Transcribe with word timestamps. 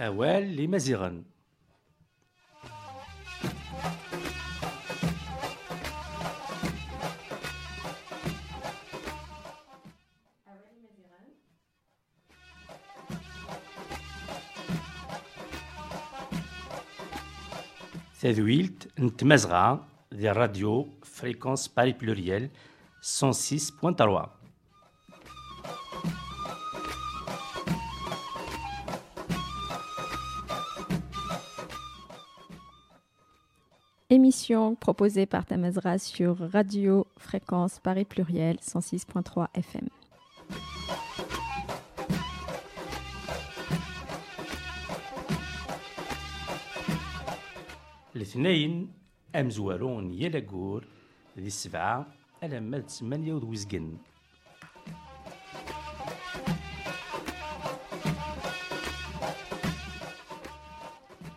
أوال 0.00 0.56
لمزيغن 0.56 1.24
تذويلت 18.20 19.00
نتمزغة 19.00 19.86
ديال 20.12 20.36
راديو 20.36 20.88
فريكونس 21.04 21.68
باري 21.68 21.92
بلوريال 21.92 22.50
106.3 23.02 24.39
Émission 34.10 34.76
proposée 34.76 35.26
par 35.26 35.46
Tamazra 35.46 35.98
sur 35.98 36.38
Radio 36.52 37.06
Fréquence 37.18 37.80
Paris 37.80 38.04
Pluriel 38.04 38.56
106.3 38.56 39.48
FM. 39.54 39.88
الاثنين 48.16 48.92
أمزوارون 49.36 50.12
يلاقور 50.12 50.84
ذي 51.38 51.46
السبعة 51.46 52.06
ألما 52.42 52.80
ثمانية 52.80 53.34
وزقن 53.34 53.96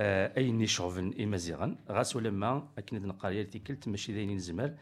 آه، 0.00 0.38
اين 0.38 0.66
شوفن 0.66 1.22
امازيغا 1.22 1.76
غاس 1.90 2.16
ولما 2.16 2.68
اكن 2.78 3.02
نقرا 3.02 3.42
تيكلت 3.42 3.88
ماشي 3.88 4.12
داين 4.12 4.34
نزمر 4.36 4.74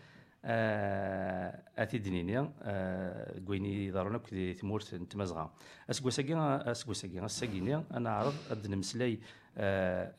اثي 0.45 1.97
آه، 1.97 2.01
دنينيا 2.01 2.53
آه، 2.63 3.41
كويني 3.41 3.91
دارونا 3.91 4.19
كي 4.19 4.55
تمورت 4.55 4.95
نتمازغا 4.95 5.55
اسكوساكي 5.91 6.35
اسكوساكي 6.37 7.19
الساكينيا 7.19 7.85
أنا 7.95 8.11
عرض 8.11 8.35
قد 8.51 8.67
نمسلاي 8.67 9.21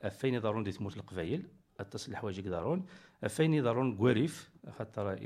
أفين 0.04 0.42
دارون 0.42 0.64
دي 0.64 0.72
تمورت 0.72 0.98
القبايل 0.98 1.48
أتصل 1.80 2.12
الحوايج 2.12 2.40
دارون 2.42 2.86
أفين 3.24 3.64
دارون 3.64 3.98
كواريف 3.98 4.52
خاطر 4.78 5.18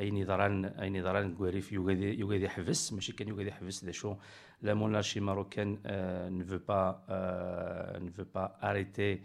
اي 0.00 0.10
نظران 0.10 0.64
اي 0.64 0.90
نظران 0.90 1.34
كواريف 1.34 1.72
يوغادي 1.72 2.18
يوغادي 2.20 2.44
يحبس 2.44 2.92
ماشي 2.92 3.12
كان 3.12 3.28
يوغادي 3.28 3.48
يحبس 3.48 3.84
ذا 3.84 3.90
شو 3.90 4.14
لا 4.62 4.74
مونارشي 4.74 5.20
ماروكان 5.20 5.78
ne 6.38 6.44
veut 6.44 6.64
pas 6.70 7.06
ne 8.00 8.10
veut 8.10 8.30
pas 8.36 8.58
arrêter 8.60 9.22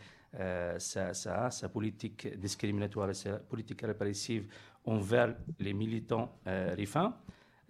sa, 0.77 1.13
sa, 1.13 1.49
sa 1.49 1.69
politique 1.69 2.39
discriminatoire 2.39 3.09
et 3.09 3.13
sa 3.13 3.37
politique 3.51 3.81
répressive 3.81 4.45
envers 4.85 5.35
les 5.59 5.73
militants 5.73 6.31
euh, 6.47 6.73
rifins. 6.75 7.13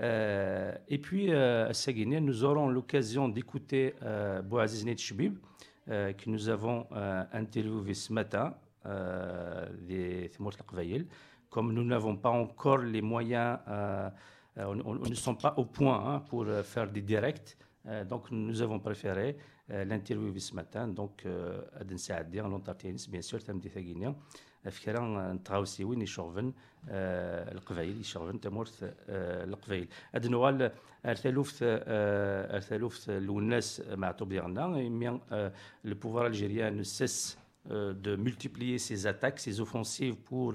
Euh, 0.01 0.73
et 0.87 0.97
puis, 0.97 1.33
euh, 1.33 1.69
à 1.69 1.73
Saguenay, 1.73 2.21
nous 2.21 2.43
aurons 2.43 2.69
l'occasion 2.69 3.27
d'écouter 3.27 3.95
euh, 4.03 4.41
Bouaziz 4.41 4.85
Netchbib, 4.85 5.37
euh, 5.89 6.13
que 6.13 6.29
nous 6.29 6.47
avons 6.49 6.87
euh, 6.91 7.23
interviewé 7.33 7.93
ce 7.93 8.13
matin 8.13 8.53
euh, 8.85 9.67
des 9.81 10.29
Timour 10.29 10.53
Comme 11.53 11.73
nous 11.73 11.83
n'avons 11.83 12.15
pas 12.15 12.29
encore 12.29 12.77
les 12.77 13.01
moyens, 13.01 13.57
on, 14.55 14.79
on, 14.85 14.95
ne 14.95 15.15
sommes 15.15 15.37
pas 15.37 15.53
au 15.57 15.65
point 15.65 15.99
hein, 16.05 16.19
pour 16.19 16.45
faire 16.63 16.87
des 16.87 17.01
directs, 17.01 17.57
donc 18.07 18.29
nous 18.29 18.61
avons 18.61 18.79
préféré 18.79 19.35
l'interviewer 19.67 20.39
ce 20.39 20.53
matin. 20.53 20.87
Donc, 20.87 21.25
Aden 21.79 21.97
Saadi, 21.97 22.39
en 22.39 22.53
Ontartianis, 22.53 23.07
bien 23.09 23.21
sûr, 23.21 23.43
Tamdi 23.43 23.69
Thaguinien. 23.69 24.15
فكرة 24.63 25.31
نتغاوسيوين 25.33 26.01
يشغفن 26.01 26.53
القبائل 26.89 27.99
يشغفن 27.99 28.39
تمورث 28.39 28.83
القبائل 29.09 29.87
هاد 30.13 30.27
نوال 30.27 30.71
ارثالوفت 31.05 31.57
ارثالوفت 31.61 33.09
الناس 33.09 33.81
معطوب 33.89 34.29
ديالنا 34.29 34.67
مي 34.67 35.19
le 35.85 35.95
pouvoir 35.95 36.25
algérien 36.25 36.71
ne 36.71 36.83
cesse 36.83 37.37
de 37.70 38.16
multiplier 38.16 38.78
ses 38.78 39.06
attaques, 39.06 39.40
ses 39.40 39.60
offensives 39.60 40.16
pour 40.16 40.54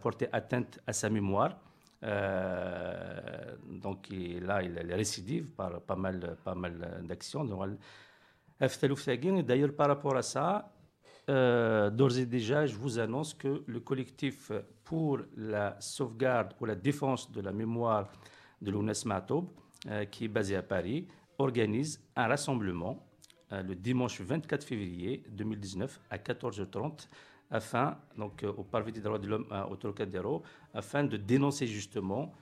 porter 0.00 0.28
atteinte 0.32 0.80
à 0.86 0.92
sa 0.92 1.10
mémoire. 1.10 1.58
Euh, 2.04 3.56
donc 3.68 4.08
là, 4.10 4.62
il 4.62 4.78
est 4.78 4.94
récidive 4.94 5.50
par 5.50 5.80
pas 5.82 5.96
mal, 5.96 6.36
pas 6.44 6.54
mal 6.54 7.02
d'actions. 7.04 7.44
D'ailleurs, 9.44 9.74
par 9.76 9.88
rapport 9.88 10.16
à 10.16 10.22
ça, 10.22 10.72
euh, 11.28 11.90
d'ores 11.90 12.18
et 12.18 12.26
déjà, 12.26 12.66
je 12.66 12.76
vous 12.76 12.98
annonce 12.98 13.34
que 13.34 13.62
le 13.66 13.80
collectif 13.80 14.50
pour 14.84 15.18
la 15.36 15.76
sauvegarde, 15.78 16.54
pour 16.54 16.66
la 16.66 16.74
défense 16.74 17.30
de 17.30 17.40
la 17.42 17.52
mémoire 17.52 18.10
de 18.62 18.70
l'UNES 18.70 19.04
Matob, 19.04 19.48
euh, 19.88 20.06
qui 20.06 20.24
est 20.24 20.28
basé 20.28 20.56
à 20.56 20.62
Paris, 20.62 21.06
organise 21.36 22.02
un 22.16 22.28
rassemblement 22.28 22.96
euh, 22.96 23.07
le 23.50 23.74
dimanche 23.74 24.20
24 24.20 24.64
février 24.64 25.22
2019 25.30 26.00
à 26.10 26.18
14h30 26.18 27.08
afin, 27.50 27.96
donc 28.16 28.44
au 28.44 28.62
Parvis 28.62 28.92
des 28.92 29.00
droits 29.00 29.18
de 29.18 29.26
l'homme 29.26 29.46
au 29.70 29.76
Trocadéro, 29.76 30.42
afin 30.74 31.04
de 31.04 31.16
dénoncer 31.16 31.66
justement 31.66 32.32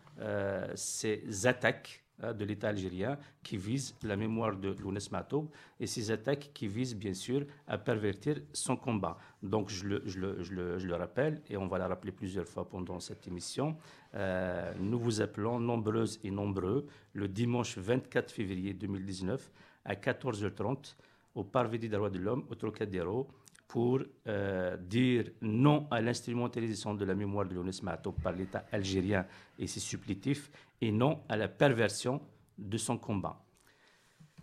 ces 0.74 1.46
attaques 1.46 2.02
de 2.18 2.44
l'État 2.44 2.68
algérien 2.68 3.18
qui 3.42 3.56
visent 3.56 3.94
la 4.02 4.16
mémoire 4.16 4.56
de 4.56 4.70
Lounes 4.80 4.98
Matoub 5.10 5.48
et 5.78 5.86
ces 5.86 6.10
attaques 6.10 6.50
qui 6.54 6.66
visent 6.66 6.96
bien 6.96 7.12
sûr 7.12 7.44
à 7.66 7.76
pervertir 7.76 8.40
son 8.52 8.76
combat. 8.76 9.18
Donc 9.42 9.68
je 9.68 9.86
le, 9.86 10.94
rappelle 10.94 11.42
et 11.50 11.56
on 11.56 11.66
va 11.66 11.78
le 11.78 11.84
rappeler 11.84 12.12
plusieurs 12.12 12.46
fois 12.46 12.68
pendant 12.68 13.00
cette 13.00 13.26
émission. 13.26 13.76
Euh, 14.14 14.72
nous 14.80 14.98
vous 14.98 15.20
appelons 15.20 15.60
nombreuses 15.60 16.18
et 16.24 16.30
nombreux 16.30 16.86
le 17.12 17.28
dimanche 17.28 17.76
24 17.76 18.30
février 18.32 18.72
2019 18.72 19.50
à 19.86 19.94
14h30 19.94 20.96
au 21.34 21.44
Parvis 21.44 21.78
des 21.78 21.88
droits 21.88 22.10
de 22.10 22.18
l'homme 22.18 22.44
au 22.50 22.54
Trocadéro 22.54 23.28
pour 23.66 24.00
euh, 24.26 24.76
dire 24.76 25.30
non 25.40 25.86
à 25.90 26.00
l'instrumentalisation 26.00 26.94
de 26.94 27.04
la 27.04 27.14
mémoire 27.14 27.46
de 27.46 27.54
Lounes 27.54 27.72
Matoub 27.82 28.12
par 28.22 28.32
l'État 28.32 28.64
algérien 28.70 29.26
et 29.58 29.66
ses 29.66 29.80
supplétifs 29.80 30.50
et 30.80 30.92
non 30.92 31.22
à 31.28 31.36
la 31.36 31.48
perversion 31.48 32.20
de 32.58 32.76
son 32.78 32.96
combat. 32.98 33.42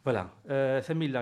Voilà. 0.03 0.29
Famille, 0.81 1.13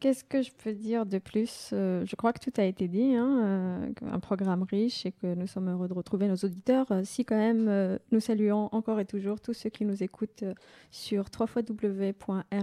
Qu'est-ce 0.00 0.24
que 0.24 0.40
je 0.40 0.50
peux 0.50 0.72
dire 0.72 1.04
de 1.04 1.18
plus 1.18 1.68
Je 1.72 2.16
crois 2.16 2.32
que 2.32 2.40
tout 2.40 2.52
a 2.58 2.64
été 2.64 2.88
dit, 2.88 3.14
hein, 3.14 3.92
un 4.00 4.18
programme 4.18 4.62
riche 4.62 5.04
et 5.04 5.12
que 5.12 5.34
nous 5.34 5.46
sommes 5.46 5.68
heureux 5.68 5.88
de 5.88 5.92
retrouver 5.92 6.26
nos 6.26 6.36
auditeurs. 6.36 6.86
Si 7.04 7.26
quand 7.26 7.36
même 7.36 7.98
nous 8.10 8.20
saluons 8.20 8.70
encore 8.72 8.98
et 8.98 9.04
toujours 9.04 9.42
tous 9.42 9.52
ceux 9.52 9.68
qui 9.68 9.84
nous 9.84 10.02
écoutent 10.02 10.44
sur 10.90 11.26
www.rfpp.net. 11.38 12.56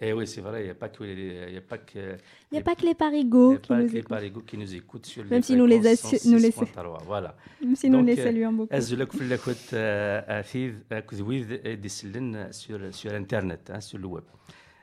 Eh 0.00 0.12
oui, 0.12 0.26
c'est 0.26 0.40
vrai, 0.40 0.62
il 0.62 0.64
n'y 0.64 0.70
a 0.70 0.74
pas 0.74 0.88
que 0.88 1.04
les, 1.04 1.52
il 1.52 1.56
a 1.56 1.60
pas 1.60 1.78
que, 1.78 2.16
il 2.50 2.56
y 2.56 2.58
a 2.58 2.62
pas 2.62 2.74
que 2.74 2.84
les 2.84 2.94
parigots 2.94 3.58
qui, 3.58 3.72
nous 3.72 3.86
les 3.86 4.02
parigots 4.02 4.40
qui 4.40 4.58
nous 4.58 4.74
écoutent 4.74 5.06
sur 5.06 5.24
Même 5.24 5.42
si 5.42 5.54
nous 5.54 5.66
les, 5.66 5.78
nous 6.26 6.38
les 6.38 6.52
voilà. 7.06 7.36
Même 7.62 7.76
si 7.76 7.88
nous 7.88 8.02
les 8.02 8.16
saluons 8.16 8.52
beaucoup. 8.52 8.74
أزلك 8.74 9.12
في 9.12 9.20
الأكوت 9.20 9.74
أثيذ 10.28 10.74
أكذويذ 10.92 11.76
ديسلن 11.76 12.52
sur 12.52 12.92
sur 12.92 13.12
internet 13.12 13.70
hein, 13.70 13.80
sur 13.80 13.98
le 13.98 14.06
web. 14.06 14.24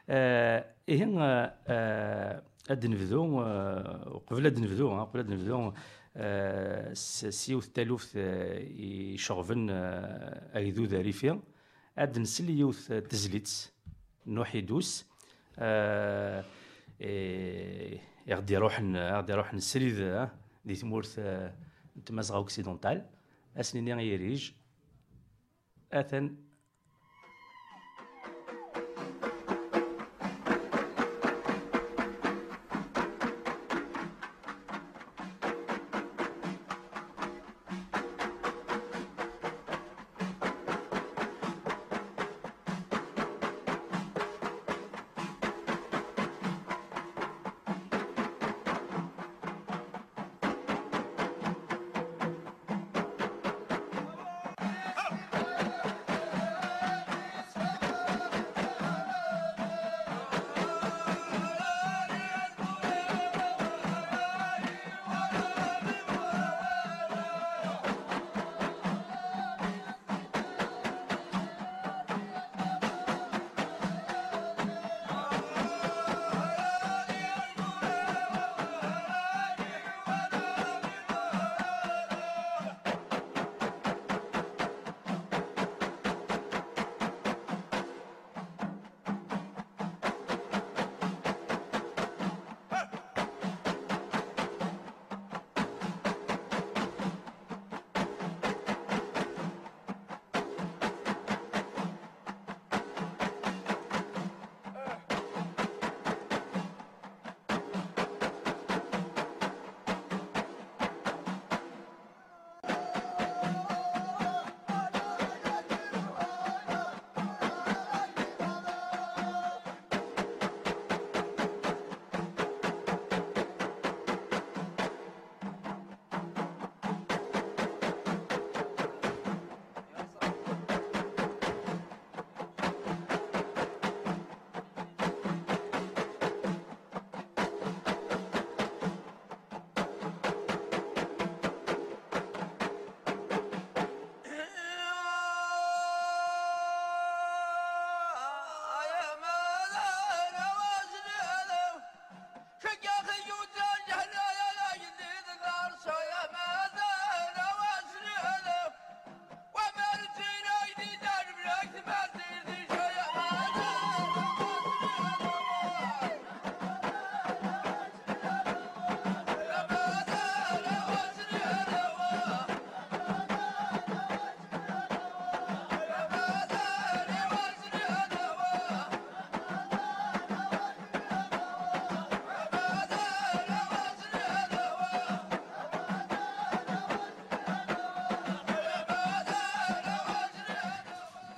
إيه 0.08 1.04
ad 2.70 2.84
nbdu 2.86 3.12
وقبل 4.14 4.46
ad 4.50 4.58
نبدو 4.58 4.88
قبل 5.04 5.20
ad 5.22 5.30
نبدو 5.30 5.72
سيوث 7.30 7.68
تالوث 7.68 8.16
يشغفن 9.16 9.70
ايذو 9.70 10.84
ذاريفيا 10.84 11.40
ad 11.98 12.18
نسل 12.18 12.50
يوث 12.50 12.92
تزليت 12.92 13.70
نوحي 14.26 14.60
دوس 14.60 15.04
غادي 18.30 18.54
يروح 18.54 18.80
غادي 18.80 19.32
يروح 19.32 19.54
نسريد 19.54 20.28
دي 20.64 20.74
تمورث 20.74 21.20
تمازغا 22.06 22.36
أوكسيدونتال. 22.36 23.06
أسنيني 23.56 24.08
يريج. 24.08 24.50
أثن 25.92 26.36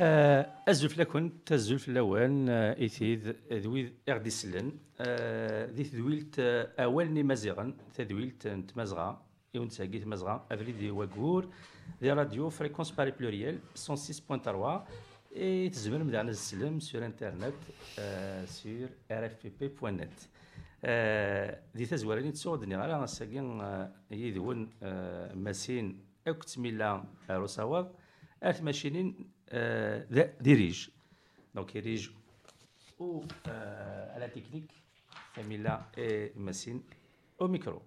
آه، 0.01 0.53
أزلف 0.69 0.99
لكن 0.99 1.45
تزلف 1.47 1.89
لوان 1.89 2.49
آه، 2.49 2.85
إثيد 2.85 3.27
آه، 3.29 3.35
ذويد 3.53 3.93
إغديسلن. 4.09 4.73
ذي 5.75 5.85
ثدويلت 5.85 6.35
أولني 6.79 7.23
مزيغن 7.23 7.75
تذويلت 7.95 8.47
نتمزغا 8.47 9.23
يون 9.55 9.69
تساقيت 9.69 10.07
مزغا 10.07 10.47
أفريد 10.53 10.91
وقور. 10.91 11.49
دي 12.01 12.13
راديو 12.13 12.49
فريكونس 12.51 12.91
باري 12.91 13.11
بلوريال 13.11 13.59
106.3 13.77 14.87
إي 15.37 15.69
تزمر 15.69 16.05
مدعنا 16.05 16.31
السلم 16.31 16.81
سور 16.81 17.07
انترنت 17.07 17.55
سور 18.45 18.89
rfpp.net 19.13 20.19
ذي 21.77 21.87
تزوراني 21.87 22.33
تسوغدني 22.33 22.77
غير 22.77 23.07
ساقي 23.07 23.91
يذون 24.11 24.71
مسين 25.35 26.01
أكتملا 26.27 27.05
روساوض. 27.31 27.93
أرث 28.45 28.63
ماشينين 28.63 29.38
dirige. 30.41 30.91
Donc, 31.55 31.75
il 31.75 31.83
dirige 31.83 32.13
ou 32.99 33.23
à 33.45 34.19
la 34.19 34.29
technique, 34.29 34.73
Famila 35.35 35.89
et 35.97 36.33
Massine 36.37 36.81
au 37.39 37.49
micro. 37.49 37.83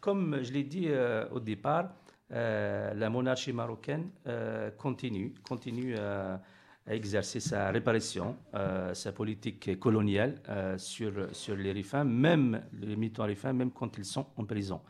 comme 0.00 0.42
je 0.42 0.52
l'ai 0.52 0.64
dit 0.64 0.88
au 1.32 1.40
départ, 1.40 1.90
la 2.30 3.10
monarchie 3.10 3.52
marocaine 3.52 4.10
continue, 4.78 5.34
continue 5.42 5.96
à 5.96 6.40
exercer 6.86 7.40
sa 7.40 7.70
réparation, 7.70 8.36
sa 8.92 9.12
politique 9.12 9.78
coloniale 9.78 10.40
sur, 10.76 11.34
sur 11.34 11.56
les 11.56 11.72
rifins, 11.72 12.04
même 12.04 12.62
les 12.80 12.96
militants 12.96 13.24
rifins, 13.24 13.52
même 13.52 13.72
quand 13.72 13.96
ils 13.98 14.04
sont 14.04 14.26
en 14.36 14.44
prison. 14.44 14.80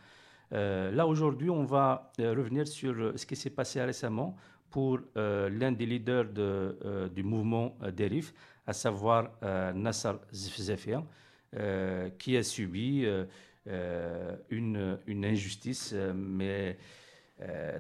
là, 0.51 1.07
aujourd'hui, 1.07 1.49
on 1.51 1.65
va 1.65 2.13
revenir 2.19 2.67
sur 2.69 3.19
ce 3.19 3.25
qui 3.25 3.37
s'est 3.37 3.51
passé 3.51 3.83
récemment 3.83 4.37
pour 4.75 4.99
euh, 5.17 5.49
l'un 5.51 5.71
des 5.71 5.87
leaders 5.87 6.25
de, 6.25 6.77
euh, 6.85 7.09
du 7.09 7.23
mouvement 7.23 7.79
euh, 7.85 7.93
Derif, 7.93 8.35
à 8.67 8.73
savoir 8.73 9.31
Nassar 9.75 10.19
Zefzefian, 10.33 11.07
qui 12.19 12.37
a 12.37 12.43
subi 12.43 13.07
une, 14.51 14.99
injustice, 15.07 15.95
mais 16.15 16.79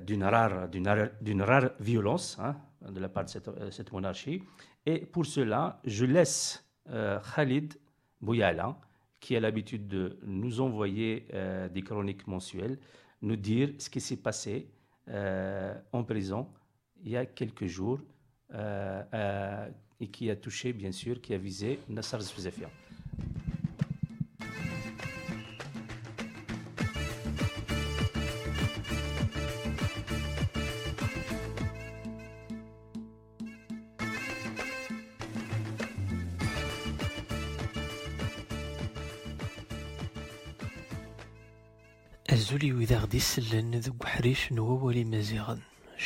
d'une 0.02 0.22
rare, 0.22 0.68
violence 1.80 2.38
hein, 2.38 2.54
de 2.88 3.00
la 3.00 3.08
part 3.08 3.24
de 3.24 3.30
cette, 3.30 3.50
cette, 3.72 3.90
monarchie. 3.92 4.42
Et 4.84 5.00
pour 5.00 5.24
cela, 5.24 5.80
je 5.86 6.04
laisse 6.04 6.62
Khalid 7.34 7.74
Bouyala, 8.20 8.78
qui 9.18 9.34
a 9.34 9.40
l'habitude 9.40 9.88
de 9.88 10.18
nous 10.22 10.60
envoyer 10.60 11.26
des 11.72 11.82
chroniques 11.82 12.26
mensuelles, 12.26 12.78
nous 13.22 13.36
dire 13.36 13.70
ce 13.78 13.88
qui 13.88 14.02
s'est 14.02 14.18
passé 14.18 14.68
en 15.08 16.04
prison 16.04 16.46
il 17.04 17.12
y 17.12 17.16
a 17.16 17.26
quelques 17.26 17.66
jours 17.66 18.00
euh, 18.54 19.02
euh, 19.12 19.68
et 20.00 20.08
qui 20.08 20.30
a 20.30 20.36
touché, 20.36 20.72
bien 20.72 20.92
sûr, 20.92 21.20
qui 21.20 21.34
a 21.34 21.38
visé 21.38 21.78
Nassar 21.88 22.20
Zouzafian. 22.20 22.70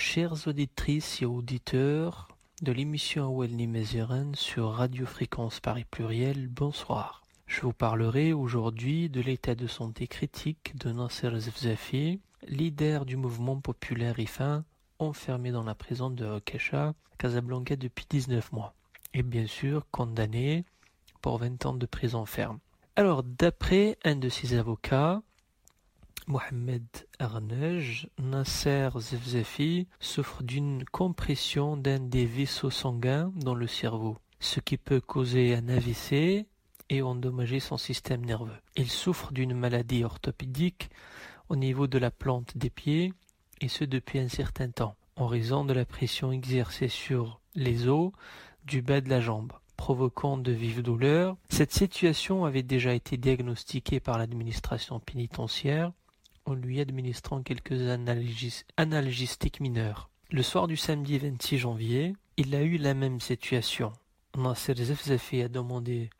Chers 0.00 0.46
auditrices 0.46 1.22
et 1.22 1.26
auditeurs 1.26 2.28
de 2.62 2.70
l'émission 2.70 3.26
Awelni 3.26 3.66
Maziran 3.66 4.30
sur 4.34 4.70
Radio 4.70 5.04
Fréquence 5.04 5.58
Paris 5.58 5.84
Pluriel, 5.90 6.46
bonsoir. 6.46 7.24
Je 7.48 7.62
vous 7.62 7.72
parlerai 7.72 8.32
aujourd'hui 8.32 9.10
de 9.10 9.20
l'état 9.20 9.56
de 9.56 9.66
santé 9.66 10.06
critique 10.06 10.78
de 10.78 10.92
Nasser 10.92 11.30
Zefzafi, 11.40 12.20
leader 12.46 13.06
du 13.06 13.16
mouvement 13.16 13.60
populaire 13.60 14.20
IFA, 14.20 14.62
enfermé 15.00 15.50
dans 15.50 15.64
la 15.64 15.74
prison 15.74 16.10
de 16.10 16.24
Rokesha, 16.24 16.94
Casablanca 17.18 17.74
depuis 17.74 18.06
19 18.08 18.52
mois, 18.52 18.74
et 19.14 19.24
bien 19.24 19.48
sûr 19.48 19.84
condamné 19.90 20.64
pour 21.20 21.38
20 21.38 21.66
ans 21.66 21.74
de 21.74 21.86
prison 21.86 22.24
ferme. 22.24 22.60
Alors, 22.94 23.24
d'après 23.24 23.98
un 24.04 24.14
de 24.14 24.28
ses 24.28 24.54
avocats, 24.54 25.22
Mohamed 26.26 26.84
Arnej, 27.18 28.06
Nasser 28.18 28.90
Zefzafi 28.98 29.86
souffre 30.00 30.42
d'une 30.42 30.84
compression 30.84 31.76
d'un 31.76 32.00
des 32.00 32.26
vaisseaux 32.26 32.70
sanguins 32.70 33.32
dans 33.36 33.54
le 33.54 33.66
cerveau, 33.66 34.18
ce 34.40 34.60
qui 34.60 34.76
peut 34.76 35.00
causer 35.00 35.54
un 35.54 35.68
AVC 35.68 36.46
et 36.90 37.02
endommager 37.02 37.60
son 37.60 37.78
système 37.78 38.24
nerveux. 38.24 38.58
Il 38.76 38.90
souffre 38.90 39.32
d'une 39.32 39.54
maladie 39.54 40.04
orthopédique 40.04 40.90
au 41.48 41.56
niveau 41.56 41.86
de 41.86 41.98
la 41.98 42.10
plante 42.10 42.56
des 42.56 42.70
pieds, 42.70 43.12
et 43.60 43.68
ce 43.68 43.84
depuis 43.84 44.18
un 44.18 44.28
certain 44.28 44.70
temps, 44.70 44.96
en 45.16 45.26
raison 45.26 45.64
de 45.64 45.72
la 45.72 45.84
pression 45.84 46.30
exercée 46.32 46.88
sur 46.88 47.40
les 47.54 47.88
os 47.88 48.12
du 48.64 48.82
bas 48.82 49.00
de 49.00 49.08
la 49.08 49.20
jambe, 49.20 49.52
provoquant 49.76 50.36
de 50.36 50.52
vives 50.52 50.82
douleurs. 50.82 51.36
Cette 51.48 51.72
situation 51.72 52.44
avait 52.44 52.62
déjà 52.62 52.92
été 52.92 53.16
diagnostiquée 53.16 54.00
par 54.00 54.18
l'administration 54.18 55.00
pénitentiaire 55.00 55.92
en 56.48 56.54
lui 56.54 56.80
administrant 56.80 57.42
quelques 57.42 57.88
analgésiques 58.76 59.60
mineurs. 59.60 60.08
Le 60.30 60.42
soir 60.42 60.66
du 60.66 60.76
samedi 60.76 61.18
26 61.18 61.58
janvier, 61.58 62.14
il 62.36 62.54
a 62.54 62.62
eu 62.62 62.78
la 62.78 62.94
même 62.94 63.20
situation. 63.20 63.92
Nasser 64.36 64.74
Zefzafi 64.74 65.42
a 65.42 65.48
demandé 65.48 66.10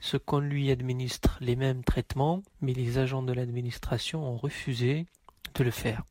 ce 0.00 0.16
qu'on 0.16 0.38
lui 0.38 0.70
administre 0.70 1.38
les 1.40 1.56
mêmes 1.56 1.82
traitements, 1.82 2.42
mais 2.60 2.72
les 2.72 2.98
agents 2.98 3.22
de 3.22 3.32
l'administration 3.32 4.24
ont 4.24 4.36
refusé 4.36 5.06
de 5.54 5.64
le 5.64 5.70
faire, 5.70 6.02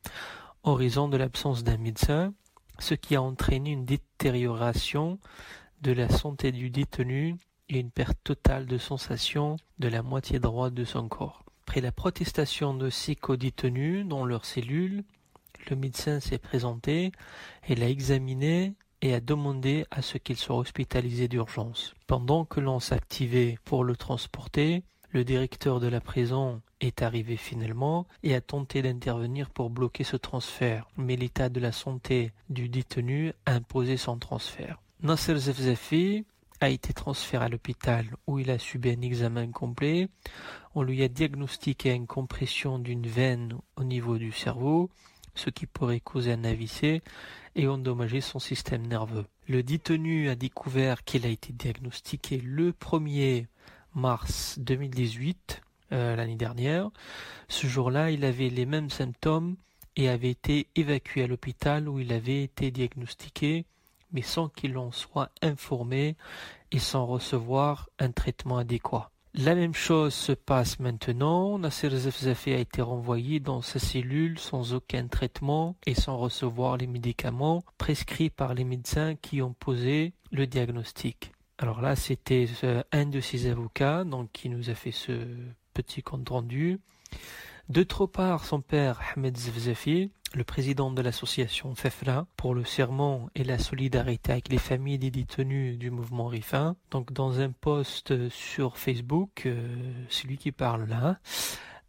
en 0.62 0.74
raison 0.74 1.08
de 1.08 1.16
l'absence 1.16 1.64
d'un 1.64 1.78
médecin, 1.78 2.34
ce 2.78 2.94
qui 2.94 3.14
a 3.14 3.22
entraîné 3.22 3.70
une 3.70 3.84
détérioration 3.84 5.18
de 5.80 5.92
la 5.92 6.08
santé 6.08 6.50
du 6.52 6.70
détenu 6.70 7.36
et 7.68 7.78
une 7.78 7.90
perte 7.90 8.18
totale 8.24 8.66
de 8.66 8.78
sensation 8.78 9.56
de 9.78 9.88
la 9.88 10.02
moitié 10.02 10.38
droite 10.38 10.74
de 10.74 10.84
son 10.84 11.08
corps. 11.08 11.43
Après 11.66 11.80
la 11.80 11.92
protestation 11.92 12.74
de 12.74 12.90
six 12.90 13.16
co-détenus 13.16 14.06
dans 14.06 14.26
leurs 14.26 14.44
cellules, 14.44 15.02
le 15.70 15.76
médecin 15.76 16.20
s'est 16.20 16.38
présenté 16.38 17.10
et 17.66 17.74
l'a 17.74 17.88
examiné 17.88 18.74
et 19.00 19.14
a 19.14 19.20
demandé 19.20 19.86
à 19.90 20.02
ce 20.02 20.18
qu'il 20.18 20.36
soit 20.36 20.58
hospitalisé 20.58 21.26
d'urgence. 21.26 21.94
Pendant 22.06 22.44
que 22.44 22.60
l'on 22.60 22.80
s'activait 22.80 23.56
pour 23.64 23.82
le 23.82 23.96
transporter, 23.96 24.84
le 25.10 25.24
directeur 25.24 25.80
de 25.80 25.88
la 25.88 26.02
prison 26.02 26.60
est 26.80 27.00
arrivé 27.00 27.38
finalement 27.38 28.06
et 28.22 28.34
a 28.34 28.42
tenté 28.42 28.82
d'intervenir 28.82 29.48
pour 29.48 29.70
bloquer 29.70 30.04
ce 30.04 30.18
transfert, 30.18 30.86
mais 30.98 31.16
l'état 31.16 31.48
de 31.48 31.60
la 31.60 31.72
santé 31.72 32.32
du 32.50 32.68
détenu 32.68 33.32
a 33.46 33.54
imposé 33.54 33.96
son 33.96 34.18
transfert. 34.18 34.82
Nasser 35.02 35.48
a 36.64 36.70
été 36.70 36.92
transféré 36.92 37.44
à 37.44 37.48
l'hôpital 37.48 38.06
où 38.26 38.38
il 38.38 38.50
a 38.50 38.58
subi 38.58 38.90
un 38.90 39.02
examen 39.02 39.50
complet. 39.50 40.08
On 40.74 40.82
lui 40.82 41.02
a 41.02 41.08
diagnostiqué 41.08 41.92
une 41.92 42.06
compression 42.06 42.78
d'une 42.78 43.06
veine 43.06 43.58
au 43.76 43.84
niveau 43.84 44.18
du 44.18 44.32
cerveau, 44.32 44.90
ce 45.34 45.50
qui 45.50 45.66
pourrait 45.66 46.00
causer 46.00 46.32
un 46.32 46.44
AVC 46.44 47.02
et 47.54 47.68
endommager 47.68 48.20
son 48.20 48.38
système 48.38 48.86
nerveux. 48.86 49.26
Le 49.46 49.62
détenu 49.62 50.30
a 50.30 50.34
découvert 50.34 51.04
qu'il 51.04 51.26
a 51.26 51.28
été 51.28 51.52
diagnostiqué 51.52 52.38
le 52.38 52.72
1er 52.72 53.46
mars 53.94 54.58
2018, 54.58 55.60
euh, 55.92 56.16
l'année 56.16 56.36
dernière. 56.36 56.90
Ce 57.48 57.66
jour-là, 57.66 58.10
il 58.10 58.24
avait 58.24 58.48
les 58.48 58.66
mêmes 58.66 58.90
symptômes 58.90 59.56
et 59.96 60.08
avait 60.08 60.30
été 60.30 60.66
évacué 60.74 61.24
à 61.24 61.26
l'hôpital 61.26 61.88
où 61.88 62.00
il 62.00 62.12
avait 62.12 62.42
été 62.42 62.70
diagnostiqué, 62.70 63.66
mais 64.12 64.22
sans 64.22 64.48
qu'il 64.48 64.78
en 64.78 64.92
soit 64.92 65.30
informé 65.42 66.16
et 66.70 66.78
sans 66.78 67.06
recevoir 67.06 67.88
un 67.98 68.10
traitement 68.10 68.58
adéquat. 68.58 69.10
La 69.36 69.56
même 69.56 69.74
chose 69.74 70.14
se 70.14 70.30
passe 70.30 70.78
maintenant. 70.78 71.58
Nasser 71.58 71.90
Zefzafi 71.90 72.52
a 72.52 72.58
été 72.58 72.82
renvoyé 72.82 73.40
dans 73.40 73.62
sa 73.62 73.80
cellule 73.80 74.38
sans 74.38 74.74
aucun 74.74 75.08
traitement 75.08 75.74
et 75.86 75.94
sans 75.94 76.16
recevoir 76.16 76.76
les 76.76 76.86
médicaments 76.86 77.64
prescrits 77.76 78.30
par 78.30 78.54
les 78.54 78.62
médecins 78.62 79.16
qui 79.16 79.42
ont 79.42 79.52
posé 79.52 80.12
le 80.30 80.46
diagnostic. 80.46 81.32
Alors 81.58 81.80
là, 81.80 81.96
c'était 81.96 82.46
euh, 82.62 82.84
un 82.92 83.06
de 83.06 83.18
ses 83.18 83.50
avocats 83.50 84.04
donc, 84.04 84.30
qui 84.32 84.48
nous 84.48 84.70
a 84.70 84.74
fait 84.74 84.92
ce 84.92 85.26
petit 85.72 86.02
compte 86.02 86.28
rendu. 86.28 86.78
D'autre 87.70 88.06
part, 88.06 88.44
son 88.44 88.60
père, 88.60 89.00
Ahmed 89.16 89.36
Zefzafi, 89.36 90.10
le 90.34 90.44
président 90.44 90.90
de 90.90 91.00
l'association 91.00 91.74
FEFLA 91.74 92.26
pour 92.36 92.54
le 92.54 92.64
serment 92.64 93.30
et 93.34 93.42
la 93.42 93.58
solidarité 93.58 94.32
avec 94.32 94.48
les 94.50 94.58
familles 94.58 94.98
des 94.98 95.10
détenus 95.10 95.78
du 95.78 95.90
mouvement 95.90 96.26
RIFA. 96.26 96.74
Donc 96.90 97.12
dans 97.12 97.40
un 97.40 97.50
post 97.50 98.28
sur 98.28 98.76
Facebook, 98.76 99.46
euh, 99.46 99.66
celui 100.10 100.36
qui 100.36 100.52
parle 100.52 100.84
là, 100.84 101.18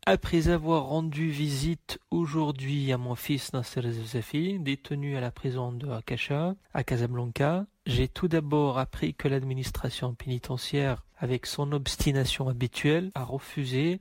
après 0.05 0.49
avoir 0.49 0.85
rendu 0.85 1.29
visite 1.29 1.99
aujourd'hui 2.11 2.93
à 2.93 2.97
mon 2.97 3.15
fils 3.15 3.51
Nasser 3.53 3.81
Zafi, 3.91 4.59
détenu 4.59 5.17
à 5.17 5.21
la 5.21 5.31
prison 5.31 5.71
de 5.71 5.89
Akasha, 5.89 6.55
à 6.73 6.83
Casablanca, 6.83 7.65
j'ai 7.87 8.07
tout 8.07 8.27
d'abord 8.27 8.77
appris 8.77 9.15
que 9.15 9.27
l'administration 9.27 10.13
pénitentiaire, 10.13 11.03
avec 11.17 11.47
son 11.47 11.71
obstination 11.71 12.47
habituelle, 12.47 13.11
a 13.15 13.23
refusé 13.23 13.99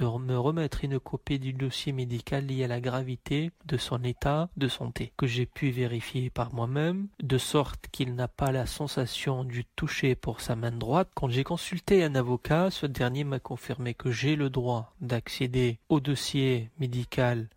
de 0.00 0.18
me 0.18 0.38
remettre 0.38 0.82
une 0.82 0.98
copie 0.98 1.38
du 1.38 1.52
dossier 1.52 1.92
médical 1.92 2.46
lié 2.46 2.64
à 2.64 2.68
la 2.68 2.80
gravité 2.80 3.50
de 3.66 3.76
son 3.76 4.02
état 4.02 4.48
de 4.56 4.66
santé, 4.66 5.12
que 5.18 5.26
j'ai 5.26 5.44
pu 5.44 5.70
vérifier 5.70 6.30
par 6.30 6.54
moi-même, 6.54 7.08
de 7.22 7.36
sorte 7.36 7.86
qu'il 7.92 8.14
n'a 8.14 8.28
pas 8.28 8.50
la 8.50 8.64
sensation 8.64 9.44
du 9.44 9.66
toucher 9.76 10.14
pour 10.14 10.40
sa 10.40 10.56
main 10.56 10.70
droite. 10.70 11.10
Quand 11.14 11.28
j'ai 11.28 11.44
consulté 11.44 12.02
un 12.02 12.14
avocat, 12.14 12.70
ce 12.70 12.86
dernier 12.86 13.24
m'a 13.24 13.40
confirmé 13.40 13.92
que 13.92 14.10
j'ai 14.10 14.36
le 14.36 14.48
droit 14.48 14.94
d'accéder 15.02 15.78
au 15.90 16.00
dossier 16.00 16.70
médical 16.78 17.48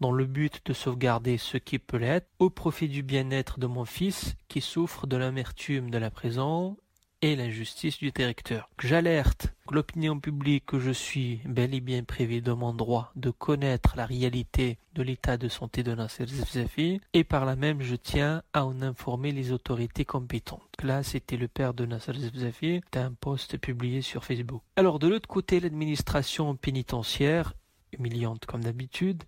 dans 0.00 0.12
le 0.12 0.24
but 0.24 0.62
de 0.64 0.72
sauvegarder 0.72 1.36
ce 1.36 1.58
qui 1.58 1.78
peut 1.78 1.98
l'être, 1.98 2.26
au 2.38 2.48
profit 2.48 2.88
du 2.88 3.02
bien-être 3.02 3.60
de 3.60 3.66
mon 3.66 3.84
fils 3.84 4.34
qui 4.48 4.62
souffre 4.62 5.06
de 5.06 5.18
l'amertume 5.18 5.90
de 5.90 5.98
la 5.98 6.10
prison 6.10 6.78
et 7.22 7.36
la 7.36 7.50
justice 7.50 7.98
du 7.98 8.10
directeur. 8.10 8.68
J'alerte 8.78 9.52
l'opinion 9.70 10.18
publique 10.18 10.66
que 10.66 10.80
je 10.80 10.90
suis 10.90 11.40
bel 11.44 11.74
et 11.74 11.80
bien 11.80 12.02
privé 12.02 12.40
de 12.40 12.52
mon 12.52 12.72
droit 12.72 13.12
de 13.14 13.30
connaître 13.30 13.94
la 13.96 14.06
réalité 14.06 14.78
de 14.94 15.02
l'état 15.02 15.36
de 15.36 15.48
santé 15.48 15.82
de 15.82 15.94
Nasser 15.94 16.26
Zefzafi 16.26 17.00
et 17.12 17.24
par 17.24 17.44
là 17.44 17.56
même 17.56 17.82
je 17.82 17.94
tiens 17.94 18.42
à 18.52 18.64
en 18.64 18.82
informer 18.82 19.32
les 19.32 19.52
autorités 19.52 20.04
compétentes. 20.04 20.62
Là 20.82 21.02
c'était 21.02 21.36
le 21.36 21.48
père 21.48 21.74
de 21.74 21.86
Nasser 21.86 22.14
Zefzafi, 22.14 22.80
c'était 22.84 22.98
un 22.98 23.12
post 23.12 23.58
publié 23.58 24.02
sur 24.02 24.24
Facebook. 24.24 24.62
Alors 24.76 24.98
de 24.98 25.08
l'autre 25.08 25.28
côté 25.28 25.60
l'administration 25.60 26.56
pénitentiaire, 26.56 27.54
humiliante 27.92 28.46
comme 28.46 28.64
d'habitude, 28.64 29.22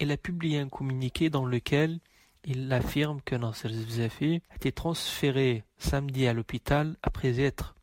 elle 0.00 0.10
a 0.10 0.16
publié 0.16 0.58
un 0.58 0.68
communiqué 0.68 1.30
dans 1.30 1.46
lequel 1.46 2.00
il 2.46 2.72
affirme 2.72 3.20
que 3.24 3.34
Nasser 3.34 3.68
Zefzafi 3.68 4.40
a 4.50 4.54
été 4.54 4.72
transféré 4.72 5.64
samedi 5.78 6.26
à 6.28 6.32
l'hôpital 6.32 6.96
après 7.02 7.40
être 7.40 7.74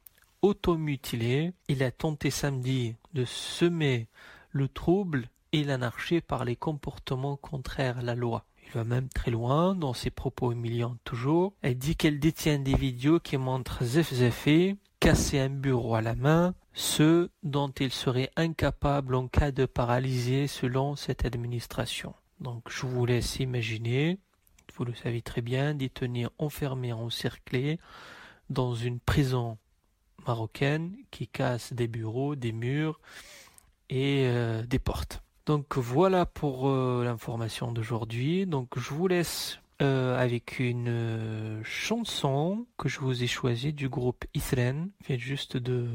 automutilé. 0.42 1.54
Il 1.68 1.84
a 1.84 1.92
tenté 1.92 2.30
samedi 2.32 2.96
de 3.14 3.26
semer 3.26 4.08
le 4.52 4.70
trouble 4.70 5.28
et 5.52 5.64
l'anarchie 5.64 6.22
par 6.22 6.46
les 6.46 6.56
comportements 6.56 7.36
contraires 7.36 8.00
à 8.00 8.02
la 8.02 8.16
loi. 8.16 8.46
Il 8.66 8.72
va 8.72 8.86
même 8.86 9.10
très 9.10 9.32
loin 9.32 9.76
dans 9.76 9.94
ses 9.94 10.10
propos 10.10 10.54
humiliants 10.54 10.98
toujours. 11.04 11.54
Elle 11.62 11.78
dit 11.78 11.96
qu'elle 11.96 12.20
détient 12.20 12.60
des 12.60 12.76
vidéos 12.76 13.20
qui 13.20 13.38
montrent 13.38 13.84
Zefzafi 13.84 14.78
casser 15.02 15.40
un 15.40 15.50
bureau 15.50 15.96
à 15.96 16.02
la 16.02 16.16
main, 16.16 16.56
ce 16.74 17.30
dont 17.44 17.72
il 17.82 17.92
serait 17.92 18.32
incapable 18.38 19.16
en 19.16 19.28
cas 19.28 19.52
de 19.52 19.66
paralysie 19.66 20.48
selon 20.48 20.96
cette 20.96 21.26
administration. 21.26 22.14
Donc 22.40 22.70
je 22.70 22.86
vous 22.86 23.06
laisse 23.06 23.40
imaginer 23.40 24.18
vous 24.76 24.86
le 24.86 24.94
savez 24.94 25.22
très 25.22 25.42
bien, 25.42 25.74
détenus 25.74 26.28
enfermés, 26.38 26.94
encerclés 26.94 27.80
dans 28.50 28.76
une 28.76 29.00
prison 29.00 29.58
marocaine 30.28 30.96
qui 31.12 31.28
casse 31.28 31.74
des 31.74 31.88
bureaux, 31.88 32.36
des 32.36 32.52
murs 32.52 33.00
et 33.90 34.26
euh, 34.28 34.64
des 34.64 34.80
portes. 34.80 35.22
Donc 35.46 35.78
voilà 35.78 36.26
pour 36.26 36.70
euh, 36.70 37.04
l'information 37.04 37.72
d'aujourd'hui. 37.72 38.46
Donc 38.46 38.80
je 38.80 38.94
vous 38.94 39.08
laisse 39.08 39.60
euh, 39.82 40.18
avec 40.18 40.60
une 40.60 41.62
chanson 41.64 42.66
que 42.78 42.88
je 42.88 43.00
vous 43.00 43.24
ai 43.24 43.28
choisie 43.28 43.74
du 43.74 43.90
groupe 43.90 44.26
Isren. 44.34 44.90
Je 45.02 45.08
viens 45.08 45.18
juste 45.18 45.58
de 45.58 45.88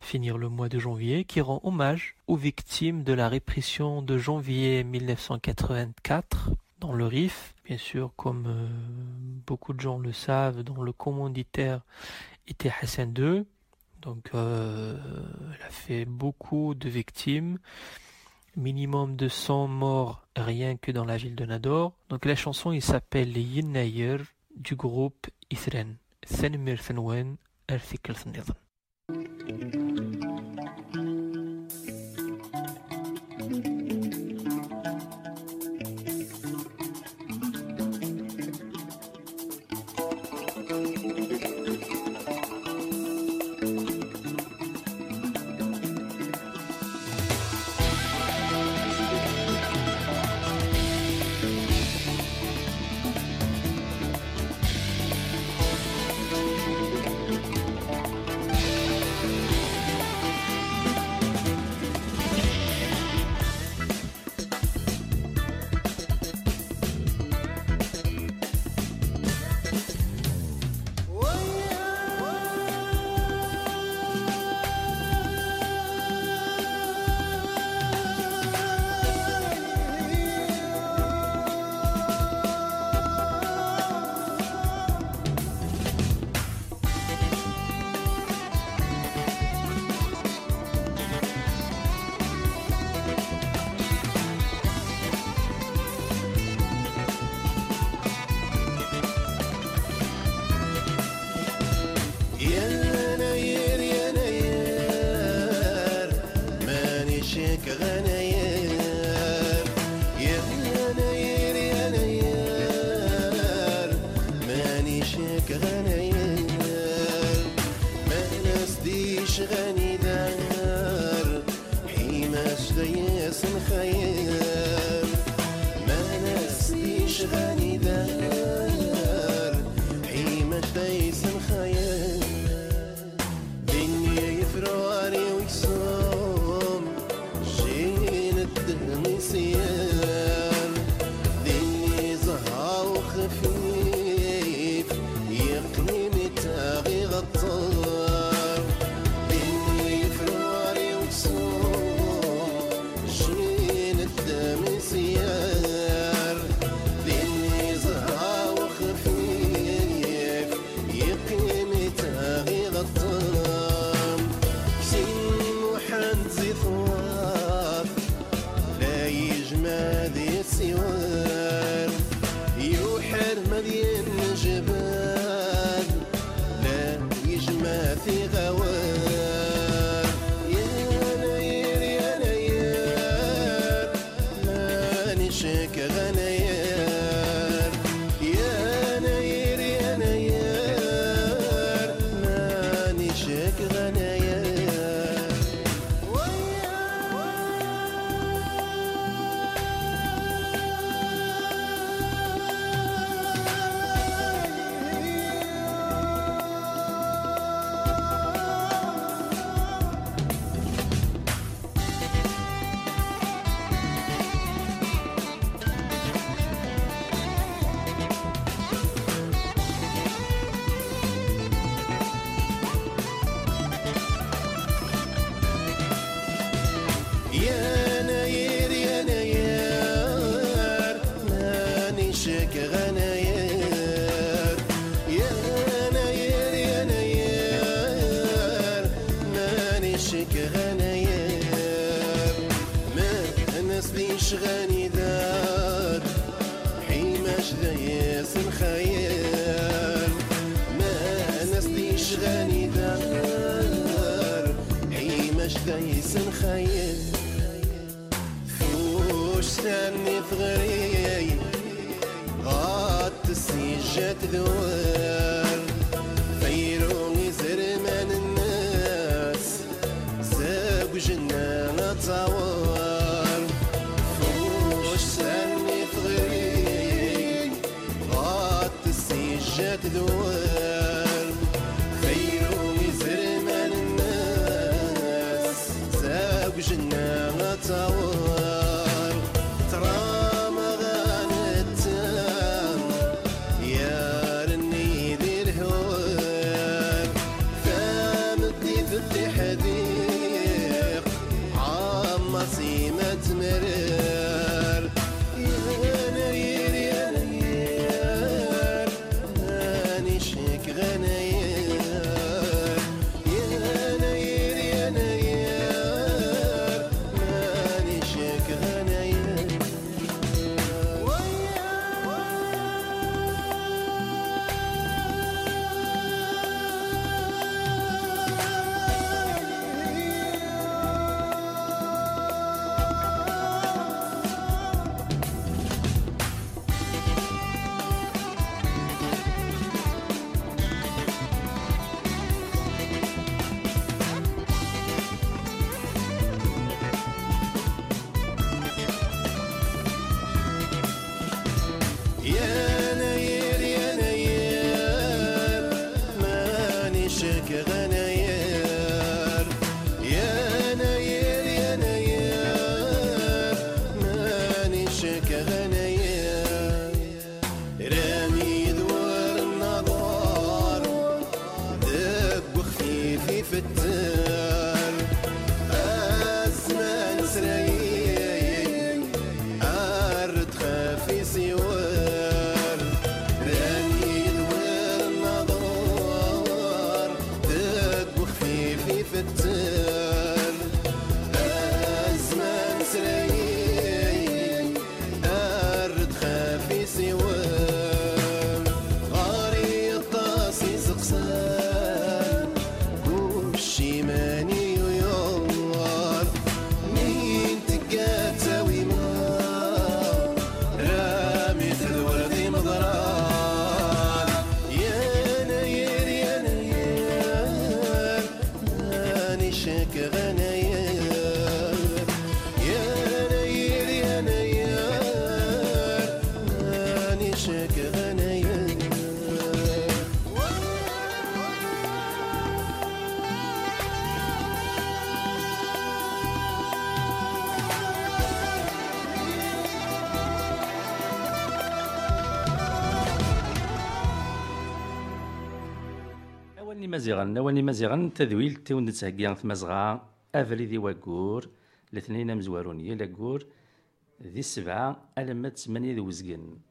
finir 0.00 0.38
le 0.38 0.48
mois 0.48 0.68
de 0.68 0.78
janvier, 0.78 1.24
qui 1.24 1.40
rend 1.40 1.60
hommage 1.64 2.14
aux 2.28 2.36
victimes 2.36 3.02
de 3.02 3.12
la 3.12 3.28
répression 3.28 4.02
de 4.02 4.16
janvier 4.16 4.84
1984 4.84 6.50
dans 6.78 6.92
le 6.92 7.06
Rif. 7.06 7.55
Bien 7.66 7.78
sûr, 7.78 8.12
comme 8.14 8.46
euh, 8.46 8.68
beaucoup 9.44 9.72
de 9.72 9.80
gens 9.80 9.98
le 9.98 10.12
savent, 10.12 10.62
dont 10.62 10.82
le 10.82 10.92
commanditaire 10.92 11.80
était 12.46 12.70
Hassan 12.80 13.12
II. 13.18 13.44
Donc, 14.00 14.30
euh, 14.34 14.96
elle 15.52 15.66
a 15.66 15.70
fait 15.70 16.04
beaucoup 16.04 16.74
de 16.74 16.88
victimes, 16.88 17.58
minimum 18.54 19.16
de 19.16 19.26
100 19.26 19.66
morts 19.66 20.28
rien 20.36 20.76
que 20.76 20.92
dans 20.92 21.04
la 21.04 21.16
ville 21.16 21.34
de 21.34 21.44
Nador. 21.44 21.92
Donc, 22.08 22.24
la 22.24 22.36
chanson, 22.36 22.70
il 22.70 22.82
s'appelle 22.82 23.36
Yinnayer 23.36 24.18
du 24.54 24.76
groupe 24.76 25.26
Ithren. 25.50 25.96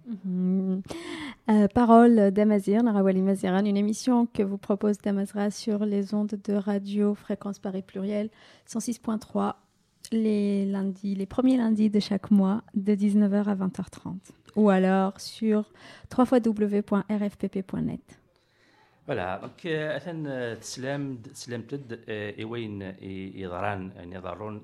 Euh, 1.47 1.67
parole 1.67 2.31
d'Amazir, 2.31 2.81
Narawali 2.81 3.21
Maziran, 3.21 3.63
une 3.65 3.77
émission 3.77 4.25
que 4.25 4.41
vous 4.41 4.57
propose 4.57 4.97
Damazra 4.97 5.51
sur 5.51 5.85
les 5.85 6.15
ondes 6.15 6.39
de 6.43 6.53
radio 6.53 7.13
Fréquence 7.13 7.59
Paris 7.59 7.83
Pluriel 7.83 8.31
106.3 8.67 9.53
les 10.11 10.65
lundis, 10.65 11.13
les 11.13 11.27
premiers 11.27 11.57
lundis 11.57 11.91
de 11.91 11.99
chaque 11.99 12.31
mois 12.31 12.63
de 12.73 12.93
19h 12.93 13.43
à 13.43 13.55
20h30 13.55 14.15
ou 14.55 14.69
alors 14.69 15.19
sur 15.19 15.71
www.rfpp.net. 16.17 18.01
Voilà, 19.06 19.40
donc 19.42 19.66
أثن 19.66 20.58
تسلم 20.60 21.16
تسلمت 21.16 22.00
إوين 22.40 22.82
يضران 23.34 23.92
يضرون 24.12 24.62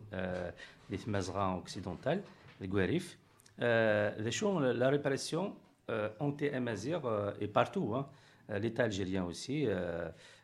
les 0.90 1.06
Mazra 1.06 1.56
occidental, 1.56 2.22
les 2.60 2.68
Guarif. 2.68 3.18
La 3.58 4.88
réparation 4.88 5.54
euh, 5.88 6.08
anti-amazir 6.20 7.04
euh, 7.04 7.32
est 7.40 7.48
partout. 7.48 7.94
Hein. 7.94 8.08
Euh, 8.50 8.58
L'État 8.58 8.84
algérien 8.84 9.24
aussi 9.24 9.66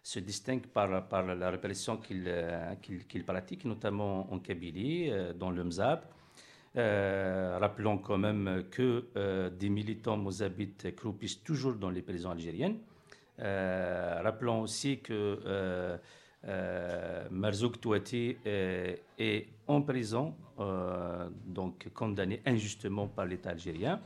se 0.02 0.18
distingue 0.18 0.66
par, 0.66 1.08
par 1.08 1.22
la 1.22 1.50
répression 1.50 1.98
qu'il 1.98 3.24
pratique, 3.24 3.64
notamment 3.64 4.32
en 4.32 4.38
Kabylie, 4.40 5.12
dans 5.38 5.50
le 5.50 5.62
Mzab. 5.62 6.00
rappelons 6.74 7.98
quand 7.98 8.18
même 8.18 8.64
que 8.70 9.48
des 9.50 9.68
militants 9.68 10.16
mozabites 10.16 10.96
croupissent 10.96 11.44
toujours 11.44 11.74
dans 11.74 11.90
les 11.90 12.02
prisons 12.02 12.30
algériennes. 12.30 12.78
rappelons 13.39 14.61
aussi 14.61 14.99
que 14.99 15.97
Marzouk 17.29 17.79
Touati 17.79 18.37
est 18.45 19.47
en 19.67 19.81
prison, 19.81 20.35
donc 21.45 21.89
condamné 21.93 22.41
injustement 22.45 23.07
par 23.07 23.25
l'État 23.25 23.51
algérien. 23.51 23.99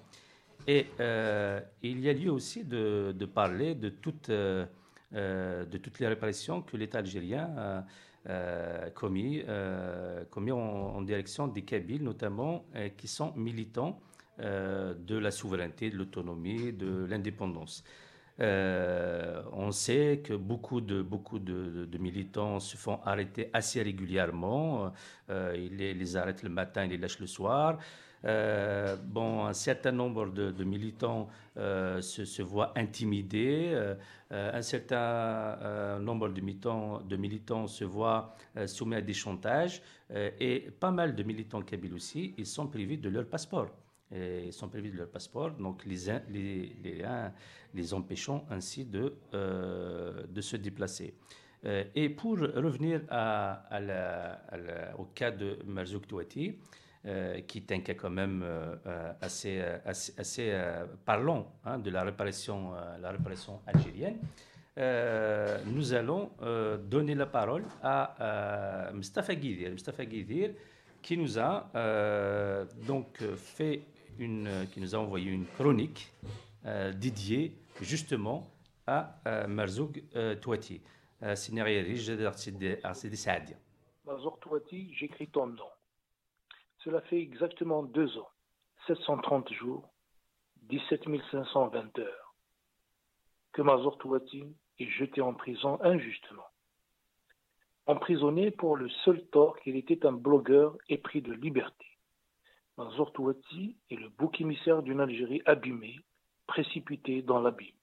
Et 0.67 0.88
euh, 1.00 1.60
il 1.82 2.00
y 2.02 2.10
a 2.10 2.13
lieu 2.13 2.32
aussi 2.32 2.63
de, 2.63 3.13
parler 3.34 3.76
de, 3.76 3.94
euh, 4.30 4.65
euh, 5.13 5.65
toutes 5.65 6.00
les 6.00 6.08
répressions 6.08 6.62
que 6.62 6.78
l'État 6.78 7.00
algérien 7.00 7.50
a 7.58 7.86
commis, 8.94 9.44
commis 10.30 10.52
en, 10.52 11.02
direction 11.02 11.48
des 11.48 11.63
Kabyles, 11.63 12.04
notamment, 12.04 12.65
qui 12.96 13.08
sont 13.08 13.34
militants 13.36 14.00
de 14.38 15.17
la 15.17 15.32
souveraineté, 15.32 15.89
de 15.89 15.98
l'autonomie, 15.98 16.72
de 16.72 17.06
l'indépendance. 17.06 17.84
On 18.41 19.71
sait 19.71 20.21
que 20.23 20.34
beaucoup 20.34 20.82
de, 20.82 21.01
beaucoup 21.01 21.39
de, 21.39 21.97
militants 21.97 22.60
se 22.60 22.75
font 22.77 22.99
arrêter 23.06 23.49
assez 23.54 23.82
régulièrement. 23.82 24.91
ils 25.30 25.77
les, 25.77 26.15
arrêtent 26.17 26.43
le 26.43 26.49
matin, 26.49 26.86
ils 26.86 26.91
les 26.91 26.97
lâchent 26.97 27.19
le 27.19 27.27
soir. 27.27 27.77
Euh, 28.25 28.95
bon, 28.97 29.45
un 29.45 29.54
certain 29.54 29.91
nombre 29.91 30.27
de, 30.27 30.63
militants 30.63 31.27
euh, 31.58 32.01
se, 32.01 32.41
voient 32.41 32.71
intimidés, 32.75 33.71
euh, 33.73 33.95
un 34.32 34.62
certain 34.62 35.99
nombre 35.99 36.30
de 36.30 36.41
militants, 36.41 37.01
de 37.01 37.15
militants 37.17 37.67
se 37.67 37.84
voient 37.84 38.36
soumis 38.65 38.95
à 38.95 39.01
des 39.01 39.13
chantages, 39.13 39.82
et 40.39 40.69
pas 40.80 40.91
mal 40.91 41.15
de 41.15 41.23
militants 41.23 41.62
kabyles 41.62 41.93
aussi, 41.93 42.34
ils 42.38 42.45
sont 42.45 42.67
privés 42.67 42.97
de 42.97 43.10
leur 43.10 43.25
passeport. 43.25 43.67
Ils 44.13 44.54
sont 44.54 44.67
privés 44.69 44.89
de 44.89 44.97
leur 44.97 45.10
passeport, 45.10 45.52
donc 45.52 45.86
les, 45.86 46.08
les, 46.30 46.76
les, 47.74 47.93
empêchant 47.93 48.45
ainsi 48.50 48.86
de, 48.86 49.13
de 49.32 50.41
se 50.41 50.58
déplacer. 50.58 51.13
et 51.95 52.10
pour 52.10 52.38
revenir 52.39 53.02
au 54.97 55.06
cas 55.15 55.32
de 55.32 55.60
Marzouk 55.65 56.08
Touati, 56.08 56.58
euh, 57.08 57.41
qui 57.47 57.58
est 57.58 57.71
un 57.71 57.80
cas 57.80 57.95
quand 57.95 58.12
même 58.12 58.43
euh, 58.43 58.76
euh, 58.86 59.13
assez, 59.21 59.60
assez, 59.84 60.56
parlant 61.04 61.52
hein, 61.65 61.80
de 61.80 61.89
la 61.89 62.04
réparation, 62.04 62.74
la 63.02 63.10
réparation 63.10 63.60
algérienne. 63.65 64.19
nous 65.65 65.93
allons 65.93 66.30
donner 66.88 67.15
la 67.15 67.26
parole 67.26 67.63
à 67.82 68.91
Mustafa 68.93 69.34
Guidir. 69.34 69.71
Mustafa 69.71 70.06
Guidir 70.06 70.52
qui 71.02 71.17
nous 71.17 71.39
a 71.39 71.71
donc 72.86 73.24
fait 73.36 73.82
une, 74.21 74.67
qui 74.71 74.79
nous 74.79 74.95
a 74.95 74.97
envoyé 74.97 75.31
une 75.31 75.45
chronique 75.45 76.12
dédiée 76.95 77.53
justement 77.81 78.47
à 78.88 79.19
Marzoug 79.47 80.03
Touati. 80.41 80.81
Marzoug 84.05 84.39
Touati, 84.39 84.93
j'écris 84.93 85.27
ton 85.27 85.47
nom. 85.47 85.69
Cela 86.84 87.01
fait 87.01 87.19
exactement 87.21 87.84
deux 87.84 88.17
ans, 88.17 88.29
730 88.88 89.53
jours, 89.53 89.88
17 90.63 91.03
520 91.31 91.99
heures, 91.99 92.36
que 93.51 93.62
Mazor 93.62 93.97
Touati 93.99 94.45
est 94.79 94.89
jeté 94.89 95.21
en 95.21 95.34
prison 95.34 95.79
injustement. 95.84 96.47
Emprisonné 97.86 98.51
pour 98.51 98.77
le 98.77 98.89
seul 99.03 99.23
tort 99.27 99.60
qu'il 99.60 99.75
était 99.75 100.05
un 100.05 100.12
blogueur 100.12 100.77
épris 100.89 101.21
de 101.21 101.34
liberté. 101.34 101.90
Mazor 102.77 103.12
Touati 103.12 103.75
est 103.89 103.95
le 103.95 104.10
bouc 104.10 104.39
émissaire 104.39 104.81
d'une 104.81 105.01
Algérie 105.01 105.41
abîmée, 105.45 105.99
précipitée 106.47 107.21
dans 107.21 107.39
l'abîme. 107.39 107.75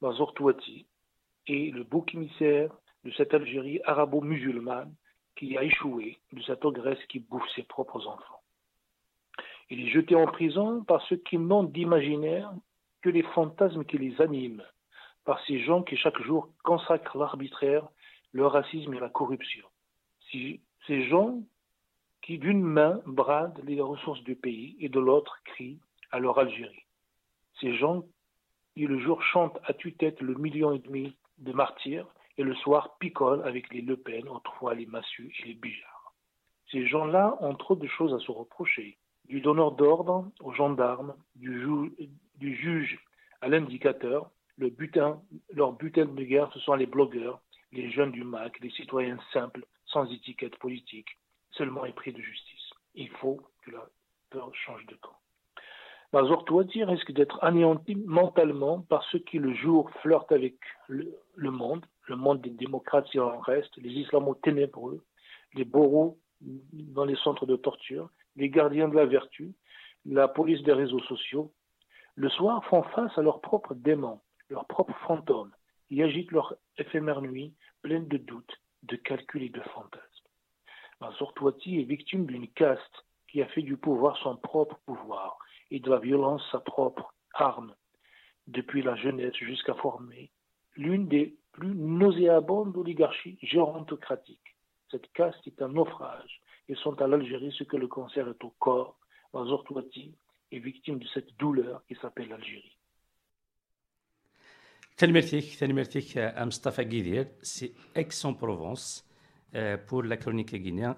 Mazor 0.00 0.34
Touati 0.34 0.86
est 1.46 1.72
le 1.72 1.84
bouc 1.84 2.14
émissaire 2.14 2.70
de 3.04 3.10
cette 3.12 3.34
Algérie 3.34 3.80
arabo-musulmane 3.84 4.94
qui 5.36 5.56
a 5.56 5.62
échoué, 5.62 6.18
de 6.32 6.42
cette 6.42 6.64
ogresse 6.64 7.04
qui 7.08 7.20
bouffe 7.20 7.48
ses 7.54 7.62
propres 7.62 8.06
enfants. 8.06 8.40
Il 9.68 9.80
est 9.86 9.90
jeté 9.90 10.14
en 10.14 10.26
prison 10.26 10.82
par 10.84 11.02
ceux 11.08 11.16
qui 11.16 11.38
n'ont 11.38 11.64
d'imaginaire 11.64 12.52
que 13.02 13.10
les 13.10 13.22
fantasmes 13.22 13.84
qui 13.84 13.98
les 13.98 14.20
animent, 14.20 14.64
par 15.24 15.44
ces 15.44 15.60
gens 15.60 15.82
qui 15.82 15.96
chaque 15.96 16.20
jour 16.22 16.48
consacrent 16.64 17.18
l'arbitraire, 17.18 17.86
le 18.32 18.46
racisme 18.46 18.94
et 18.94 19.00
la 19.00 19.08
corruption. 19.08 19.66
Ces 20.30 21.08
gens 21.08 21.40
qui 22.26 22.38
d'une 22.38 22.60
main 22.60 23.00
bradent 23.06 23.60
les 23.62 23.80
ressources 23.80 24.22
du 24.24 24.34
pays 24.34 24.76
et 24.80 24.88
de 24.88 24.98
l'autre 24.98 25.38
crient 25.44 25.78
à 26.10 26.18
leur 26.18 26.40
Algérie. 26.40 26.84
Ces 27.60 27.76
gens 27.76 28.02
qui 28.74 28.84
le 28.84 28.98
jour 28.98 29.22
chantent 29.22 29.58
à 29.64 29.72
tue-tête 29.72 30.20
le 30.20 30.34
million 30.34 30.72
et 30.72 30.80
demi 30.80 31.16
de 31.38 31.52
martyrs 31.52 32.08
et 32.36 32.42
le 32.42 32.54
soir 32.56 32.98
picole 32.98 33.46
avec 33.46 33.72
les 33.72 33.80
Le 33.80 33.96
Pen, 33.96 34.26
autrefois 34.28 34.74
les 34.74 34.86
Massus 34.86 35.32
et 35.38 35.48
les 35.48 35.54
Bijards. 35.54 36.14
Ces 36.72 36.88
gens-là 36.88 37.36
ont 37.40 37.54
trop 37.54 37.76
de 37.76 37.86
choses 37.86 38.12
à 38.12 38.18
se 38.18 38.32
reprocher, 38.32 38.98
du 39.26 39.40
donneur 39.40 39.70
d'ordre 39.72 40.28
aux 40.40 40.52
gendarmes, 40.52 41.14
du, 41.36 41.62
juge 42.40 42.98
à 43.40 43.46
l'indicateur. 43.46 44.30
Le 44.58 44.70
butin, 44.70 45.22
leur 45.52 45.74
butin 45.74 46.06
de 46.06 46.24
guerre, 46.24 46.50
ce 46.52 46.58
sont 46.58 46.74
les 46.74 46.86
blogueurs, 46.86 47.40
les 47.70 47.88
jeunes 47.92 48.10
du 48.10 48.24
MAC, 48.24 48.58
les 48.58 48.70
citoyens 48.70 49.18
simples, 49.32 49.64
sans 49.84 50.10
étiquette 50.10 50.56
politique, 50.56 51.16
seulement 51.56 51.84
épris 51.84 52.12
de 52.12 52.20
justice. 52.20 52.70
Il 52.94 53.08
faut 53.08 53.40
que 53.62 53.70
la 53.70 53.86
peur 54.30 54.54
change 54.54 54.84
de 54.86 54.94
camp. 54.96 55.16
Mazor 56.12 56.44
Touati 56.44 56.84
risque 56.84 57.12
d'être 57.12 57.42
anéanti 57.42 57.96
mentalement 57.96 58.80
par 58.82 59.02
ceux 59.10 59.18
qui 59.18 59.38
le 59.38 59.52
jour 59.54 59.90
flirtent 60.02 60.32
avec 60.32 60.54
le 60.88 61.50
monde, 61.50 61.84
le 62.06 62.16
monde 62.16 62.40
des 62.40 62.50
démocrates 62.50 63.08
s'il 63.08 63.20
en 63.20 63.40
reste, 63.40 63.76
les 63.76 63.90
islamos 63.90 64.34
ténébreux, 64.36 65.04
les 65.54 65.64
bourreaux 65.64 66.18
dans 66.40 67.04
les 67.04 67.16
centres 67.16 67.46
de 67.46 67.56
torture, 67.56 68.10
les 68.36 68.50
gardiens 68.50 68.88
de 68.88 68.94
la 68.94 69.06
vertu, 69.06 69.54
la 70.04 70.28
police 70.28 70.62
des 70.62 70.72
réseaux 70.72 71.00
sociaux, 71.00 71.52
le 72.14 72.28
soir 72.30 72.64
font 72.66 72.82
face 72.82 73.16
à 73.18 73.22
leurs 73.22 73.40
propres 73.40 73.74
démons, 73.74 74.20
leurs 74.48 74.66
propres 74.66 74.96
fantômes, 75.06 75.52
qui 75.88 76.02
agitent 76.02 76.32
leur 76.32 76.54
éphémère 76.78 77.20
nuit 77.20 77.52
pleine 77.82 78.06
de 78.08 78.16
doutes, 78.16 78.56
de 78.84 78.96
calculs 78.96 79.42
et 79.42 79.48
de 79.48 79.60
fantasmes. 79.60 80.15
Mansour 81.00 81.34
Touati 81.34 81.80
est 81.80 81.84
victime 81.84 82.26
d'une 82.26 82.48
caste 82.48 83.04
qui 83.28 83.42
a 83.42 83.46
fait 83.46 83.62
du 83.62 83.76
pouvoir 83.76 84.16
son 84.18 84.36
propre 84.36 84.78
pouvoir 84.86 85.38
et 85.70 85.80
de 85.80 85.90
la 85.90 85.98
violence 85.98 86.42
sa 86.50 86.60
propre 86.60 87.14
arme, 87.34 87.74
depuis 88.46 88.82
la 88.82 88.96
jeunesse 88.96 89.34
jusqu'à 89.34 89.74
former 89.74 90.30
l'une 90.76 91.08
des 91.08 91.36
plus 91.52 91.74
nauséabondes 91.74 92.76
oligarchies 92.76 93.38
gérontocratiques. 93.42 94.56
Cette 94.90 95.10
caste 95.12 95.46
est 95.46 95.60
un 95.62 95.68
naufrage 95.68 96.40
et 96.68 96.74
sont 96.76 97.00
à 97.00 97.06
l'Algérie 97.06 97.54
ce 97.56 97.64
que 97.64 97.76
le 97.76 97.88
cancer 97.88 98.28
est 98.28 98.44
au 98.44 98.50
corps. 98.58 98.98
Mazor 99.32 99.64
Touati 99.64 100.14
est 100.52 100.58
victime 100.58 100.98
de 100.98 101.06
cette 101.08 101.36
douleur 101.38 101.84
qui 101.86 101.96
s'appelle 101.96 102.28
l'Algérie. 102.28 102.76
Guidir, 106.84 107.26
c'est 107.42 107.74
Aix-en-Provence 107.94 109.05
pour 109.86 110.02
la 110.02 110.16
chronique 110.16 110.54
guinéenne 110.54 110.94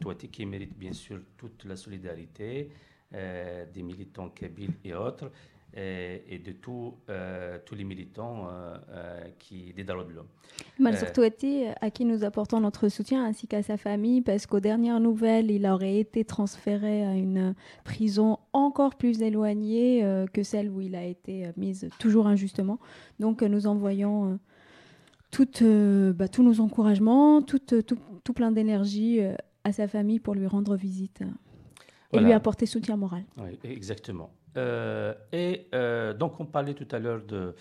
Touati 0.00 0.28
qui 0.28 0.46
mérite 0.46 0.76
bien 0.78 0.92
sûr 0.92 1.20
toute 1.36 1.64
la 1.64 1.76
solidarité 1.76 2.70
des 3.12 3.82
militants 3.82 4.28
kabyles 4.28 4.74
et 4.84 4.94
autres. 4.94 5.30
et, 5.74 6.40
de 6.44 6.52
tous 6.52 6.94
tous 7.64 7.74
les 7.74 7.84
militants 7.84 8.48
qui, 9.38 9.72
des 9.72 9.84
droits 9.84 10.04
de 10.04 10.12
l'homme. 10.12 10.28
Malsurtouati, 10.78 11.64
à 11.80 11.90
qui 11.90 12.04
nous 12.04 12.24
apportons 12.24 12.60
notre 12.60 12.88
soutien, 12.88 13.24
ainsi 13.24 13.46
qu'à 13.46 13.62
sa 13.62 13.76
famille, 13.76 14.20
parce 14.20 14.46
qu'aux 14.46 14.60
dernières 14.60 15.00
nouvelles, 15.00 15.50
il 15.50 15.66
aurait 15.66 15.98
été 15.98 16.24
transféré 16.24 17.04
à 17.04 17.14
une 17.14 17.54
prison 17.84 18.38
encore 18.52 18.96
plus 18.96 19.22
éloignée 19.22 20.04
que 20.32 20.42
celle 20.42 20.70
où 20.70 20.80
il 20.80 20.94
a 20.94 21.04
été 21.04 21.50
mis 21.56 21.80
toujours 21.98 22.26
injustement. 22.26 22.78
Donc 23.18 23.42
nous 23.42 23.66
envoyons 23.66 24.38
tout, 25.30 25.64
bah, 26.14 26.28
tous 26.28 26.42
nos 26.42 26.60
encouragements, 26.60 27.42
tout, 27.42 27.58
tout, 27.58 27.98
tout 28.24 28.32
plein 28.32 28.50
d'énergie 28.50 29.20
à 29.64 29.72
sa 29.72 29.88
famille 29.88 30.20
pour 30.20 30.34
lui 30.34 30.46
rendre 30.46 30.76
visite 30.76 31.22
et 32.12 32.18
lui 32.18 32.32
apporter 32.32 32.66
soutien 32.66 32.96
moral. 32.96 33.24
Oui, 33.38 33.58
exactement. 33.64 34.32
Euh, 34.56 35.14
et 35.32 35.68
euh, 35.74 36.12
donc, 36.12 36.40
on 36.40 36.46
parlait 36.46 36.74
tout 36.74 36.88
à 36.90 36.98
l'heure 36.98 37.22
de, 37.22 37.54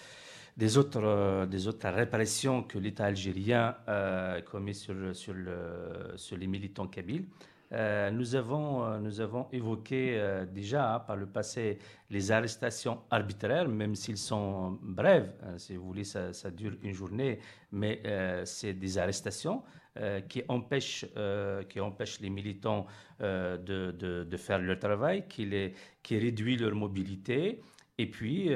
des, 0.58 0.78
autres, 0.78 1.02
euh, 1.04 1.46
des 1.46 1.68
autres 1.68 1.88
répressions 1.90 2.64
que 2.64 2.78
l'État 2.78 3.06
algérien 3.06 3.76
a 3.88 4.42
commis 4.42 4.76
sur, 4.76 5.16
sur, 5.16 5.34
le, 5.34 6.14
sur 6.16 6.38
les 6.38 6.48
militants 6.48 6.88
kabyles. 6.88 7.26
Nous, 7.72 8.36
avons, 8.36 9.00
nous 9.00 9.22
avons 9.22 9.48
évoqué 9.52 10.20
déjà 10.52 10.96
hein, 10.96 11.00
par 11.00 11.16
le 11.16 11.28
passé 11.28 11.78
les 12.10 12.32
arrestations 12.32 13.02
arbitraires, 13.12 13.68
même 13.68 13.94
s'ils 13.96 14.18
sont 14.18 14.80
brèves. 14.82 15.32
Hein, 15.44 15.58
si 15.58 15.76
vous 15.76 15.86
voulez, 15.86 16.04
ça, 16.04 16.32
dure 16.52 16.74
une 16.82 16.94
journée, 16.94 17.40
mais 17.72 18.02
c'est 18.46 18.74
des 18.74 18.98
arrestations. 18.98 19.64
Euh, 19.98 20.22
qui, 20.22 20.44
empêche, 20.48 21.04
euh, 21.18 21.64
qui 21.64 21.80
empêche 21.82 22.22
les 22.22 22.30
militants 22.30 22.86
euh, 23.22 23.58
de, 23.58 23.92
de, 23.92 24.24
de, 24.24 24.38
faire 24.38 24.60
leur 24.60 24.80
travail, 24.80 25.28
qui, 25.28 25.46
les, 25.46 25.74
qui 26.02 26.18
réduit 26.18 26.56
leur 26.56 26.74
mobilité. 26.74 27.60
Et 28.00 28.06
puis 28.06 28.50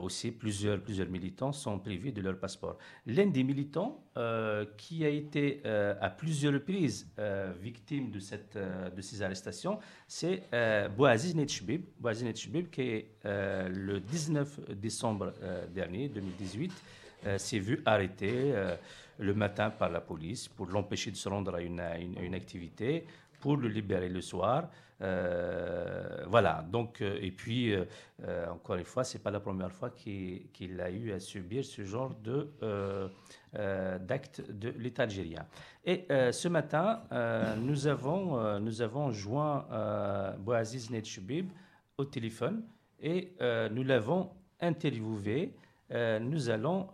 aussi, 0.00 0.32
plusieurs, 0.32 0.80
militants 1.10 1.52
sont 1.52 1.78
privés 1.78 2.12
de 2.12 2.22
leur 2.22 2.38
passeport. 2.38 2.78
L'un 3.06 3.26
des 3.26 3.44
militants 3.44 4.02
qui 4.78 5.04
a 5.04 5.08
été 5.08 5.60
à 6.00 6.08
plusieurs 6.08 6.54
reprises 6.54 7.06
victime 7.60 8.10
de, 8.10 8.18
ces 9.00 9.22
arrestations, 9.22 9.78
c'est 10.08 10.44
Bouaziz 10.96 11.36
Netchbib. 11.36 11.82
Bouaziz 12.00 12.24
Netchbib, 12.24 12.70
qui 12.70 13.04
le 13.22 13.98
19 14.00 14.70
décembre 14.70 15.34
dernier, 15.74 16.08
2018, 16.08 16.72
s'est 17.36 17.58
vu 17.58 17.82
arrêté 17.84 18.54
le 19.18 19.34
matin 19.34 19.70
par 19.70 19.90
la 19.90 20.00
police 20.00 20.48
pour 20.48 20.66
l'empêcher 20.66 21.10
de 21.10 21.16
se 21.16 21.28
rendre 21.28 21.54
à 21.54 21.60
une, 21.60 22.34
activité, 22.34 23.04
pour 23.40 23.56
le 23.56 23.68
libérer 23.68 24.08
le 24.08 24.20
soir. 24.20 24.68
Euh, 25.02 26.24
voilà, 26.26 26.64
donc, 26.70 27.02
euh, 27.02 27.18
et 27.20 27.30
puis, 27.30 27.72
euh, 27.72 27.84
encore 28.50 28.76
une 28.76 28.84
fois, 28.84 29.04
ce 29.04 29.16
n'est 29.16 29.22
pas 29.22 29.30
la 29.30 29.40
première 29.40 29.72
fois 29.72 29.90
qu'il 29.90 30.80
a 30.80 30.90
eu 30.90 31.12
à 31.12 31.20
subir 31.20 31.64
ce 31.64 31.84
genre 31.84 32.14
de, 32.22 32.50
d'acte 33.98 34.42
de 34.50 34.70
l'État 34.78 35.04
algérien. 35.04 35.46
Et 35.84 36.06
ce 36.10 36.48
matin, 36.48 37.02
nous, 37.58 37.86
avons, 37.86 38.58
nous 38.60 38.82
avons 38.82 39.10
joint 39.12 39.66
Bouaziz 40.38 40.90
Netchoubib 40.90 41.50
au 41.96 42.04
téléphone 42.04 42.62
et 43.00 43.34
nous 43.70 43.82
l'avons 43.82 44.30
interviewé 44.60 45.54
nous 46.20 46.50
allons 46.50 46.88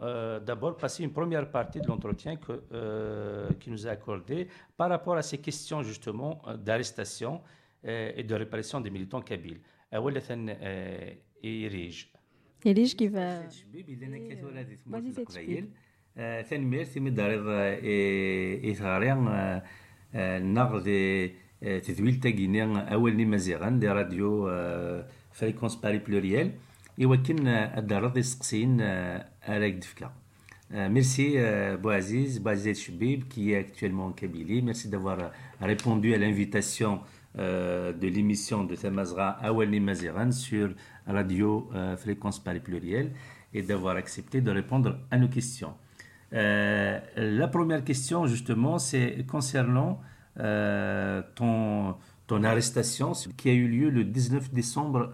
d'abord 0.45 0.77
passer 0.77 1.03
une 1.03 1.12
première 1.12 1.51
partie 1.51 1.81
de 1.81 1.87
l'entretien 1.87 2.37
qui 2.37 3.71
nous 3.71 3.87
est 3.87 3.91
accordé 3.91 4.49
par 4.77 4.91
rapport 4.91 5.17
à 5.17 5.23
ces 5.23 5.38
questions 5.38 5.83
justement 5.83 6.43
d'arrestation 6.59 7.41
et 7.84 8.24
de 8.24 8.36
répression 8.36 8.82
des 8.82 8.90
militants 8.90 9.22
kabyles. 9.22 9.62
أولا 9.94 10.22
إيريج 11.44 12.06
إيريج 12.66 12.96
كيف 12.96 13.13
ثاني 16.50 16.66
ميرسي 16.66 17.00
مدارض 17.00 17.48
إثاريان 18.72 19.62
نغض 20.54 20.84
تذويل 21.62 22.20
تاقيني 22.20 22.94
أول 22.94 23.18
نمازيغان 23.18 23.80
دي 23.80 23.88
راديو 23.88 24.52
فريكونس 25.32 25.76
باري 25.76 25.98
بلوريال 25.98 26.52
يوكن 26.98 27.48
الدرض 27.48 28.18
يسقسين 28.18 28.78
أراك 28.82 29.74
دفكا 29.74 30.13
Merci 30.70 31.36
euh, 31.38 31.78
Boaziz, 31.78 32.42
Boaziz 32.42 32.78
Choubib, 32.84 33.30
qui 33.30 33.54
est 33.54 33.56
actuellement 33.56 34.08
en 34.08 34.12
Kabylie. 34.12 34.62
Merci 34.62 34.90
d'avoir 34.90 35.32
répondu 35.62 36.13
à 36.13 36.18
l'invitation 36.18 37.00
euh, 37.38 37.92
de 37.92 38.09
l'émission 38.09 38.64
de 38.64 38.75
Tamazra 38.75 39.31
Awalni 39.42 39.81
Maziran 39.81 40.33
sur 40.33 40.71
Radio 41.07 41.71
euh, 41.75 41.97
Fréquence 41.97 42.38
Paris 42.38 42.61
Pluriel 42.61 43.12
et 43.55 43.62
d'avoir 43.62 43.97
accepté 43.97 44.40
de 44.40 44.51
répondre 44.51 44.99
à 45.11 45.18
nos 45.18 45.29
questions. 45.29 45.75
Euh, 46.33 46.99
la 47.16 47.49
première 47.49 47.85
question, 47.85 48.27
justement, 48.27 48.79
c'est 48.79 49.25
concernant 49.27 50.01
ton, 50.35 51.95
ton 52.27 52.45
arrestation 52.45 53.12
qui 53.37 53.51
a 53.51 53.53
eu 53.53 53.68
lieu 53.68 53.90
le 53.90 54.05
19 54.05 54.53
décembre 54.53 55.12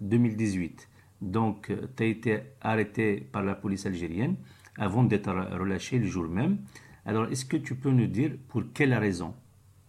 2018. 0.00 0.88
Euh, 1.22 1.26
Donc, 1.26 1.72
tu 1.96 2.02
as 2.02 2.06
été 2.06 2.40
arrêté 2.60 3.26
par 3.32 3.42
la 3.42 3.54
police 3.54 3.86
algérienne 3.86 4.36
avant 4.76 5.04
d'être 5.04 5.30
relâché 5.58 5.98
le 5.98 6.06
jour 6.06 6.28
même. 6.28 6.58
Alors, 7.06 7.26
est-ce 7.30 7.44
que 7.46 7.56
tu 7.56 7.74
peux 7.74 7.90
nous 7.90 8.06
dire 8.06 8.32
pour 8.48 8.64
quelle 8.74 8.94
raison? 8.94 9.34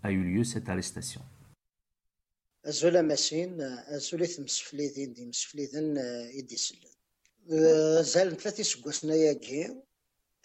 a 0.02 0.10
eu 0.12 0.22
lieu 0.22 0.44
cette 0.44 0.68
arrestation 0.68 1.22
أزولا 2.66 3.02
ماشين 3.02 3.60
أزوليت 3.60 4.40
مسفليدين 4.40 5.12
دي 5.12 5.26
مسفليدين 5.26 5.96
يدي 6.34 6.56
سلم 6.56 6.90
زال 8.02 8.36
ثلاثة 8.36 8.62
سكوسنا 8.62 9.14
ياكي 9.14 9.82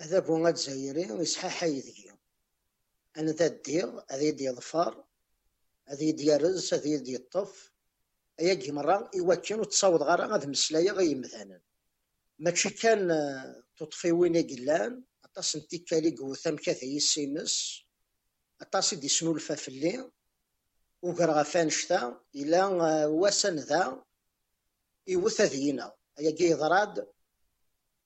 هذا 0.02 0.20
بوغا 0.20 0.52
زايري 0.52 1.12
ويسحا 1.12 1.50
حيدكي 1.50 2.12
أنا 3.17 3.32
ذا 3.32 3.46
الدير 3.46 4.04
هذا 4.12 4.22
يدي 4.22 4.52
ظفار 4.52 5.06
هذا 5.88 6.04
يديرز 6.04 6.74
هذا 6.74 6.88
يدي 6.88 7.13
يطف 7.13 7.72
أياكي 8.39 8.72
مرة 8.72 9.12
إواكين 9.20 9.60
وتصاوض 9.60 10.04
غارة 10.04 10.26
غاد 10.26 10.50
مسلايا 10.50 10.91
غي 10.91 11.15
مثلا 11.15 11.62
ماشي 18.74 18.96
كان 18.96 19.10
تطفي 19.10 19.26
وين 19.26 19.38
يقلان 19.38 19.41
أطاس 19.41 19.41
نتي 19.41 19.41
كالي 19.41 19.41
قوثام 19.41 19.60
كاثي 19.60 19.72
يسينس 19.72 20.02
أطاس 20.02 20.04
يدي 20.04 20.04
سنو 20.04 20.06
الفافلي 20.06 20.12
وقرا 21.02 21.41
غفان 21.41 21.70
شتا 21.70 22.22
إلا 22.36 22.65
واسن 23.06 23.56
ذا 23.56 24.04
إيوث 25.10 25.41
ذينا 25.41 25.94
أياكي 26.20 26.50
يضراد 26.50 27.08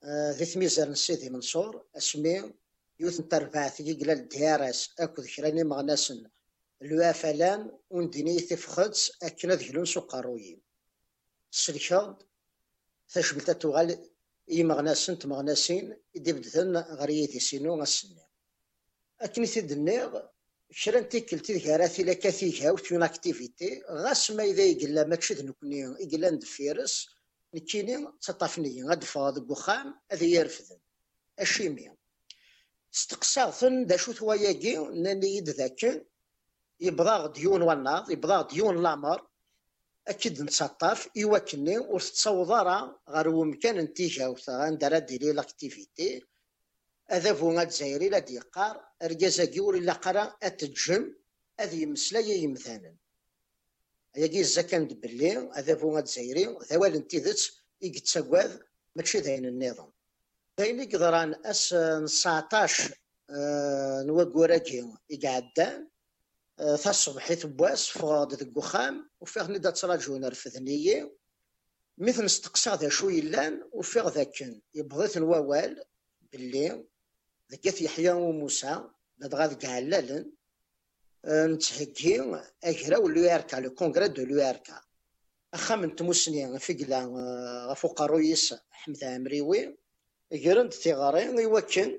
ذي 0.08 0.46
ثميزر 0.46 0.90
نسيدي 0.90 1.30
منصور 1.30 1.86
اسمي 1.98 2.54
يوث 3.00 3.20
نتربعث 3.20 3.80
يقلال 3.80 4.18
الديارس 4.18 4.90
أكو 5.00 5.22
ذكراني 5.22 5.64
مغناسن 5.64 6.30
الوافلان 6.82 7.72
وندني 7.90 8.40
تفخدس 8.40 9.12
أكنا 9.24 9.56
ذهلون 9.56 9.86
سقارويين 9.86 10.62
سلكاد 11.52 12.24
تشبلتا 13.10 13.54
توغال 13.54 14.10
إيمغناسن 14.52 15.20
تمغناسين 15.20 15.98
إدي 16.16 16.34
بدثن 16.34 16.78
غريتي 16.78 17.40
سينو 17.40 17.82
غسني 17.82 18.22
أكني 19.22 19.48
تدنيغ 19.48 20.22
شران 20.73 21.09
تيكل 21.09 21.41
تذكرة 21.41 21.87
في 21.87 22.03
لكثيكا 22.03 22.71
وتون 22.71 23.03
اكتيفيتي 23.03 23.83
غاس 23.91 24.31
ما 24.31 24.43
إذا 24.43 24.63
يقلا 24.63 25.05
ما 25.05 25.17
تشد 25.17 25.45
نكوني 25.45 25.81
يقلا 25.81 26.31
ندفيرس 26.31 27.09
نكيني 27.55 28.09
تطفني 28.23 28.85
غد 28.85 29.05
فاض 29.05 29.39
بخام 29.39 29.95
هذا 30.13 30.25
يرفذن 30.25 30.79
أشيميا 31.39 31.97
استقصاثن 32.95 33.87
دا 33.87 33.97
شو 33.97 34.13
ثواياكي 34.13 34.77
ناني 34.77 35.37
يدذاكي 35.37 36.03
يبضاغ 36.81 37.27
ديون 37.27 37.63
والناض 37.63 38.11
يبضاغ 38.11 38.49
ديون 38.49 38.83
لامر 38.83 39.27
أكيد 40.09 40.43
نسطف 40.43 41.09
إيوا 41.17 41.39
كني 41.39 41.79
وتتصوض 41.79 42.53
راه 42.53 43.01
غير 43.09 43.29
ومكان 43.29 43.79
نتيجة 43.79 44.31
وثا 44.31 44.53
غندرا 44.53 44.99
ديري 44.99 45.33
لاكتيفيتي 45.33 46.23
أذفو 47.13 47.61
الجزائري 47.61 48.09
لا 48.09 48.19
ديقار 48.19 48.85
رجاز 49.03 49.41
قيور 49.41 49.75
إلا 49.75 49.93
قرأ 49.93 50.37
أتجم 50.43 51.15
أذي 51.61 51.87
مسلا 51.87 52.21
يمثانا 52.21 52.95
يجي 54.17 54.41
الزكان 54.41 54.89
دبلي 54.89 55.39
أذفو 55.39 55.99
الجزائري 55.99 56.59
ثوال 56.69 56.95
انتذت 56.95 57.53
يقتسواذ 57.83 58.59
ماشي 58.97 59.19
ذاين 59.19 59.47
النظام. 59.47 59.93
ذاين 60.61 60.81
يقدران 60.81 61.35
أس 61.45 61.69
19 61.69 62.95
آه، 63.31 64.03
نوقو 64.03 64.45
راكي 64.45 64.81
آه، 66.61 66.75
الصبح 66.87 67.23
حيت 67.23 67.47
بواس، 67.47 67.87
فغاد 67.87 68.35
ذقوخام 68.35 69.11
وفيغ 69.21 69.51
ندا 69.51 69.71
تراجون 69.71 70.25
رفذنية. 70.25 71.17
مثل 71.99 72.25
استقصاد 72.25 72.89
شوي 72.89 73.21
لأن 73.21 73.63
وفيغ 73.73 74.09
ذاكن 74.09 74.61
يبغيث 74.75 75.19
نواوال 75.19 75.85
بالليل 76.33 76.85
ذاك 77.51 77.81
يحيى 77.81 78.11
وموسى 78.11 78.85
ندغى 79.21 79.47
ذاك 79.47 79.65
هلالن 79.65 80.33
نتحكي 81.27 82.43
اكرا 82.65 82.99
ولويركا 82.99 83.57
لو 83.57 83.71
كونغرا 83.75 84.07
دو 84.07 84.23
لويركا 84.25 84.81
اخام 85.55 85.85
نتموسني 85.85 86.59
فيكلا 86.59 87.75
فوق 87.75 88.03
رويس 88.03 88.55
حمد 88.71 89.05
امريوي 89.05 89.77
غرند 90.35 90.71
تيغاري 90.71 91.43
يوكن 91.43 91.99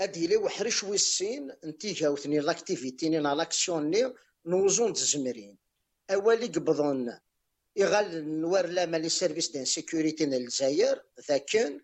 اديلي 0.00 0.36
وحرش 0.36 0.84
ويسين 0.84 1.52
نتيجاو 1.64 2.16
ثني 2.16 2.38
لاكتيفيتي 2.38 3.08
نينا 3.08 3.34
لاكسيون 3.34 3.90
لي 3.90 4.14
نوزون 4.46 4.92
تزمرين 4.92 5.56
اولي 6.10 6.46
قبضون 6.46 7.18
يغال 7.76 8.40
نوار 8.40 8.66
لا 8.66 8.86
مالي 8.86 9.08
سيرفيس 9.08 9.50
دان 9.50 9.64
سيكوريتي 9.64 10.26
للجزائر 10.26 11.02
ذاكن 11.28 11.80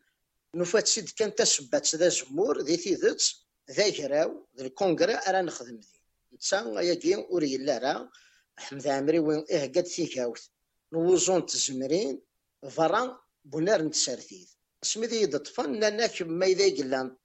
الجزائر 0.55 0.55
ذا 0.55 0.61
كان 0.61 0.61
نفات 0.61 0.87
سيد 0.87 1.09
كان 1.09 1.35
تسبات 1.35 1.95
ذا 1.95 2.09
زمور 2.09 2.61
ذي 2.61 2.77
تيذت 2.77 3.35
ذا 3.71 3.89
جراو 3.89 4.47
ذا 4.57 4.65
الكونغرا 4.65 5.13
ارا 5.13 5.41
نخدم 5.41 5.75
ذي 5.75 5.99
نتسا 6.33 6.81
ياكي 6.81 7.15
اوري 7.15 7.57
لا 7.57 7.77
راه 7.77 8.11
حمد 8.57 8.87
عمري 8.87 9.19
وين 9.19 9.45
اه 9.51 9.65
قد 9.65 9.83
تيكاوت 9.83 10.49
نوزون 10.93 11.45
تزمرين 11.45 12.21
فران 12.69 13.15
بونار 13.45 13.81
نتسارثيذ 13.81 14.47
سميدي 14.81 15.21
يدطفن 15.21 15.79
لانك 15.79 16.21
ما 16.21 16.45
اذا 16.45 16.75
قلان 16.77 17.17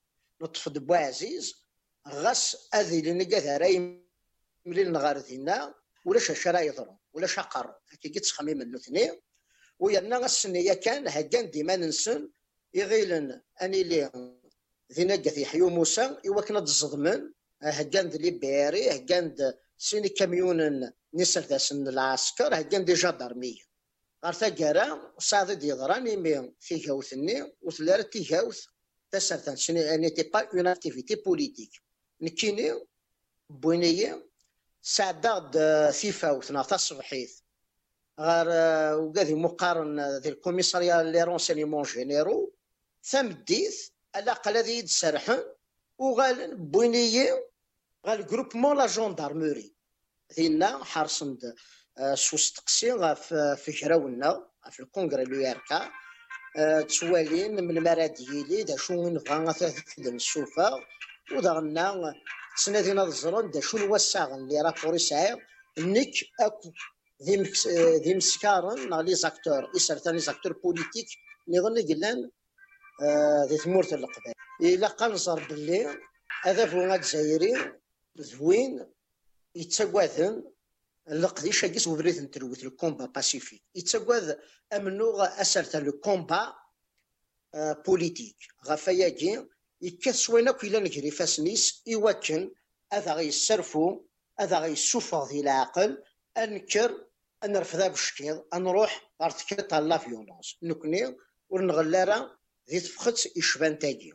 نطف 0.43 0.69
دبو 0.69 0.95
عزيز 0.95 1.67
غاس 2.09 2.69
اذي 2.75 3.03
لنقا 3.03 3.57
راي 3.57 4.05
ملي 4.67 4.85
نغار 4.85 5.19
دينا 5.19 5.75
ولاش 6.05 6.33
شرا 6.33 6.61
يضرو 6.61 6.99
ولاش 7.13 7.39
قر 7.39 7.75
هكي 7.91 8.09
قلت 8.09 8.27
خميم 8.27 8.63
الاثنين 8.63 9.21
ويرنا 9.79 10.17
غسنية 10.17 10.73
كان 10.73 11.09
هكان 11.09 11.51
ديما 11.51 11.77
ننسن 11.77 12.31
يغيلن 12.74 13.42
أني 13.62 13.84
لي 13.84 14.12
ذي 14.94 15.04
نقث 15.04 15.38
يحيو 15.38 15.70
موسى 15.70 16.18
يوكنا 16.26 16.60
تزضمن. 16.60 17.32
أه، 17.64 17.70
هكان 17.70 18.08
لي 18.08 18.32
بيري 18.32 18.96
هكان 18.96 19.54
سيني 19.78 20.10
كاميون 20.10 20.92
نسر 21.14 21.42
داسن 21.42 21.88
العسكر 21.88 22.60
هكان 22.60 22.86
دي 22.86 22.94
جدرمية 22.94 23.62
غير 24.24 24.34
ثقارة 24.34 25.14
صادي 25.20 25.56
ديضران 25.56 26.08
يمي 26.08 26.52
تيهاوثني 26.68 27.54
وثلار 27.62 28.02
تيهاوث 28.02 28.66
تسرتان 29.12 29.56
سيني 29.56 29.92
أه، 29.92 29.96
اني 29.96 30.10
تي 30.10 30.24
با 30.24 30.40
اون 30.54 30.68
اكتيفيتي 30.68 31.16
بوليتيك. 31.16 31.72
نكيني 32.22 32.74
بوينية 33.50 34.28
سعداد 34.82 35.52
ثيفاوث 35.92 36.52
نعطا 36.52 36.78
صبحيث 36.78 37.40
غير 38.20 38.48
وكاذي 39.00 39.34
مقارن 39.34 40.18
ذي 40.18 40.30
الكوميساريا 40.30 41.04
لي 41.04 41.24
رونسينيمون 41.24 41.84
جينيرو. 41.84 42.54
ثمديث 43.05 43.89
الاقل 44.17 44.57
هذه 44.57 44.79
يتسرحن 44.79 45.43
وغال 45.99 46.57
بوينية 46.57 47.49
غال 48.07 48.27
جروبمون 48.27 48.77
لا 48.77 48.87
جوندارموري 48.87 49.75
ذينا 50.37 50.85
حرصن 50.85 51.39
سوس 52.15 52.53
تقسيم 52.53 53.15
في 53.55 53.73
كراونا 53.81 54.49
في 54.71 54.81
الكونغري 54.81 55.25
لو 55.25 55.41
ياركا 55.41 55.91
توالين 56.99 57.65
من 57.65 57.83
مراد 57.83 58.21
يلي 58.21 58.63
دا 58.63 58.77
شو 58.77 59.09
نبغى 59.09 59.53
تخدم 59.55 60.17
السوفا 60.17 60.71
ودغنا 61.33 62.15
تسنادينا 62.57 63.03
الزرون 63.03 63.51
دا 63.51 63.61
شو 63.61 63.79
نوسع 63.79 64.35
اللي 64.35 64.61
رابور 64.61 64.95
يسعي 64.95 65.37
نك 65.79 66.15
اكو 66.41 66.73
ذي 67.23 67.43
ذي 68.05 68.15
مسكارن 68.15 69.01
لي 69.07 69.15
زاكتور 69.15 69.71
يسر 69.77 69.99
ثاني 69.99 70.19
زاكتور 70.19 70.53
بوليتيك 70.53 71.09
نظن 71.49 71.77
قلان 71.89 72.31
ذي 73.50 73.58
ثمورة 73.58 73.86
القبائل. 73.86 74.34
إلا 74.62 74.88
قنصر 74.88 75.48
باللي 75.48 75.98
هذا 76.44 76.66
فونا 76.66 76.98
جزائري 76.98 77.74
زوين 78.16 78.88
يتسواثن 79.56 80.44
القديش 81.12 81.66
هاكيس 81.66 81.88
وبريت 81.88 82.20
نتروت 82.20 82.64
الكومبا 82.64 83.06
باسيفيك. 83.06 83.64
يتسواذ 83.76 84.36
أمنو 84.74 85.22
اسرت 85.22 85.76
لو 85.76 85.92
كومبا 85.92 86.54
بوليتيك. 87.56 88.38
غفاياكي 88.66 89.46
يكاس 89.82 90.30
وين 90.30 90.52
كيلا 90.52 90.80
نجري 90.80 91.12
فاسنيس 91.12 91.84
يوكن 91.88 92.52
هذا 92.94 93.14
غيسرفو 93.14 94.02
هذا 94.40 94.60
غيسوفر 94.60 95.28
ذي 95.28 95.40
العقل 95.40 96.04
أنكر 96.38 97.06
نرفضها 97.46 97.88
بشكيض 97.88 98.44
نروح 98.54 99.12
ارتكلت 99.22 99.74
لا 99.74 99.98
فيولونس. 99.98 100.58
نكني 100.64 101.18
ونغلارا 101.50 102.38
ذي 102.71 102.81
تفخت 102.81 103.37
يشبان 103.37 103.79
تاكي 103.79 104.13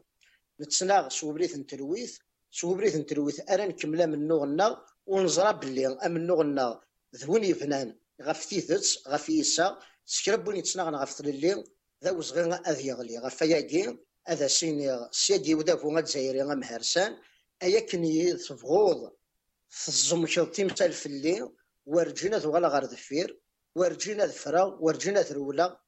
نتسناغ 0.62 1.10
سوبريت 1.10 1.56
نترويث 1.58 2.18
سوبريت 2.52 2.96
نترويث 2.96 3.52
ارا 3.52 3.66
نكملا 3.66 4.06
من 4.06 4.28
نوغنا 4.28 4.86
ونزرى 5.06 5.54
باللي 5.54 5.88
امن 5.88 6.28
نوغنا 6.28 6.82
ذوين 7.16 7.44
يفنان 7.44 7.96
غف 8.22 8.46
تيثت 8.46 9.08
غف 9.08 9.30
يسا 9.30 9.80
سكربون 10.06 10.56
يتسناغن 10.56 10.96
غف 10.96 11.14
تللي 11.18 11.64
ذا 12.04 12.12
وزغي 12.12 12.54
اذ 12.54 12.80
يغلي 12.86 13.18
غف 13.18 13.42
ياكي 13.42 13.98
هذا 14.28 14.48
سيني 14.48 15.10
سياكي 15.12 15.56
ودافو 15.56 15.96
غا 15.96 16.02
تزايري 16.02 16.42
غا 16.42 16.56
مهرسان 16.56 17.18
ايا 17.64 17.80
كني 17.80 18.34
تفغوض 18.34 19.12
تزمكض 19.86 20.52
تيمثال 20.52 20.94
في 20.94 21.06
اللي 21.06 21.50
ورجينا 21.86 22.40
ثغالا 22.40 22.68
غار 22.68 22.86
دفير 22.86 23.40
ورجينا 23.76 24.26
ذفرا 24.26 24.64
ورجينا 24.64 25.22
ثرولا 25.24 25.80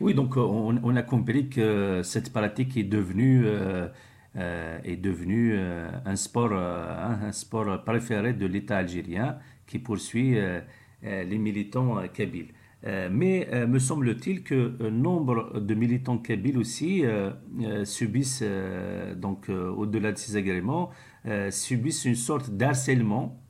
Oui, 0.00 0.14
donc 0.14 0.36
euh, 0.36 0.40
on, 0.40 0.96
a 0.96 1.02
compris 1.02 1.48
que 1.48 1.60
euh, 1.60 2.02
cette 2.02 2.32
pratique 2.32 2.76
est 2.76 2.84
devenue 2.84 3.46
euh, 4.36 4.78
est 4.84 4.96
devenu 4.96 5.54
euh, 5.54 5.88
un, 6.04 6.14
sport, 6.14 6.52
un 6.52 7.32
sport 7.32 7.82
préféré 7.82 8.34
de 8.34 8.46
l'État 8.46 8.76
algérien 8.76 9.38
qui 9.66 9.78
poursuit 9.78 10.36
les 11.02 11.38
militants 11.38 12.06
kabyles. 12.08 12.52
mais 12.84 13.48
me 13.66 13.78
semble-t-il 13.78 14.42
que 14.44 14.88
nombre 14.90 15.60
de 15.60 15.74
militants 15.74 16.18
kabyles 16.18 16.58
aussi 16.58 17.02
subissent, 17.84 18.44
donc 19.16 19.48
au-delà 19.48 20.12
de 20.12 20.18
ces 20.18 20.36
agréments, 20.36 20.90
subissent 21.50 22.04
une 22.04 22.14
sorte 22.14 22.50
d'harcèlement 22.50 23.42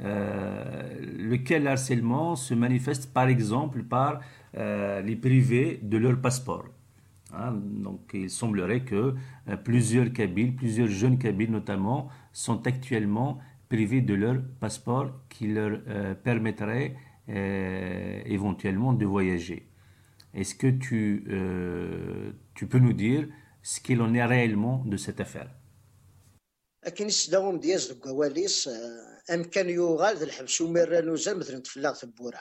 lequel 0.00 1.66
harcèlement 1.68 2.36
se 2.36 2.54
manifeste 2.54 3.12
par 3.12 3.28
exemple 3.28 3.82
par 3.82 4.20
euh, 4.56 5.00
les 5.02 5.14
privés 5.14 5.78
de 5.82 5.96
leur 5.96 6.20
passeport. 6.20 6.64
Hein, 7.32 7.52
donc 7.54 8.10
il 8.12 8.28
semblerait 8.28 8.80
que 8.80 9.14
euh, 9.48 9.56
plusieurs 9.56 10.12
Kabyles, 10.12 10.56
plusieurs 10.56 10.88
jeunes 10.88 11.18
Kabyles 11.18 11.52
notamment, 11.52 12.08
sont 12.32 12.66
actuellement 12.66 13.38
privés 13.68 14.00
de 14.00 14.14
leur 14.14 14.42
passeport 14.58 15.12
qui 15.28 15.46
leur 15.46 15.78
euh, 15.88 16.14
permettrait 16.14 16.96
éventuellement 17.28 18.92
de 18.92 19.06
voyager. 19.06 19.68
Est-ce 20.34 20.56
que 20.56 20.66
tu, 20.66 21.24
tu 22.54 22.66
peux 22.66 22.80
nous 22.80 22.92
dire 22.92 23.28
ce 23.62 23.78
qu'il 23.78 24.02
en 24.02 24.12
est 24.14 24.24
réellement 24.24 24.82
de 24.84 24.96
cette 24.96 25.20
affaire? 25.20 25.48
امكان 29.30 29.70
يوغال 29.70 30.16
ذ 30.16 30.22
الحبس 30.22 30.60
ومير 30.60 31.04
نوزان 31.04 31.36
مثلا 31.36 31.58
تفلاغ 31.58 31.94
تبورا 31.98 32.40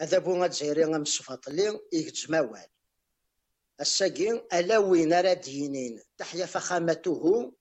هذا 0.00 0.18
بو 0.18 0.44
غتزيري 0.44 0.84
غمسفاط 0.84 1.48
اللي 1.48 1.80
يكتز 1.92 2.30
موال 2.30 2.66
الساقين 3.80 4.42
ألا 4.52 4.78
وين 4.78 5.12
راه 5.12 5.32
دينين؟ 5.32 6.02
تحيا 6.18 6.46
فخامته 6.46 7.52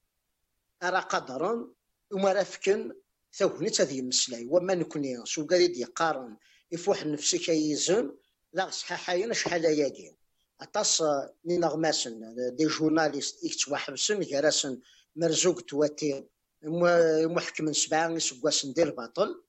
أرى 0.84 0.99
قدرا 0.99 1.67
وما 2.11 2.34
رافكن 2.34 2.93
ثوهنت 3.34 3.82
هذه 3.82 4.01
مسلاي. 4.01 4.47
وما 4.49 4.75
نكوني 4.75 5.25
سو 5.25 5.45
قريد 5.45 5.84
قارن 5.84 6.38
يفوح 6.71 7.05
نفسي 7.05 7.38
كيزن 7.38 8.15
لا 8.53 8.69
صحاحين 8.69 9.34
شحال 9.34 9.65
ياكي. 9.65 10.15
أتاس 10.61 11.03
نينغماسن 11.45 12.36
دي 12.55 12.65
جورناليست 12.65 13.45
اكتوا 13.45 13.77
حبسن 13.77 14.23
كراسن 14.23 14.80
مرزوق 15.15 15.61
تواتي. 15.61 16.25
محكم 16.64 17.74
سبعة 17.74 18.18
سواس 18.18 18.66
ندير 18.66 18.91
باطل. 18.91 19.43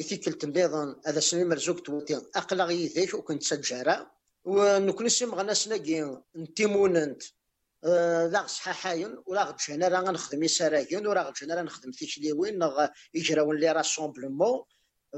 إثي 0.00 0.16
كلت 0.16 0.44
مليضن 0.44 1.00
هذا 1.06 1.20
سني 1.20 1.44
مرزوق 1.44 1.80
توتي؟ 1.80 2.20
أقلا 2.36 2.64
غي 2.64 2.86
ذيك 2.86 3.14
وكنت 3.14 3.42
سجارة. 3.42 4.10
ونكون 4.44 5.08
سيم 5.08 5.34
غناس 5.34 5.68
أنت. 5.68 6.22
نتيموننت 6.36 7.22
لا 8.32 8.46
صحاحاين 8.46 9.22
ولا 9.26 9.44
غد 9.44 9.56
هنا 9.68 9.88
راه 9.88 10.00
غنخدم 10.00 10.42
يساراين 10.42 11.06
ولا 11.06 11.22
غد 11.22 11.34
هنا 11.42 11.54
راه 11.54 11.62
نخدم 11.62 11.90
تيكليوين 11.90 12.58
نغ 12.58 12.86
يجراون 13.14 13.56
لي 13.56 13.72
راسومبلمون. 13.72 14.64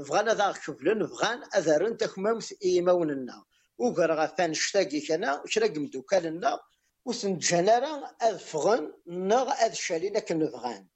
فغانا 0.07 0.31
هذا 0.31 0.51
كفلن 0.51 1.07
فغان 1.07 1.43
اذرن 1.55 1.97
تكمامت 1.97 2.53
إيماوننا. 2.65 3.43
وقرا 3.77 4.25
فان 4.25 4.53
شتاكي 4.53 5.07
كنا 5.07 5.43
شراق 5.45 5.71
مدوكالنا 5.77 6.59
وسن 7.05 7.37
جنرا 7.37 7.93
أذ 8.23 8.37
فغن 8.37 8.93
نغ 9.07 9.51
أذ 9.51 9.73
شالينا 9.73 10.19
كنفغان. 10.19 10.87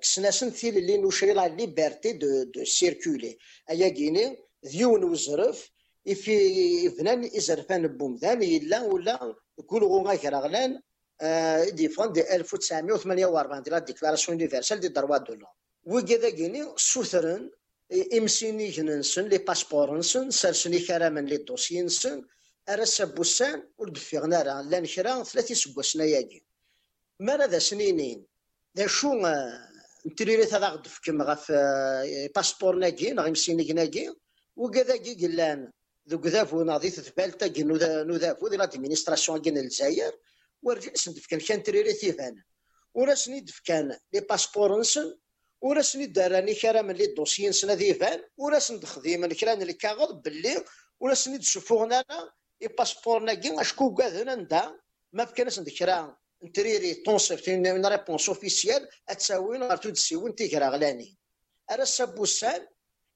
كسناسن 0.00 0.50
ثيل 0.50 0.76
اللي 0.76 0.96
نوشري 0.96 1.32
لا 1.32 1.48
ليبرتي 1.48 2.12
دو 2.12 2.42
دو 2.42 2.64
سيركولي. 2.64 3.38
أيا 3.70 3.88
كيني 3.88 4.38
ديون 4.62 5.04
وزرف 5.04 5.70
في 6.14 6.90
فنان 6.90 7.24
إزرفان 7.24 7.86
بومدان 7.86 8.42
يلا 8.42 8.82
ولا 8.82 9.34
كل 9.66 9.82
غو 9.84 10.02
غاك 10.06 10.24
رغلان 10.24 10.80
ديفون 11.72 12.12
دي 12.12 12.34
1948 12.34 13.62
دي 13.62 13.70
لا 13.70 13.78
ديكلاراسيون 13.78 14.40
يونيفرسال 14.40 14.80
دي 14.80 14.88
دروا 14.88 15.16
دو 15.16 15.34
لون 15.34 15.48
وكذا 15.84 16.30
كيني 16.30 16.66
سوثرن 16.76 17.50
إمسيني 18.18 18.70
جننسن 18.70 19.28
لي 19.28 19.38
باسبور 19.38 19.98
نسن 19.98 20.30
سرسني 20.30 20.78
كرامن 20.78 21.24
لي 21.24 21.36
دوسي 21.36 21.82
نسن 21.82 22.24
أرسا 22.68 23.04
بوسان 23.04 23.62
ودفيغنا 23.78 24.42
راه 24.42 24.62
لأن 24.62 24.86
كرا 24.86 25.22
ثلاثي 25.22 25.54
سكواسنا 25.54 26.04
ياكي. 26.04 26.42
مالا 27.20 27.46
ذا 27.46 27.58
سنينين؟ 27.58 28.31
ذا 28.77 28.87
شو 28.87 29.09
نتريري 30.07 30.43
هذا 30.43 30.67
غدفكم 30.67 31.21
غف 31.21 31.51
باسبور 32.35 32.75
ناكي 32.75 33.11
نغ 33.11 33.29
مسيني 33.29 33.73
ناكي 33.73 34.13
وكذا 34.55 34.95
كي 34.97 35.27
قلان 35.27 35.71
ذوك 36.09 36.27
ذافو 36.27 36.63
ناضي 36.63 36.89
تثبالتا 36.89 37.47
كي 37.47 37.63
نوذافو 37.63 38.47
دي 38.47 38.57
لادمينستراسيون 38.57 39.41
كي 39.41 39.49
الجزائر 39.49 40.13
ورجع 40.63 40.93
سندفكان 40.93 41.39
كان 41.39 41.63
تريري 41.63 41.93
ثيفان 41.93 42.43
وراسني 42.93 43.39
دفكان 43.39 43.97
لي 44.13 44.19
باسبور 44.19 44.79
نسن 44.79 45.17
وراسني 45.61 46.05
داراني 46.05 46.53
كرا 46.53 46.81
من 46.81 46.95
لي 46.95 47.05
دوسيين 47.05 47.49
نسن 47.49 47.71
ذيفان 47.71 48.19
وراسن 48.37 48.79
دخديم 48.79 49.23
الكران 49.23 49.61
اللي 49.61 49.73
كاغض 49.73 50.21
باللي 50.21 50.63
وراسني 50.99 51.37
تشوفونا 51.37 52.03
اي 52.61 52.67
باسبور 52.67 53.19
ناكي 53.19 53.61
اشكو 53.61 53.95
كاذنا 53.95 54.35
ندا 54.35 54.79
ما 55.13 55.23
بكانش 55.23 55.59
كرا 55.59 56.17
نتريري 56.44 56.94
تونسيف 56.94 57.48
اون 57.48 57.86
ريبونس 57.86 58.28
أوفيسيال 58.28 58.88
اتساوي 59.08 59.58
نهار 59.58 59.76
تود 59.76 59.96
سيون 59.96 60.34
تيكرا 60.34 60.68
غلاني. 60.68 61.16
أرا 61.70 61.84
سابوسان 61.84 62.66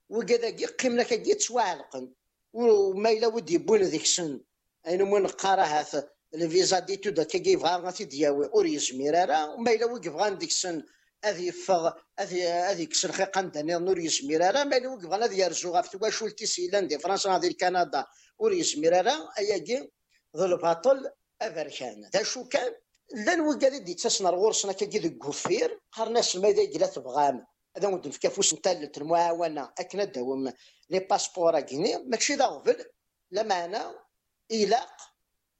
وكذا 0.09 0.51
قيمنا 0.67 1.03
كي 1.03 1.35
تسواعلقن 1.35 2.13
وما 2.53 3.11
إلا 3.11 3.27
ودي 3.27 3.59
بون 3.59 3.83
ذيك 3.83 4.03
السن 4.03 4.41
أين 4.87 5.03
من 5.03 5.27
قراها 5.27 5.87
الفيزا 6.35 6.79
ديتود 6.79 7.21
كي 7.21 7.57
بغا 7.57 7.77
غادي 7.77 8.05
دياوي 8.05 8.47
اور 8.47 8.67
يزمير 8.67 9.29
راه 9.29 9.55
وما 9.55 9.71
إلا 9.73 9.87
وقف 9.87 10.33
ديك 10.39 10.51
السن 10.51 10.83
أذي 11.25 11.47
يفغ 11.47 11.93
اذي 12.21 12.43
اذي 12.45 12.83
يكسر 12.83 13.13
خيقان 13.13 13.51
داني 13.51 13.75
نور 13.75 13.99
يزمير 13.99 14.41
راه 14.41 14.65
ما 14.65 14.77
إلا 14.77 14.89
وقف 14.89 15.05
غان 15.05 15.23
هذي 15.23 15.39
يرجو 15.39 15.71
غاف 15.71 15.89
توا 15.89 16.11
شو 16.11 16.27
التيسيلان 16.27 16.89
دي 16.89 16.99
فرنسا 16.99 17.31
هذه 17.31 17.55
كندا 17.61 18.05
اور 18.41 18.53
يزمير 18.53 19.07
راه 19.07 19.31
أياكي 19.39 19.91
ذو 20.37 20.45
الباطل 20.45 21.11
افركان 21.43 22.11
ذا 22.15 22.23
شو 22.23 22.49
كان؟ 22.49 22.73
لان 23.14 23.42
وكادي 23.42 23.80
دي 23.80 23.94
تسنر 23.94 24.36
غورسنا 24.36 24.74
كي 24.74 25.00
ذوك 25.00 25.18
كوفير 25.18 25.80
قرناس 25.92 26.36
ما 26.36 26.48
يدي 26.48 26.88
تبغام 26.88 27.46
هذا 27.78 27.88
ودن 27.88 28.12
في 28.12 28.20
كافوس 28.20 28.54
نتالت 28.54 28.98
المعاونه 28.98 29.74
اكنا 29.80 30.04
داوم 30.04 30.54
لي 30.90 31.00
باسبور 31.00 31.60
كيني 31.60 31.98
ماشي 31.98 32.34
ذا 32.36 32.46
غفل 32.46 32.86
لا 33.32 33.44
معنى 33.44 33.82
إلاق 34.52 34.98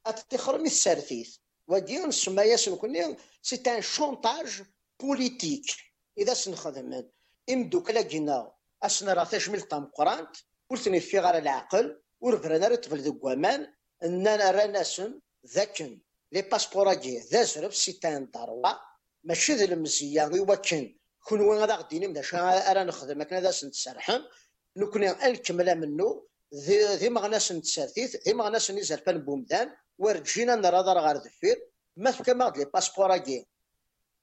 أتخرمي 0.06 0.68
السارثيث 0.68 1.38
ودي 1.68 1.98
نسمى 1.98 2.44
ياسن 2.44 2.76
كوني 2.76 3.18
سي 3.42 3.56
ان 3.68 3.82
شونتاج 3.82 4.64
بوليتيك 5.00 5.66
إذا 6.18 6.34
سنخدم 6.34 7.10
إمدو 7.50 7.84
كلا 7.84 8.02
جينا 8.02 8.52
أسنا 8.84 9.14
راه 9.14 9.24
تشمل 9.24 9.62
طام 9.62 9.86
قرانت 9.86 10.36
ورثني 10.70 11.00
في 11.00 11.20
غير 11.20 11.38
العقل 11.38 12.02
ورفرنا 12.22 12.68
رتفل 12.68 13.00
ذو 13.00 13.14
قوامان 13.14 13.74
أننا 14.04 14.52
راناسن 14.52 15.20
ذاكن 15.48 16.02
لي 16.33 16.43
باسبوراكي 16.43 17.19
ذا 17.19 17.43
زرب 17.43 17.73
سيتان 17.73 18.31
داروا. 18.35 18.73
ماشي 19.25 19.55
ذا 19.55 19.65
المزية 19.65 20.31
وكن 20.51 20.97
كون 21.27 21.41
وين 21.41 21.59
غادا 21.61 21.75
غدي 21.75 22.07
من 22.09 22.19
اش 22.19 22.35
أنا 22.35 22.85
نخدم؟ 22.85 23.23
كنا 23.23 23.41
ذا 23.41 23.51
سنتسرحم 23.51 24.21
نكوني 24.77 25.27
الكمله 25.27 25.75
منو. 25.75 26.29
ذي 26.55 26.85
ذي 26.85 27.09
مغناس 27.09 27.53
نتسرثيث 27.53 28.17
ذي 28.29 28.35
مغناس 28.35 28.73
فان 28.93 29.19
بومدان. 29.19 29.71
ورجينا 29.99 30.55
نرادر 30.55 30.99
غير 30.99 31.17
دفير 31.17 31.69
ما 31.97 32.11
في 32.11 32.23
كما 32.23 32.53
لي 32.57 32.65
باسبوراكي 32.65 33.47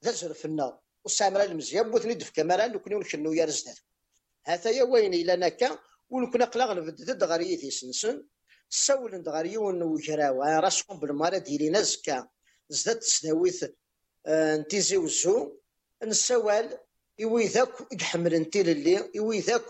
ذا 0.06 0.12
زرفنا 0.12 0.80
وسامر 1.06 1.44
المزيان 1.44 1.92
بوثني 1.92 2.14
دف 2.14 2.30
كاميرا 2.30 2.68
نكوني 2.68 2.96
نشنو 2.96 3.34
يا 3.34 3.46
رزدات 3.46 3.80
هذا 4.46 4.70
يا 4.70 4.84
وين 4.84 5.14
إلى 5.14 5.36
نكا 5.36 5.80
ونكون 6.10 6.44
قلاغ 6.44 6.70
غنبدد 6.70 7.24
غير 7.24 7.42
يثيس 7.42 8.06
سولند 8.74 9.30
غير 9.30 9.46
يون 9.46 9.82
آه، 9.82 10.60
راسهم 10.60 11.00
بالمرة 11.00 11.38
ديالي 11.38 11.80
أزكا 11.80 12.28
زدت 12.70 13.04
تسداويت 13.04 13.76
آه، 14.26 14.58
نتيزي 14.58 14.98
وزو 14.98 15.58
نسوال 16.04 16.78
إويذاك 17.24 17.70
يحملن 18.02 18.50
تيللي 18.50 19.12
إويذاك 19.20 19.66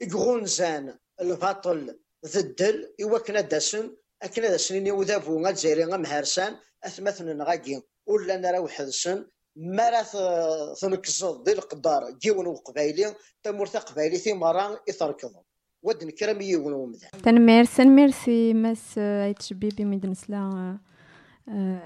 يغونزان. 0.00 0.98
الباطل 1.20 1.98
ذدل 2.26 2.94
إوكنا 3.02 3.40
داسن. 3.40 3.96
أكنا 4.22 4.48
داسن 4.48 4.76
إني 4.76 4.90
وذابو 4.90 5.44
غاد 5.44 5.56
زيري 5.56 5.84
غام 5.84 6.06
هارسان 6.06 6.56
أثمثن 6.84 7.36
نغاكي 7.36 7.82
ولا 8.06 8.36
نروح 8.36 8.72
حدسن 8.72 9.26
ما 9.56 9.90
راه 9.90 10.74
تنكزض 10.74 11.44
ديال 11.44 11.58
القدار. 11.58 12.10
جيون 12.10 12.46
وقبايلي. 12.46 13.14
تمرثا 13.42 13.78
قبايلي 13.78 14.18
ثمارا 14.18 14.80
يتركض 14.88 15.34
ودن 15.83 16.09
كرام 16.09 16.41
يون 16.41 16.73
ومدان 16.73 17.09
تنميرسن 17.23 17.87
ميرسي 17.87 18.53
مس 18.53 18.97
ايتشبيبي 18.97 19.85
ميدنسلا 19.85 20.77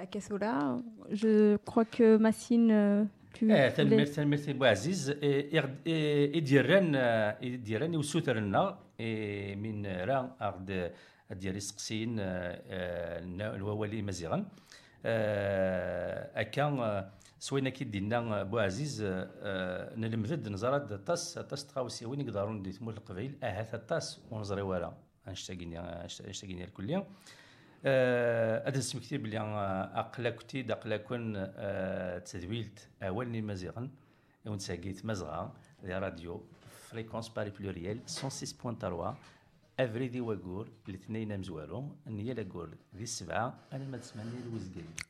أكاسولا 0.01 0.83
جو 1.11 1.57
كخوا 1.67 1.83
كو 1.83 2.17
ماسين 2.17 2.71
اه 2.71 3.07
تنمير 3.69 4.05
تنمير 4.05 4.39
بو 4.47 4.65
عزيز 4.65 5.09
يديرن 6.35 6.95
يديرن 7.41 7.93
يوسوتر 7.93 8.39
لنا 8.39 8.79
من 9.55 9.85
راه 9.85 10.35
ارد 10.41 10.91
ديال 11.31 11.61
سقسين 11.61 12.15
الوالي 13.39 14.01
مزيغا 14.01 14.45
اكا 16.35 17.11
سوينا 17.46 17.70
كي 17.70 17.84
دينا 17.84 18.42
بو 18.42 18.58
عزيز 18.58 19.02
نلمذد 19.96 20.48
نزرد 20.48 21.04
طاس 21.04 21.38
طاس 21.38 21.66
تخاوسي 21.66 22.06
وين 22.06 22.20
يقدرون 22.20 22.56
ندي 22.56 22.72
تمول 22.72 22.94
القبيل 22.96 23.38
أهات 23.42 23.88
طاس 23.88 24.20
ونزري 24.30 24.62
ورا 24.62 24.96
انشتاقيني 25.28 25.80
انشتاقيني 25.80 26.64
الكلية. 26.64 27.06
هذا 28.66 28.78
اسم 28.78 28.98
كثير 28.98 29.20
بلي 29.20 29.38
أقلا 29.38 30.30
كنتي 30.30 30.72
اقلا 30.72 30.96
كون 30.96 31.32
تدويلت 32.24 32.88
اولني 33.02 33.42
مزيغا 33.42 33.88
ونساقيت 34.46 35.04
مزغا 35.04 35.52
راديو 35.84 36.44
فريكونس 36.68 37.28
باري 37.28 37.50
بلوريال 37.50 38.00
106.3 38.08 39.14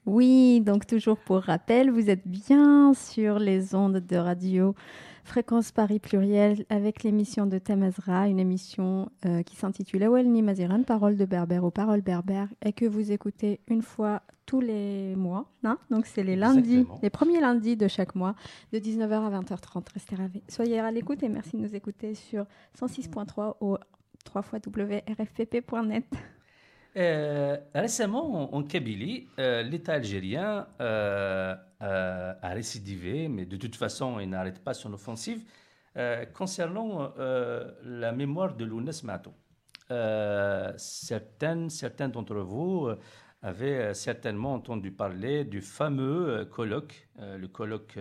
Oui, 0.07 0.61
donc 0.61 0.87
toujours 0.87 1.19
pour 1.19 1.43
rappel, 1.43 1.91
vous 1.93 2.11
êtes 2.11 2.27
bien 2.27 2.93
sur 2.93 3.39
les 3.39 3.77
ondes 3.77 3.99
de 3.99 4.17
radio 4.17 4.75
Fréquence 5.23 5.71
Paris 5.71 6.01
Pluriel 6.01 6.67
avec 6.69 7.05
l'émission 7.05 7.47
de 7.47 7.59
Tamazra, 7.59 8.29
une 8.29 8.41
émission 8.41 9.11
euh, 9.25 9.43
qui 9.43 9.55
s'intitule 9.57 10.03
Awalni 10.03 10.43
Maziran, 10.43 10.83
Parole 10.83 11.17
de 11.17 11.25
Berbère 11.25 11.65
aux 11.65 11.71
Paroles 11.71 12.01
Berbères, 12.01 12.49
et 12.65 12.73
que 12.73 12.87
vous 12.87 13.13
écoutez 13.13 13.61
une 13.69 13.83
fois 13.83 14.23
tous 14.47 14.61
les 14.61 15.15
mois. 15.17 15.51
Hein 15.65 15.79
Donc 15.91 16.07
c'est 16.07 16.23
les 16.23 16.37
lundis, 16.37 16.87
les 17.03 17.11
premiers 17.11 17.41
lundis 17.41 17.77
de 17.77 17.89
chaque 17.89 18.15
mois, 18.15 18.35
de 18.73 18.79
19h 18.79 19.13
à 19.13 19.41
20h30. 19.41 19.85
Restez. 19.95 20.17
Soyez 20.49 20.79
à 20.79 20.91
l'écoute 20.93 21.23
et 21.25 21.29
merci 21.29 21.57
de 21.57 21.63
nous 21.63 21.75
écouter 21.75 22.15
sur 22.15 22.47
106.3 22.81 23.55
au 23.61 23.79
3 24.27 24.43
rfpp.net. 24.43 26.05
Euh, 26.97 27.57
récemment, 27.75 28.55
en, 28.55 28.63
Kabylie, 28.63 29.29
euh, 29.39 29.63
l'État 29.63 29.95
algérien 29.95 30.67
euh, 30.81 31.55
a 31.81 32.49
récidivé, 32.49 33.29
mais 33.29 33.45
de 33.45 33.57
toute 33.57 33.77
façon, 33.77 34.19
il 34.19 34.29
n'arrête 34.31 34.63
pas 34.63 34.75
son 34.75 34.93
offensive 34.93 35.43
concernant 36.35 37.15
la 37.17 38.13
mémoire 38.13 38.55
de 38.55 38.67
Lounes 38.67 38.91
Mato. 39.05 39.33
Certaines, 40.77 41.71
certains 41.71 42.09
d'entre 42.11 42.35
vous 42.37 42.91
avaient 43.41 43.95
certainement 43.95 44.53
entendu 44.55 44.91
parler 44.93 45.45
du 45.47 45.63
fameux 45.63 46.45
colloque, 46.53 47.09
le 47.19 47.47
colloque 47.49 47.99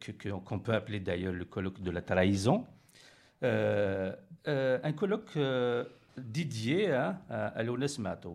que- 0.00 0.12
que- 0.12 0.30
qu'on 0.30 0.58
peut 0.58 0.72
appeler 0.72 1.00
d'ailleurs 1.00 1.34
le 1.34 1.44
colloque 1.44 1.82
de 1.82 1.90
la 1.90 2.00
trahison. 2.00 2.64
Euh, 3.42 4.12
euh, 4.48 4.78
un 4.82 4.92
colloque 4.92 5.36
euh, 5.36 5.84
dédié 6.16 6.92
hein, 6.92 7.18
à, 7.28 7.48
à 7.48 7.62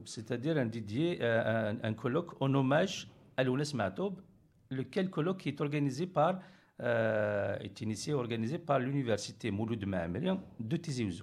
c'est-à-dire 0.05 0.57
un, 0.57 0.65
dédié, 0.65 1.17
euh, 1.21 1.71
un, 1.71 1.77
un 1.83 1.93
colloque 1.93 2.39
en 2.41 2.53
hommage 2.53 3.07
à 3.37 3.43
Matoub, 3.73 4.13
lequel 4.69 5.09
colloque 5.09 5.47
est 5.47 5.59
organisé 5.61 6.05
par, 6.05 6.39
euh, 6.81 7.57
est 7.59 7.81
initié 7.81 8.13
organisé 8.13 8.59
par 8.59 8.79
l'université 8.79 9.49
Mouloud 9.51 9.83
de 10.59 10.77
Tizi. 10.77 11.21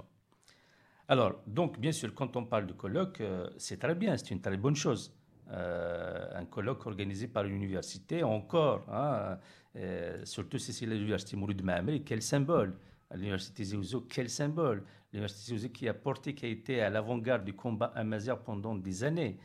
Alors, 1.06 1.40
donc, 1.46 1.78
bien 1.78 1.92
sûr, 1.92 2.14
quand 2.14 2.36
on 2.36 2.44
parle 2.44 2.66
de 2.66 2.72
colloque, 2.72 3.20
euh, 3.20 3.48
c'est 3.56 3.78
très 3.78 3.94
bien, 3.94 4.16
c'est 4.16 4.30
une 4.30 4.40
très 4.40 4.56
bonne 4.56 4.76
chose. 4.76 5.14
Euh, 5.50 6.26
un 6.34 6.44
colloque 6.44 6.84
organisé 6.86 7.28
par 7.28 7.44
l'université, 7.44 8.22
encore, 8.22 8.84
hein, 8.92 9.38
euh, 9.76 10.22
surtout 10.24 10.58
si 10.58 10.74
c'est 10.74 10.84
l'université 10.84 11.36
Mouloud 11.36 11.62
Maamri, 11.62 12.02
quel 12.04 12.20
symbole 12.20 12.74
L'université 13.14 13.64
Zéouzo, 13.64 14.02
quel 14.02 14.28
symbole? 14.28 14.84
L'université 15.12 15.48
Zéouzo 15.48 15.68
qui 15.70 15.88
a 15.88 15.94
porté, 15.94 16.34
qui 16.34 16.44
a 16.44 16.48
été 16.48 16.82
à 16.82 16.90
l'avant-garde 16.90 17.44
du 17.44 17.54
combat 17.54 17.92
amazigh 17.94 18.36
pendant 18.44 18.74
des 18.74 19.04
années. 19.04 19.38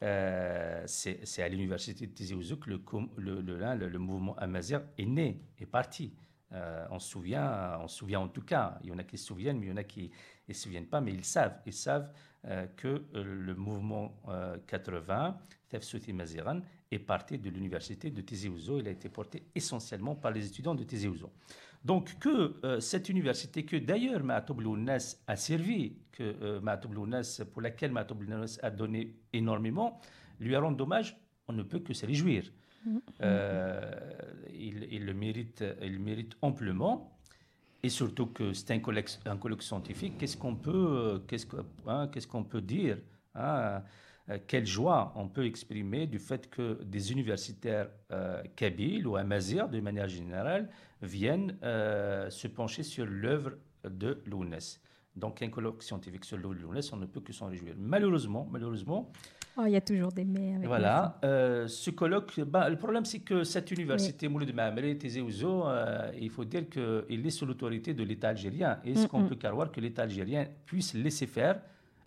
c'est 0.00 1.42
à 1.42 1.48
l'université 1.48 2.06
de 2.06 2.12
Tizi 2.12 2.34
Ouzou 2.34 2.56
que 2.56 2.70
le, 2.70 3.98
mouvement 3.98 4.36
Amazir 4.36 4.82
est 4.96 5.04
né, 5.04 5.40
est 5.58 5.66
parti. 5.66 6.14
on 6.50 6.98
se 6.98 7.10
souvient, 7.10 7.78
on 7.80 7.88
se 7.88 7.98
souvient 7.98 8.20
en 8.20 8.28
tout 8.28 8.42
cas. 8.42 8.78
Il 8.82 8.88
y 8.88 8.92
en 8.92 8.98
a 8.98 9.04
qui 9.04 9.18
se 9.18 9.26
souviennent, 9.26 9.58
mais 9.58 9.66
il 9.66 9.70
y 9.70 9.72
en 9.72 9.76
a 9.76 9.84
qui 9.84 10.10
ne 10.48 10.54
se 10.54 10.62
souviennent 10.62 10.86
pas, 10.86 11.00
mais 11.00 11.12
ils 11.12 11.24
savent. 11.24 11.58
Ils 11.66 11.74
savent 11.74 12.10
que 12.76 13.04
le 13.12 13.54
mouvement 13.54 14.18
80, 14.66 15.38
Tefsouti 15.68 16.14
Maziran, 16.14 16.60
est 16.90 16.98
parti 16.98 17.38
de 17.38 17.50
l'université 17.50 18.10
de 18.10 18.20
Tizi 18.22 18.48
Ouzou. 18.48 18.78
Il 18.78 18.88
a 18.88 18.90
été 18.90 19.10
porté 19.10 19.42
essentiellement 19.54 20.14
par 20.14 20.30
les 20.30 20.46
étudiants 20.46 20.74
de 20.74 20.84
Tizi 20.84 21.08
Ouzou. 21.08 21.30
Donc 21.84 22.18
que 22.18 22.54
euh, 22.64 22.80
cette 22.80 23.08
université, 23.08 23.64
que 23.64 23.76
d'ailleurs 23.76 24.24
Ma'atoub 24.24 24.56
a 25.26 25.36
servi, 25.36 25.96
que 26.12 26.22
euh, 26.22 27.44
pour 27.52 27.62
laquelle 27.62 27.92
Ma'atoub 27.92 28.18
a 28.62 28.70
donné 28.70 29.14
énormément, 29.32 30.00
lui 30.40 30.56
rend 30.56 30.74
hommage, 30.78 31.16
on 31.46 31.52
ne 31.52 31.62
peut 31.62 31.80
que 31.80 31.92
se 31.92 32.06
réjouir. 32.06 32.50
Mm-hmm. 32.86 33.00
Euh, 33.22 34.00
il, 34.54 35.04
le 35.04 35.12
mérite, 35.12 35.62
il 35.82 35.98
mérite 36.00 36.36
amplement. 36.40 37.10
Et 37.82 37.90
surtout 37.90 38.28
que 38.28 38.54
c'est 38.54 38.70
un 38.70 38.78
colloque, 38.78 39.10
un 39.26 39.36
colloque 39.36 39.62
scientifique. 39.62 40.16
Qu'est-ce 40.16 40.38
qu'on 40.38 40.56
peut, 40.56 41.22
qu'est-ce, 41.28 41.46
hein, 41.86 42.08
qu'est-ce 42.10 42.26
qu'on 42.26 42.44
peut 42.44 42.62
dire 42.62 42.96
hein? 43.34 43.82
Euh, 44.30 44.38
quelle 44.46 44.66
joie 44.66 45.12
on 45.16 45.28
peut 45.28 45.44
exprimer 45.44 46.06
du 46.06 46.18
fait 46.18 46.48
que 46.48 46.82
des 46.82 47.12
universitaires 47.12 47.88
euh, 48.10 48.42
kabyles 48.56 49.06
ou 49.06 49.16
amazirs, 49.16 49.68
de 49.68 49.80
manière 49.80 50.08
générale, 50.08 50.70
viennent 51.02 51.56
euh, 51.62 52.30
se 52.30 52.48
pencher 52.48 52.82
sur 52.82 53.04
l'œuvre 53.04 53.52
de 53.84 54.22
l'UNES. 54.26 54.80
Donc, 55.14 55.42
un 55.42 55.48
colloque 55.48 55.82
scientifique 55.82 56.24
sur 56.24 56.38
l'œuvre 56.38 56.54
de 56.54 56.60
l'UNES, 56.60 56.80
on 56.92 56.96
ne 56.96 57.06
peut 57.06 57.20
que 57.20 57.32
s'en 57.32 57.48
réjouir. 57.48 57.74
Malheureusement, 57.78 58.48
malheureusement. 58.50 59.12
Oh, 59.56 59.62
il 59.66 59.72
y 59.72 59.76
a 59.76 59.80
toujours 59.80 60.10
des 60.10 60.24
mais. 60.24 60.54
Avec 60.54 60.66
voilà. 60.66 61.16
ce 61.22 61.90
colloque, 61.90 62.40
bah, 62.40 62.68
le 62.68 62.76
problème, 62.76 63.04
c'est 63.04 63.20
que 63.20 63.44
cette 63.44 63.70
université, 63.70 64.26
Mouloud 64.26 64.52
Mahamri, 64.52 64.98
Tizé 64.98 65.20
Ouzo, 65.20 65.66
il 66.18 66.30
faut 66.30 66.44
dire 66.44 66.68
qu'il 66.68 67.24
est 67.24 67.30
sous 67.30 67.46
l'autorité 67.46 67.94
de 67.94 68.02
l'État 68.02 68.30
algérien. 68.30 68.80
Est-ce 68.84 69.06
qu'on 69.06 69.28
peut 69.28 69.36
croire 69.36 69.70
que 69.70 69.80
l'État 69.80 70.02
algérien 70.02 70.48
puisse 70.66 70.94
laisser 70.94 71.28
faire 71.28 71.60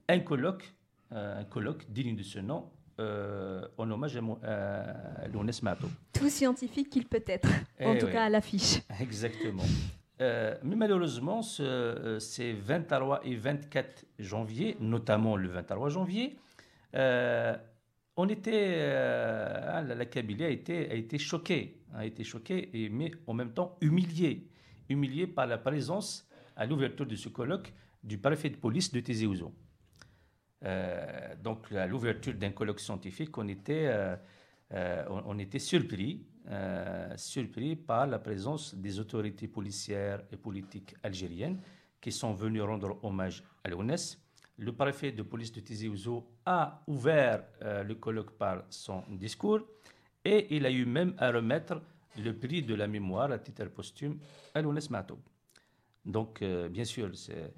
un 0.10 0.20
colloque 0.20 0.74
un 1.12 1.44
colloque 1.46 1.86
digne 1.90 2.16
de 2.16 2.24
ce 2.24 2.40
nom 2.40 2.70
euh, 3.00 3.62
en 3.78 3.92
hommage 3.92 4.18
à, 4.18 5.28
Lounès 5.32 5.62
Mato. 5.62 5.88
Tout 6.14 6.30
scientifique 6.30 6.90
qu'il 6.90 7.06
peut 7.06 7.24
être, 7.28 7.48
eh 7.80 7.86
en 7.86 7.96
tout 7.96 8.08
cas 8.08 8.24
à 8.24 8.30
l'affiche. 8.30 8.82
Exactement. 9.00 9.62
Euh, 10.20 10.56
mais 10.64 10.76
malheureusement, 10.76 11.44
ce, 11.44 12.18
ces 12.20 12.54
23 12.54 13.22
et 13.24 13.36
24 13.36 14.06
janvier, 14.18 14.78
notamment 14.80 15.36
le 15.36 15.48
23 15.50 15.90
janvier, 15.90 16.38
on 16.96 18.28
était, 18.30 18.82
hein, 18.82 19.84
la, 19.84 20.06
Kabylie 20.08 20.46
a 20.46 20.50
été, 20.50 20.90
a 20.90 20.96
été 20.96 21.20
choquée, 21.20 21.84
a 21.94 22.04
été 22.04 22.24
choquée, 22.24 22.72
et, 22.74 22.90
mais 22.90 23.12
en 23.28 23.36
même 23.36 23.52
temps 23.52 23.78
humiliée, 23.80 24.48
humiliée 24.90 25.28
par 25.28 25.46
la 25.46 25.60
présence 25.60 26.28
à 26.56 26.66
l'ouverture 26.66 27.06
de 27.06 27.16
ce 27.16 27.30
colloque 27.30 27.72
du 28.04 28.18
préfet 28.18 28.50
de 28.50 28.56
police 28.58 28.92
de 28.92 29.00
Tizi 29.02 29.28
euh, 30.66 31.36
donc, 31.42 31.70
l'ouverture 31.72 32.34
d'un 32.34 32.52
colloque 32.52 32.80
scientifique, 32.80 33.38
on 33.38 33.48
était, 33.48 33.88
euh, 33.88 34.16
euh, 34.74 35.06
on, 35.26 35.38
était 35.40 35.60
surpris, 35.60 36.26
surpris 37.16 37.76
par 37.76 38.08
la 38.08 38.20
présence 38.20 38.74
des 38.74 39.00
autorités 39.00 39.48
policières 39.48 40.24
et 40.32 40.38
politiques 40.38 40.96
algériennes 41.04 41.60
qui 42.00 42.12
sont 42.12 42.34
venues 42.34 42.62
rendre 42.62 42.98
hommage 43.04 43.44
à 43.64 43.70
l'ONES. 43.70 44.18
Le 44.60 44.72
préfet 44.72 45.12
de 45.12 45.24
police 45.24 45.52
de 45.52 45.60
Tizi 45.60 45.88
Ouzou 45.88 46.24
a 46.46 46.82
ouvert 46.88 47.44
le 47.62 47.94
colloque 47.96 48.32
par 48.32 48.64
son 48.70 49.04
discours 49.10 49.60
et 50.24 50.56
il 50.56 50.66
a 50.66 50.72
eu 50.72 50.86
même 50.86 51.14
à 51.18 51.32
remettre 51.32 51.82
le 52.18 52.34
prix 52.34 52.64
de 52.64 52.74
la 52.74 52.88
mémoire 52.88 53.32
à 53.32 53.40
titre 53.40 53.66
posthume 53.66 54.18
à 54.56 54.62
l'ONES 54.62 54.90
Mato. 54.90 55.20
Donc, 56.06 56.42
bien 56.44 56.86
sûr, 56.86 57.12
c'est 57.14 57.54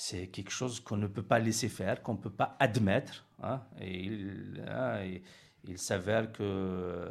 c'est 0.00 0.28
quelque 0.28 0.50
chose 0.50 0.80
qu'on 0.80 0.96
ne 0.96 1.06
peut 1.06 1.22
pas 1.22 1.38
laisser 1.38 1.68
faire, 1.68 2.02
qu'on 2.02 2.14
ne 2.14 2.18
peut 2.18 2.30
pas 2.30 2.56
admettre. 2.58 3.26
Hein. 3.42 3.60
et 3.80 4.04
il, 4.04 4.64
hein, 4.66 4.98
il 5.64 5.76
s'avère 5.76 6.32
que 6.32 6.42
euh, 6.42 7.08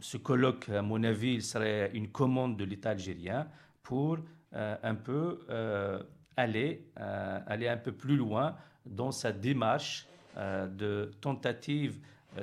ce 0.00 0.16
colloque, 0.16 0.70
à 0.70 0.80
mon 0.80 1.04
avis, 1.04 1.42
serait 1.42 1.90
une 1.92 2.08
commande 2.08 2.56
de 2.56 2.64
l'État 2.64 2.90
algérien 2.90 3.46
pour 3.82 4.16
euh, 4.54 4.76
un 4.82 4.94
peu 4.94 5.40
euh, 5.50 6.02
aller, 6.34 6.86
aller 6.96 7.68
un 7.68 7.76
peu 7.76 7.92
plus 7.92 8.16
loin 8.16 8.56
dans 8.86 9.12
sa 9.12 9.30
démarche 9.30 10.08
de 10.34 11.12
tentative 11.20 11.98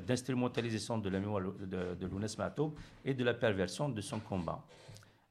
d'instrumentalisation 0.07 0.99
de 0.99 1.09
la 1.09 1.19
mémoire 1.19 1.41
de, 1.41 1.65
de, 1.65 1.95
de 1.95 2.71
et 3.03 3.15
de 3.15 3.23
la 3.23 3.33
perversion 3.33 3.89
de 3.89 3.99
son 3.99 4.19
combat. 4.19 4.63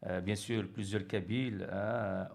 Euh, 0.07 0.21
bien 0.21 0.37
sûr, 0.37 0.67
plusieurs 0.73 1.07
Kabyles 1.07 1.69
hein, 1.73 2.29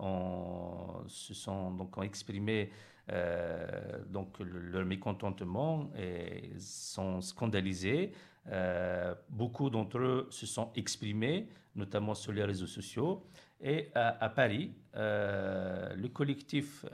se 1.07 1.33
sont 1.33 1.71
donc 1.71 1.97
ont 1.97 2.03
exprimé 2.03 2.71
euh, 3.11 3.99
donc 4.07 4.39
leur 4.39 4.85
mécontentement 4.85 5.89
et 5.97 6.51
sont 6.59 7.21
scandalisés. 7.21 8.11
Euh, 8.51 9.15
beaucoup 9.29 9.69
d'entre 9.69 9.99
eux 9.99 10.27
se 10.29 10.45
sont 10.45 10.71
exprimés, 10.75 11.47
notamment 11.75 12.13
sur 12.13 12.33
les 12.33 12.43
réseaux 12.43 12.67
sociaux. 12.67 13.25
Et 13.61 13.91
à, 13.95 14.27
Paris, 14.27 14.73
le 14.93 16.07
collectif 16.07 16.85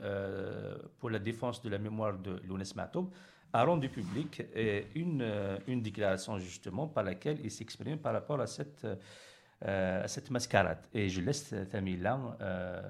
pour 0.98 1.10
la 1.10 1.18
défense 1.18 1.60
de 1.62 1.68
la 1.68 1.78
mémoire 1.78 2.16
de 2.16 2.40
Lounes 2.46 2.62
Matoub 2.76 3.10
a 3.52 3.64
rendu 3.64 3.88
public 3.88 4.42
une, 4.94 5.58
une 5.66 5.82
déclaration 5.82 6.38
justement 6.38 6.86
par 6.86 7.02
laquelle 7.02 7.40
il 7.42 7.50
s'exprime 7.50 7.98
par 7.98 8.12
rapport 8.12 8.40
à 8.40 8.46
cette 8.46 8.86
euh, 9.66 10.02
cette 10.06 10.30
mascarade. 10.30 10.78
Et 10.94 11.10
je 11.10 11.20
laisse 11.20 11.54
Tamila 11.70 12.18
euh, 12.40 12.80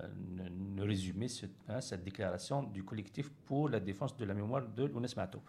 nous 0.76 0.84
résumer 0.84 1.26
hein, 1.68 1.80
cette 1.80 2.04
déclaration 2.04 2.62
du 2.62 2.84
collectif 2.84 3.28
pour 3.44 3.68
la 3.68 3.80
défense 3.80 4.16
de 4.16 4.24
la 4.24 4.34
mémoire 4.34 4.62
de 4.76 4.84
Lounes 4.84 5.08
Matoub. 5.16 5.42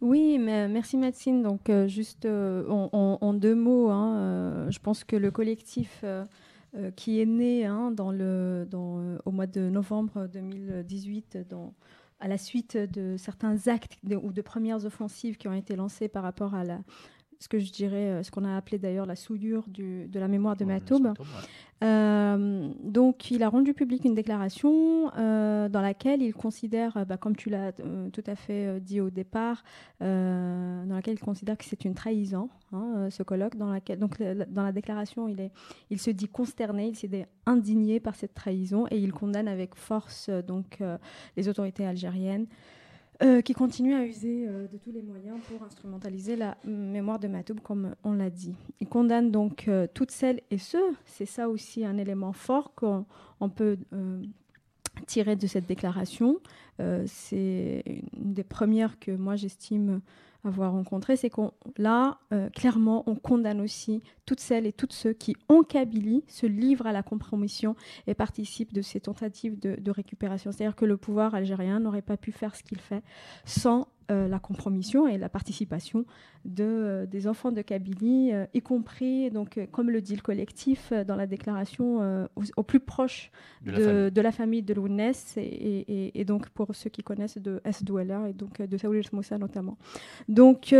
Oui, 0.00 0.38
mais 0.38 0.66
merci 0.66 0.96
Maxine. 0.96 1.42
Donc, 1.42 1.68
euh, 1.68 1.86
juste 1.88 2.26
en, 2.26 3.34
deux 3.34 3.54
mots, 3.54 3.90
hein, 3.90 4.70
je 4.70 4.78
pense 4.78 5.04
que 5.04 5.16
le 5.16 5.30
collectif 5.30 6.02
qui 6.94 7.20
est 7.20 7.26
né 7.26 7.66
hein, 7.66 7.90
dans 7.90 8.10
le, 8.10 8.66
au 9.26 9.30
mois 9.32 9.46
de 9.46 9.68
novembre 9.68 10.26
2018, 10.26 11.48
dans, 11.50 11.74
à 12.18 12.28
la 12.28 12.38
suite 12.38 12.78
de 12.78 13.16
certains 13.18 13.68
actes 13.68 13.98
ou 14.10 14.32
de 14.32 14.40
premières 14.40 14.86
offensives 14.86 15.36
qui 15.36 15.48
ont 15.48 15.54
été 15.54 15.76
lancées 15.76 16.08
par 16.08 16.22
rapport 16.22 16.54
à 16.54 16.64
la, 16.64 16.80
ce 17.38 17.48
que 17.48 17.58
je 17.58 17.70
dirais, 17.72 18.10
euh, 18.10 18.22
ce 18.22 18.30
qu'on 18.30 18.44
a 18.44 18.56
appelé 18.56 18.78
d'ailleurs 18.78 19.06
la 19.06 19.16
souillure 19.16 19.64
du, 19.68 20.06
de 20.08 20.18
la 20.18 20.28
mémoire 20.28 20.56
de 20.56 20.64
Matoub. 20.64 21.12
Euh, 21.84 22.70
donc, 22.82 23.30
il 23.30 23.42
a 23.42 23.50
rendu 23.50 23.74
public 23.74 24.04
une 24.04 24.14
déclaration 24.14 25.10
euh, 25.18 25.68
dans 25.68 25.82
laquelle 25.82 26.22
il 26.22 26.32
considère, 26.32 27.04
bah, 27.04 27.18
comme 27.18 27.36
tu 27.36 27.50
l'as 27.50 27.72
tout 27.72 28.24
à 28.26 28.34
fait 28.34 28.80
dit 28.80 29.00
au 29.00 29.10
départ, 29.10 29.62
dans 30.00 30.86
laquelle 30.88 31.14
il 31.14 31.20
considère 31.20 31.58
que 31.58 31.64
c'est 31.64 31.84
une 31.84 31.94
trahison, 31.94 32.48
hein, 32.72 33.08
ce 33.10 33.22
colloque. 33.22 33.56
Dans 33.56 33.70
laquelle, 33.70 33.98
donc, 33.98 34.22
dans 34.22 34.62
la 34.62 34.72
déclaration, 34.72 35.28
il, 35.28 35.40
est, 35.40 35.52
il 35.90 36.00
se 36.00 36.10
dit 36.10 36.28
consterné, 36.28 36.88
il 36.88 36.96
s'est 36.96 37.26
indigné 37.44 38.00
par 38.00 38.14
cette 38.14 38.32
trahison 38.32 38.86
et 38.90 38.98
il 38.98 39.12
condamne 39.12 39.48
avec 39.48 39.74
force 39.74 40.30
donc 40.30 40.82
les 41.36 41.48
autorités 41.48 41.86
algériennes. 41.86 42.46
Euh, 43.22 43.40
qui 43.40 43.54
continue 43.54 43.94
à 43.94 44.04
user 44.04 44.46
euh, 44.46 44.68
de 44.68 44.76
tous 44.76 44.92
les 44.92 45.00
moyens 45.00 45.38
pour 45.48 45.62
instrumentaliser 45.62 46.36
la 46.36 46.58
mémoire 46.66 47.18
de 47.18 47.28
Matoub, 47.28 47.60
comme 47.62 47.94
on 48.04 48.12
l'a 48.12 48.28
dit. 48.28 48.54
Il 48.80 48.88
condamne 48.88 49.30
donc 49.30 49.68
euh, 49.68 49.86
toutes 49.94 50.10
celles 50.10 50.42
et 50.50 50.58
ceux, 50.58 50.94
c'est 51.06 51.24
ça 51.24 51.48
aussi 51.48 51.86
un 51.86 51.96
élément 51.96 52.34
fort 52.34 52.74
qu'on 52.74 53.06
peut 53.48 53.78
tirer 55.06 55.34
de 55.34 55.46
cette 55.46 55.66
déclaration. 55.66 56.40
c'est 57.06 57.82
une 57.86 58.34
des 58.34 58.44
premières 58.44 58.98
que 58.98 59.12
moi 59.12 59.36
j'estime 59.36 60.00
avoir 60.46 60.72
rencontré, 60.72 61.16
c'est 61.16 61.30
qu'on 61.30 61.52
là, 61.76 62.18
euh, 62.32 62.48
clairement, 62.50 63.04
on 63.06 63.14
condamne 63.14 63.60
aussi 63.60 64.02
toutes 64.24 64.40
celles 64.40 64.66
et 64.66 64.72
tous 64.72 64.88
ceux 64.90 65.12
qui, 65.12 65.36
en 65.48 65.62
Kabylie, 65.62 66.24
se 66.28 66.46
livrent 66.46 66.86
à 66.86 66.92
la 66.92 67.02
compromission 67.02 67.76
et 68.06 68.14
participent 68.14 68.72
de 68.72 68.82
ces 68.82 69.00
tentatives 69.00 69.58
de, 69.58 69.76
de 69.80 69.90
récupération. 69.90 70.52
C'est-à-dire 70.52 70.76
que 70.76 70.84
le 70.84 70.96
pouvoir 70.96 71.34
algérien 71.34 71.80
n'aurait 71.80 72.02
pas 72.02 72.16
pu 72.16 72.32
faire 72.32 72.54
ce 72.56 72.62
qu'il 72.62 72.80
fait 72.80 73.02
sans 73.44 73.88
euh, 74.12 74.28
la 74.28 74.38
compromission 74.38 75.08
et 75.08 75.18
la 75.18 75.28
participation 75.28 76.04
de, 76.44 76.62
euh, 76.62 77.06
des 77.06 77.26
enfants 77.26 77.50
de 77.50 77.60
Kabylie, 77.60 78.30
euh, 78.32 78.46
y 78.54 78.60
compris, 78.60 79.32
donc, 79.32 79.58
comme 79.72 79.90
le 79.90 80.00
dit 80.00 80.14
le 80.14 80.20
collectif 80.20 80.92
dans 81.08 81.16
la 81.16 81.26
déclaration, 81.26 82.28
au, 82.56 82.62
plus 82.62 82.78
proche 82.78 83.32
de, 83.64 84.20
la 84.20 84.30
famille 84.30 84.62
de, 84.62 84.74
l'Ounès 84.74 85.36
et, 85.36 86.20
et, 86.20 86.24
donc 86.24 86.48
pour 86.50 86.72
ceux 86.72 86.88
qui 86.88 87.02
connaissent 87.02 87.38
de 87.38 87.60
S. 87.64 87.82
Dweller 87.82 88.28
et 88.28 88.32
donc 88.32 88.62
de 88.62 88.76
Saoul 88.76 89.00
Moussa 89.12 89.38
notamment. 89.38 89.76
Donc, 90.28 90.74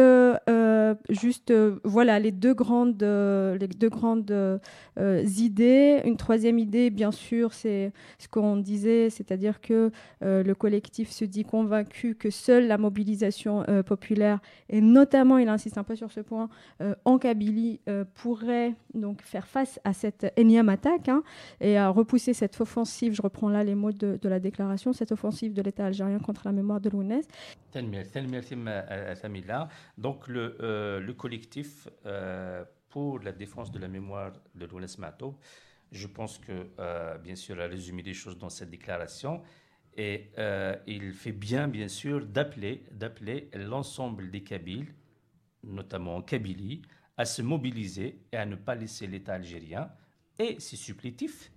juste, 1.09 1.53
voilà 1.83 2.21
les 2.21 2.33
deux 2.33 2.55
grandes, 2.55 3.03
les 3.03 3.69
deux 3.69 3.89
grandes 3.89 4.61
idées. 4.97 6.01
Une 6.05 6.17
troisième 6.17 6.61
idée, 6.61 6.91
bien 6.91 7.11
sûr, 7.11 7.53
c'est 7.53 7.93
ce 8.19 8.29
qu'on 8.29 8.57
disait, 8.57 9.11
c'est-à-dire 9.11 9.61
que 9.61 9.91
le 10.21 10.53
collectif 10.55 11.11
se 11.11 11.25
dit 11.25 11.45
convaincu 11.45 12.15
que 12.15 12.31
seule 12.31 12.69
la 12.69 12.79
mobilisation 12.79 13.16
mobilisation 13.17 13.65
populaire, 13.85 14.41
et 14.69 14.81
notamment, 14.81 15.39
il 15.39 15.49
insiste 15.49 15.79
un 15.79 15.85
peu 15.85 15.97
sur 15.97 16.13
ce 16.13 16.21
point, 16.21 16.49
en 17.05 17.19
Kabylie, 17.19 17.81
pourrait 18.15 18.75
donc 18.95 19.23
faire 19.23 19.47
face 19.47 19.81
à 19.85 19.93
cette 19.93 20.33
énième 20.37 20.69
attaque 20.69 21.09
hein, 21.09 21.23
et 21.61 21.79
à 21.79 21.89
repousser 21.89 22.35
cette 22.35 22.61
offensive, 22.61 23.15
je 23.15 23.23
reprends 23.23 23.49
là 23.49 23.65
les 23.65 23.75
mots 23.75 23.93
de, 23.93 24.29
la 24.29 24.41
déclaration, 24.41 24.93
cette 24.93 25.13
offensive 25.13 25.53
de 25.53 25.63
l'État 25.63 25.87
algérien 25.87 26.19
contre 26.19 26.43
la 26.45 26.53
mémoire 26.53 26.81
de 26.81 26.91
l'ONES. 26.91 27.23
Donc 29.99 30.29
le, 30.29 30.57
euh, 30.61 31.01
le 31.01 31.13
collectif 31.13 31.89
euh, 32.07 32.65
pour 32.89 33.21
la 33.21 33.33
défense 33.33 33.71
de 33.71 33.79
la 33.79 33.89
mémoire 33.89 34.33
de 34.55 34.67
l'ONES 34.67 34.99
Matoub, 34.99 35.35
je 35.93 36.07
pense 36.07 36.39
que, 36.39 36.69
euh, 36.79 37.17
bien 37.19 37.37
sûr, 37.37 37.61
a 37.61 37.67
résumé 37.67 38.03
les 38.03 38.15
choses 38.15 38.39
dans 38.39 38.49
cette 38.49 38.71
déclaration. 38.71 39.43
Et 39.98 40.32
il 40.88 41.12
fait 41.14 41.34
bien, 41.34 41.68
bien 41.68 41.88
sûr, 41.88 42.26
d'appeler, 42.26 42.86
d'appeler 42.92 43.50
l'ensemble 43.54 44.32
des 44.32 44.42
Kabyles, 44.42 44.94
notamment 45.64 46.16
en 46.16 46.22
Kabylie, 46.22 46.82
à 47.18 47.26
se 47.26 47.42
mobiliser 47.42 48.22
et 48.32 48.38
à 48.38 48.46
ne 48.46 48.56
pas 48.56 48.74
laisser 48.74 49.06
l'État 49.06 49.34
algérien 49.34 49.92
et 50.40 50.60
ses 50.60 50.78
supplétifs 50.78 51.52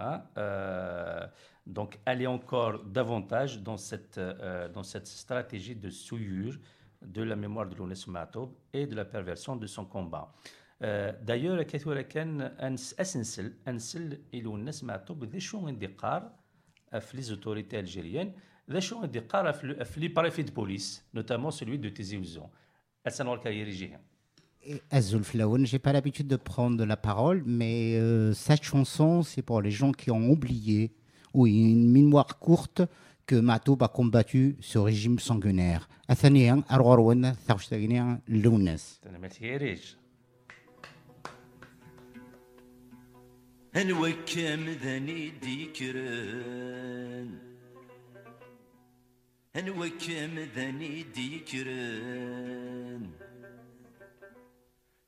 Hein, 0.00 0.22
euh, 0.38 1.26
donc 1.66 1.98
aller 2.06 2.26
encore 2.26 2.82
davantage 2.84 3.60
dans 3.60 3.76
cette, 3.76 4.16
euh, 4.16 4.68
dans 4.68 4.82
cette 4.82 5.06
stratégie 5.06 5.76
de 5.76 5.90
souillure 5.90 6.56
de 7.02 7.22
la 7.22 7.36
mémoire 7.36 7.66
de 7.68 7.74
l'ONS 7.76 8.06
Matoub 8.08 8.50
et 8.72 8.86
de 8.86 8.94
la 8.94 9.04
perversion 9.04 9.56
de 9.56 9.66
son 9.66 9.84
combat. 9.84 10.32
Euh, 10.82 11.12
d'ailleurs, 11.22 11.62
كثيرا 11.62 12.00
كان 12.02 12.40
اسنسل 12.98 13.52
انسل 13.68 14.18
الى 14.34 14.48
الناس 14.48 14.84
معطوب 14.84 15.24
ذا 15.24 15.38
شو 15.38 15.68
اندقار 15.68 16.32
les 17.13 17.31
autorités 17.31 17.77
algériennes, 17.77 18.33
les 18.67 18.81
choses 18.81 19.09
les 19.97 20.09
préfets 20.09 20.43
de 20.43 20.51
police, 20.51 21.05
notamment 21.13 21.51
celui 21.51 21.77
de 21.77 21.89
Tizi 21.89 22.17
Ouzon. 22.17 22.49
Flaoun, 25.23 25.65
j'ai 25.65 25.77
pas 25.77 25.93
l'habitude 25.93 26.27
de 26.27 26.37
prendre 26.37 26.83
la 26.85 26.97
parole, 26.97 27.43
mais 27.45 27.95
euh, 27.95 28.33
cette 28.33 28.63
chanson, 28.63 29.21
c'est 29.21 29.43
pour 29.43 29.61
les 29.61 29.69
gens 29.69 29.91
qui 29.91 30.09
ont 30.09 30.29
oublié, 30.29 30.91
ou 31.33 31.45
une 31.45 31.91
mémoire 31.91 32.39
courte, 32.39 32.81
que 33.27 33.35
Matoub 33.35 33.77
a 33.81 33.87
combattu 33.87 34.55
ce 34.61 34.77
régime 34.77 35.19
sanguinaire. 35.19 35.89
Hein, 36.07 36.15
هنوكم 43.75 44.69
ذني 44.83 45.29
ديكرن 45.29 47.39
هنوكم 49.55 50.39
ذني 50.55 51.03
ديكرن 51.03 53.11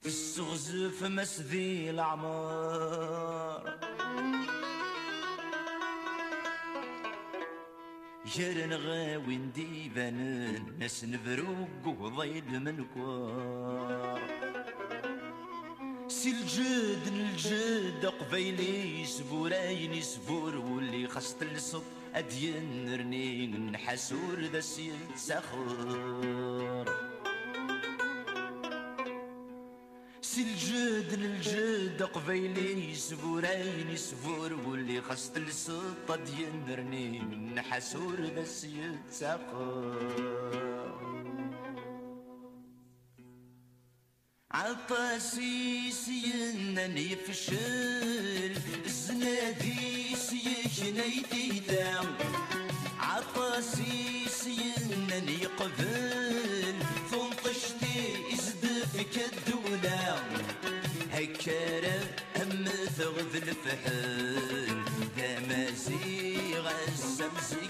السغزف 0.06 1.04
مسذي 1.04 1.90
العمار 1.90 3.78
جرن 8.36 8.74
غاوين 8.74 9.52
ديبانن 9.52 10.78
ناس 10.80 11.04
نفروق 11.04 11.86
وضيل 11.86 12.60
من 12.60 12.86
كوار. 12.94 14.57
سي 16.18 16.30
الجد 16.32 17.08
الجد 17.08 18.06
قبيلي 18.06 19.06
سبورين 19.06 20.02
سبور 20.02 20.58
واللي 20.58 21.08
خاص 21.08 21.34
تلصق 21.36 21.84
أدين 22.16 22.96
رنين 23.00 23.72
نحسور 23.72 24.40
ذا 24.54 24.60
سيد 24.60 25.16
سخور 25.16 26.86
سي 30.22 30.42
الجد 30.42 31.14
الجد 31.14 32.04
قبيلي 32.04 32.96
سبورين 32.96 33.96
سبور 33.96 34.54
واللي 34.54 35.02
خاص 35.02 35.32
تلصق 35.32 36.12
أدين 36.12 36.64
رنين 36.70 37.54
نحسور 37.56 38.16
ذا 38.36 38.44
سيد 38.44 39.00
سخور 39.12 40.77
عطاسي 44.52 45.92
سينا 45.92 46.88
نفشل 46.88 48.54
زناديس 48.86 50.34
يجني 50.34 51.24
تيدا 51.32 52.00
عطاسي 53.00 54.26
سينا 54.30 55.20
نقبل 55.20 56.76
فنطشتي 57.12 57.44
طشتي 57.44 58.16
يزدفك 58.34 59.16
الدولة 59.34 60.24
هكرب 61.14 62.08
هم 62.38 62.66
ثغذ 62.98 63.36
الفحل 63.36 64.84
ذا 65.18 65.40
مزيغ 65.40 66.70
السمزيغ 66.88 67.67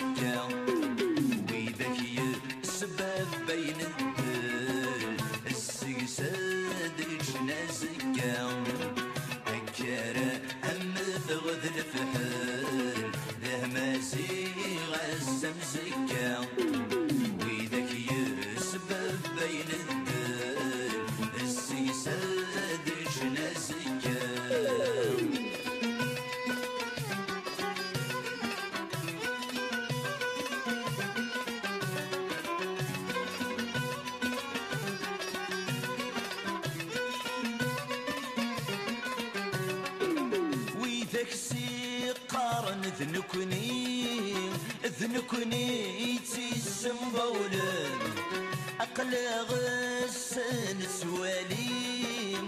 نغس 49.11 50.33
نسوالي 50.79 51.69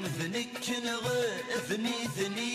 مذنك 0.02 0.66
نغ 0.86 1.06
ثني 1.70 2.00
ثني 2.18 2.49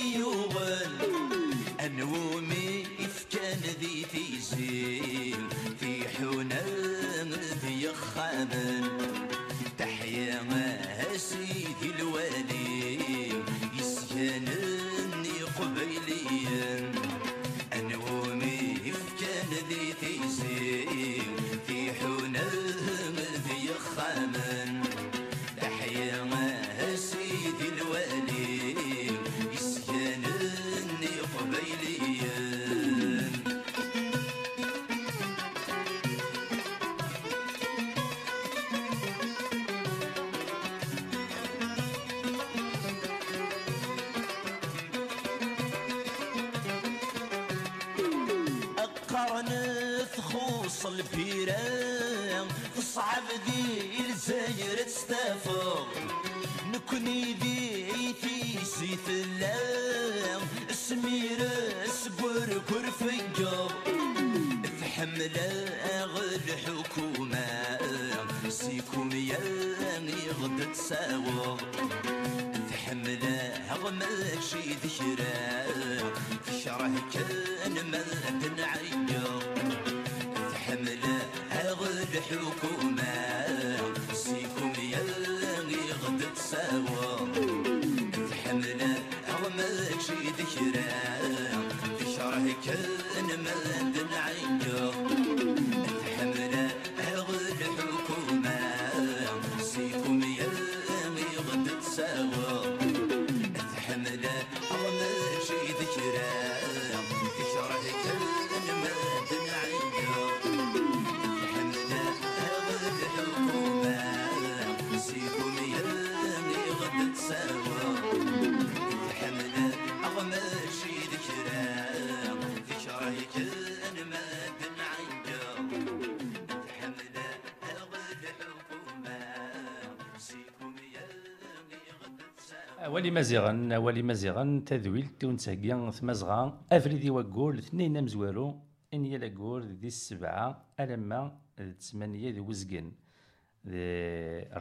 ولمزيغن 132.95 133.72
ولمزيغن 133.72 134.64
تذويل 134.64 135.07
تونس 135.20 135.49
هكيا 135.49 135.90
ثمزغا 135.90 136.64
افريدي 136.72 137.11
وكول 137.11 137.59
اثنين 137.59 138.05
مزوالو 138.05 138.61
ان 138.95 139.05
يلا 139.07 139.28
كول 139.28 139.78
دي 139.80 139.86
السبعه 139.86 140.66
الما 140.80 141.38
الثمانيه 141.59 142.30
دي 142.30 142.40
وزقن 142.40 142.92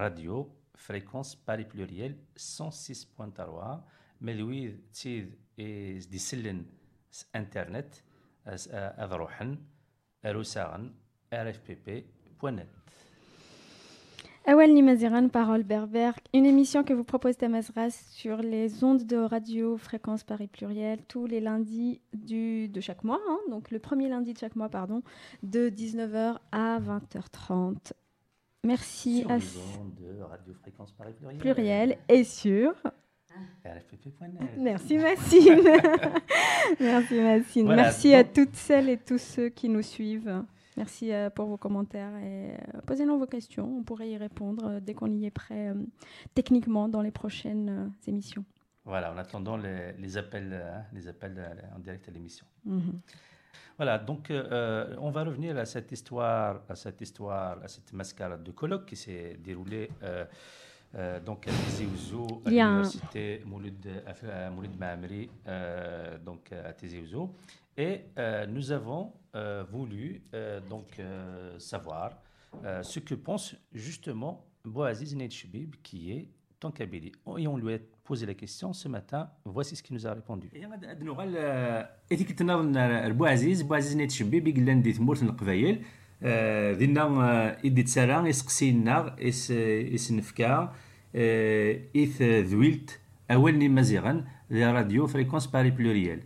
راديو 0.01 0.49
فريكونس 0.75 1.35
باري 1.47 1.63
بلوريال 1.63 2.15
106.3 2.37 3.51
مذويذ 4.21 4.77
تيد 4.93 5.35
دي 6.11 6.17
سلن 6.17 6.65
إنترنت 7.35 7.93
أذروحن 9.03 9.57
أروساغن 10.25 10.93
إر 11.33 11.49
إف 11.49 11.59
بي 11.67 11.75
بي 11.85 12.05
Awel 14.45 14.73
Nimaziran, 14.73 15.29
Parole 15.29 15.63
Berbère, 15.63 16.19
une 16.33 16.45
émission 16.45 16.83
que 16.83 16.91
vous 16.91 17.05
propose 17.05 17.37
Tamazras 17.37 17.91
sur 18.11 18.37
les 18.37 18.83
ondes 18.83 19.05
de 19.05 19.15
radio 19.15 19.77
fréquence 19.77 20.25
Paris 20.25 20.47
pluriel 20.47 20.99
tous 21.07 21.25
les 21.25 21.39
lundis 21.39 22.01
du, 22.13 22.67
de 22.67 22.81
chaque 22.81 23.05
mois, 23.05 23.21
hein, 23.29 23.37
donc 23.49 23.71
le 23.71 23.79
premier 23.79 24.09
lundi 24.09 24.33
de 24.33 24.37
chaque 24.37 24.57
mois, 24.57 24.67
pardon, 24.67 25.01
de 25.43 25.69
19h 25.69 26.39
à 26.51 26.77
20h30. 26.81 27.93
Merci 28.65 29.21
sur 29.21 29.31
à 29.31 29.37
les 29.37 29.45
ondes 29.79 29.95
de 29.95 30.21
Radio 30.23 30.53
Fréquence 30.55 30.91
Paris 30.91 31.13
Pluriel. 31.13 31.39
pluriel 31.39 31.97
et 32.09 32.25
sur. 32.25 32.73
Merci 34.57 34.97
Massine. 34.97 35.61
Merci 36.81 37.15
Massine. 37.21 37.65
Voilà, 37.65 37.83
Merci 37.83 38.13
à 38.13 38.25
toutes 38.25 38.55
celles 38.55 38.89
et 38.89 38.97
tous 38.97 39.19
ceux 39.19 39.47
qui 39.47 39.69
nous 39.69 39.81
suivent. 39.81 40.43
Merci 40.77 41.11
euh, 41.13 41.29
pour 41.29 41.45
vos 41.45 41.57
commentaires 41.57 42.15
et 42.17 42.51
euh, 42.53 42.81
posez-nous 42.85 43.19
vos 43.19 43.27
questions. 43.27 43.77
On 43.79 43.83
pourrait 43.83 44.09
y 44.09 44.17
répondre 44.17 44.65
euh, 44.65 44.79
dès 44.79 44.93
qu'on 44.93 45.11
y 45.11 45.25
est 45.25 45.31
prêt 45.31 45.73
techniquement 46.33 46.87
dans 46.89 47.01
les 47.01 47.11
prochaines 47.11 47.91
émissions. 48.07 48.43
Voilà, 48.85 49.13
en 49.13 49.17
attendant 49.17 49.55
les, 49.55 49.93
les 49.97 50.17
appels, 50.17 50.61
les 50.93 51.07
appels 51.07 51.39
en 51.75 51.79
direct 51.79 52.07
à 52.09 52.11
l'émission. 52.11 52.45
Mhm. 52.65 52.99
Voilà, 53.77 53.97
donc 53.97 54.29
euh, 54.29 54.95
on 54.99 55.09
va 55.09 55.23
revenir 55.23 55.57
à 55.57 55.65
cette 55.65 55.91
histoire, 55.91 56.61
à 56.69 56.75
cette 56.75 57.01
histoire, 57.01 57.57
à 57.63 57.67
cette 57.67 57.91
mascarade 57.93 58.43
de 58.43 58.51
colloque 58.51 58.85
qui 58.85 58.95
s'est 58.95 59.37
déroulée 59.43 59.89
euh, 60.03 60.25
euh, 60.95 61.19
donc 61.19 61.47
à 61.47 61.51
Tizi 61.51 61.85
Ouzou, 61.87 62.27
à 62.45 62.49
un- 62.49 62.51
l'université 62.51 63.41
Mouloud, 63.45 63.87
Mouloud 64.53 64.77
Maamri, 64.77 65.29
euh, 65.47 66.17
donc 66.19 66.51
à 66.51 66.73
Tizi 66.73 66.99
Ouzou. 66.99 67.31
Et 67.77 68.01
nous 68.49 68.71
avons 68.71 69.11
voulu 69.70 70.22
euh, 70.34 70.60
donc 70.60 70.98
euh, 70.98 71.58
savoir 71.58 72.10
euh, 72.64 72.82
ce 72.82 72.98
que 73.00 73.14
pense 73.14 73.54
justement 73.72 74.46
Boaziz 74.64 75.14
Nedchibib, 75.16 75.76
qui 75.82 76.12
est 76.12 76.28
en 76.64 76.70
Kabylie. 76.70 77.12
Et 77.38 77.46
on 77.46 77.56
lui 77.56 77.74
a 77.74 77.78
posé 78.04 78.26
la 78.26 78.34
question 78.34 78.72
ce 78.72 78.88
matin. 78.88 79.30
Voici 79.44 79.76
ce 79.76 79.82
qu'il 79.82 79.94
nous 79.94 80.06
a 80.06 80.12
répondu. 80.14 80.50
هاد 80.54 81.04
نغال 81.04 81.36
اذا 82.12 82.24
كنت 82.24 82.42
نظن 82.42 82.76
ربو 82.76 83.24
عزيز 83.26 83.62
بو 83.62 83.74
عزيز 83.74 83.96
نيت 83.96 84.10
شبي 84.10 84.40
بيق 84.40 84.56
لان 84.56 84.82
دي 84.82 84.92
ثمورت 84.92 85.22
القبايل 85.22 85.84
آه، 86.22 86.72
دينا 86.72 87.58
إدي 87.64 87.82
تسارا 87.82 88.28
يسقسينا 88.28 89.16
إس 89.20 89.50
إس 89.50 90.12
نفكا 90.12 90.74
آه، 91.14 91.80
إث 91.96 92.22
ذويلت 92.22 93.00
أول 93.30 93.58
ني 93.58 93.68
مزيغا 93.68 94.24
ذي 94.52 94.64
راديو 94.64 95.06
فريكونس 95.06 95.46
باري 95.46 95.70
بلوريال 95.70 96.20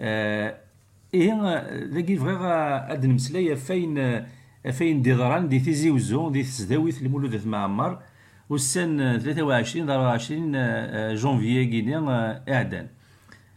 آه، 0.00 0.60
إيه 1.14 1.64
ذاكي 1.94 2.16
فغا 2.16 2.92
أد 2.92 3.06
نمسلاي 3.06 3.56
فين 3.56 4.24
فين 4.72 5.02
دي 5.02 5.12
ضران 5.14 5.48
دي 5.48 5.60
تيزي 5.60 5.90
وزو 5.90 6.30
دي 6.30 6.42
تسداويت 6.42 7.02
المولود 7.02 7.34
ذ 7.34 7.48
معمر 7.48 7.98
والسن 8.50 9.18
23 9.18 9.90
24 9.90 10.52
آه، 10.54 11.14
جونفيي 11.14 11.66
كينيا 11.66 11.98
آه، 11.98 12.42
إعدان 12.52 12.86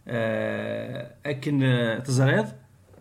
آه، 0.08 1.10
أكن 1.26 1.62
آه، 1.62 1.98
تزريض 1.98 2.46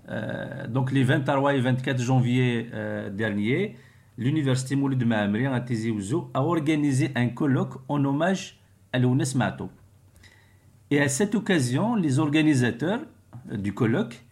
euh, 0.10 0.68
donc 0.68 0.92
les 0.92 1.04
23 1.04 1.54
et 1.54 1.62
24 1.62 2.02
janvier 2.02 2.70
euh, 2.74 3.10
dernier, 3.12 3.76
l'université 4.18 4.76
Mouloud 4.76 5.04
Maamri 5.06 5.46
à 5.46 5.60
Tizi 5.62 5.92
Ouzou 5.92 6.30
a 6.34 6.42
organisé 6.42 7.12
un 7.16 7.28
colloque 7.30 7.76
en 7.88 8.04
hommage 8.04 8.60
à 8.92 8.98
Lounes 8.98 9.24
Mato. 9.36 9.70
Et 10.90 11.00
à 11.00 11.08
cette 11.10 11.36
occasion, 11.36 11.96
les 11.96 12.18
organisateurs 12.18 13.02
euh, 13.52 13.58
du 13.58 13.74
colloque 13.74 14.24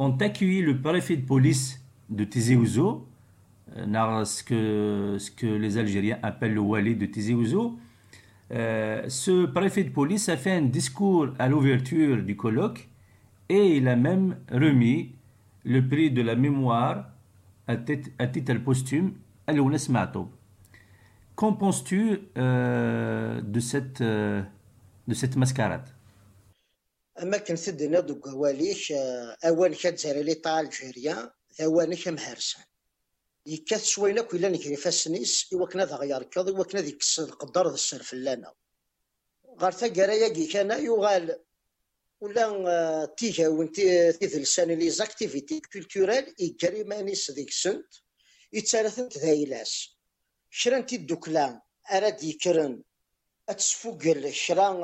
ont 0.00 0.16
accueilli 0.16 0.62
le 0.62 0.80
préfet 0.80 1.16
de 1.18 1.26
police 1.26 1.84
de 2.08 2.24
Tizi 2.24 2.56
Ouzou, 2.56 3.04
euh, 3.76 4.24
ce 4.24 4.42
que, 4.42 5.46
les 5.46 5.76
Algériens 5.78 6.18
appellent 6.22 6.54
le 6.54 6.60
Wali 6.60 6.96
de 6.96 7.06
Tizi 7.06 7.34
Ouzou. 7.34 7.78
Euh, 8.50 9.04
ce 9.08 9.44
préfet 9.46 9.84
de 9.84 9.90
police 9.90 10.28
a 10.30 10.36
fait 10.36 10.52
un 10.52 10.62
discours 10.62 11.28
à 11.38 11.48
l'ouverture 11.48 12.22
du 12.22 12.34
colloque 12.34 12.88
et 13.48 13.76
il 13.76 13.86
a 13.88 13.94
même 13.94 14.36
remis 14.50 15.12
le 15.64 15.86
prix 15.86 16.10
de 16.10 16.22
la 16.22 16.34
mémoire 16.34 17.10
à, 17.68 17.76
tit- 17.76 18.10
à 18.18 18.26
titre 18.26 18.54
posthume 18.54 19.12
à 19.46 19.52
Lounes 19.52 19.76
Mato. 19.90 20.30
Qu'en 21.36 21.52
penses-tu 21.52 22.18
euh, 22.38 23.40
de 23.42 23.60
cette 23.60 25.36
mascarade? 25.36 25.86
أما 27.22 27.38
كنت 27.38 27.58
تدنا 27.58 28.00
دوك 28.00 28.26
واليش 28.26 28.92
اوانك 29.44 29.86
آه، 29.86 29.90
تزرالي 29.90 30.34
طال 30.34 30.64
الجيريا 30.64 31.32
اوانك 31.60 32.08
مهرسان. 32.08 32.64
يكات 33.46 33.82
شوين 33.82 34.18
اكو 34.18 34.36
الا 34.36 34.48
نكري 34.48 34.76
فاسنيس 34.76 35.48
ايوا 35.52 35.66
كنا 35.66 35.84
ذا 35.84 35.96
غيار 35.96 36.22
كاض 36.22 36.48
ايوا 36.48 36.64
كنا 36.64 36.80
ذيك 36.80 37.02
القدر 37.18 37.68
ذا 37.68 37.74
السر 37.74 38.02
فلانا 38.02 38.52
غار 39.60 39.72
تا 39.72 39.88
كرايا 39.88 40.28
كيك 40.28 40.56
أنا 40.56 40.76
يوغال 40.76 41.40
ولا 42.20 42.44
آه، 42.46 43.04
تيجاون 43.04 43.66
آه، 43.66 44.10
تيذلسان 44.10 44.70
لي 44.70 44.90
زاكتيفيتي 44.90 45.60
كولتورال 45.72 46.34
يجري 46.38 46.84
مانيس 46.84 47.30
ذيك 47.30 47.50
سنت 47.50 47.94
يتسالثن 48.52 49.08
تذايلاس 49.08 49.96
شران 50.50 50.86
تيدوكلا 50.86 51.62
اراد 51.92 52.22
يكرن 52.24 52.82
اتسفوكل 53.48 54.32
شران 54.32 54.76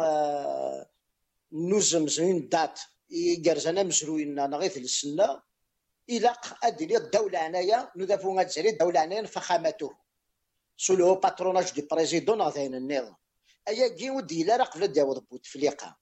نوزم 1.56 2.08
زين 2.08 2.48
دات 2.48 2.80
يجرزنا 3.10 3.82
مزروين 3.82 4.38
أنا 4.38 4.56
غير 4.56 4.76
السنة 4.76 5.42
إلى 6.08 6.34
أدلي 6.62 6.96
الدولة 6.96 7.38
عنايا 7.38 7.92
نذافو 7.96 8.38
غتزري 8.38 8.68
الدولة 8.68 9.00
عنايا 9.00 9.26
فخامته 9.26 9.90
سولو 10.76 11.14
باتروناج 11.14 11.72
دي 11.72 11.82
بريزيدون 11.90 12.42
غاين 12.42 12.74
النظام. 12.74 13.16
ايا 13.68 13.88
كي 13.88 14.10
ودي 14.10 14.44
لا 14.44 14.64
قبل 14.64 14.86
داود 14.86 15.26
بوتفليقه 15.30 15.96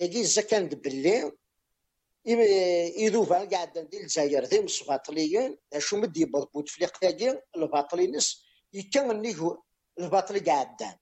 ايا 0.00 0.06
كي 0.06 0.24
زكان 0.24 0.66
باللي 0.68 1.32
يذوفا 2.98 3.44
قاعد 3.44 3.78
ندير 3.78 4.00
الجزائر 4.00 4.44
ذي 4.44 4.60
مصفاطليين 4.60 5.56
شو 5.78 5.96
مدي 5.96 6.24
بوتفليقه 6.24 7.10
كي 7.10 7.40
الباطلينس 7.56 8.44
يكمل 8.72 9.20
نيكو 9.20 9.62
الباطلي 9.98 10.40
قاعدان 10.40 10.96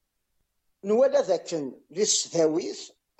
نوالا 0.84 1.20
ذاك 1.22 1.72
ليس 1.90 2.28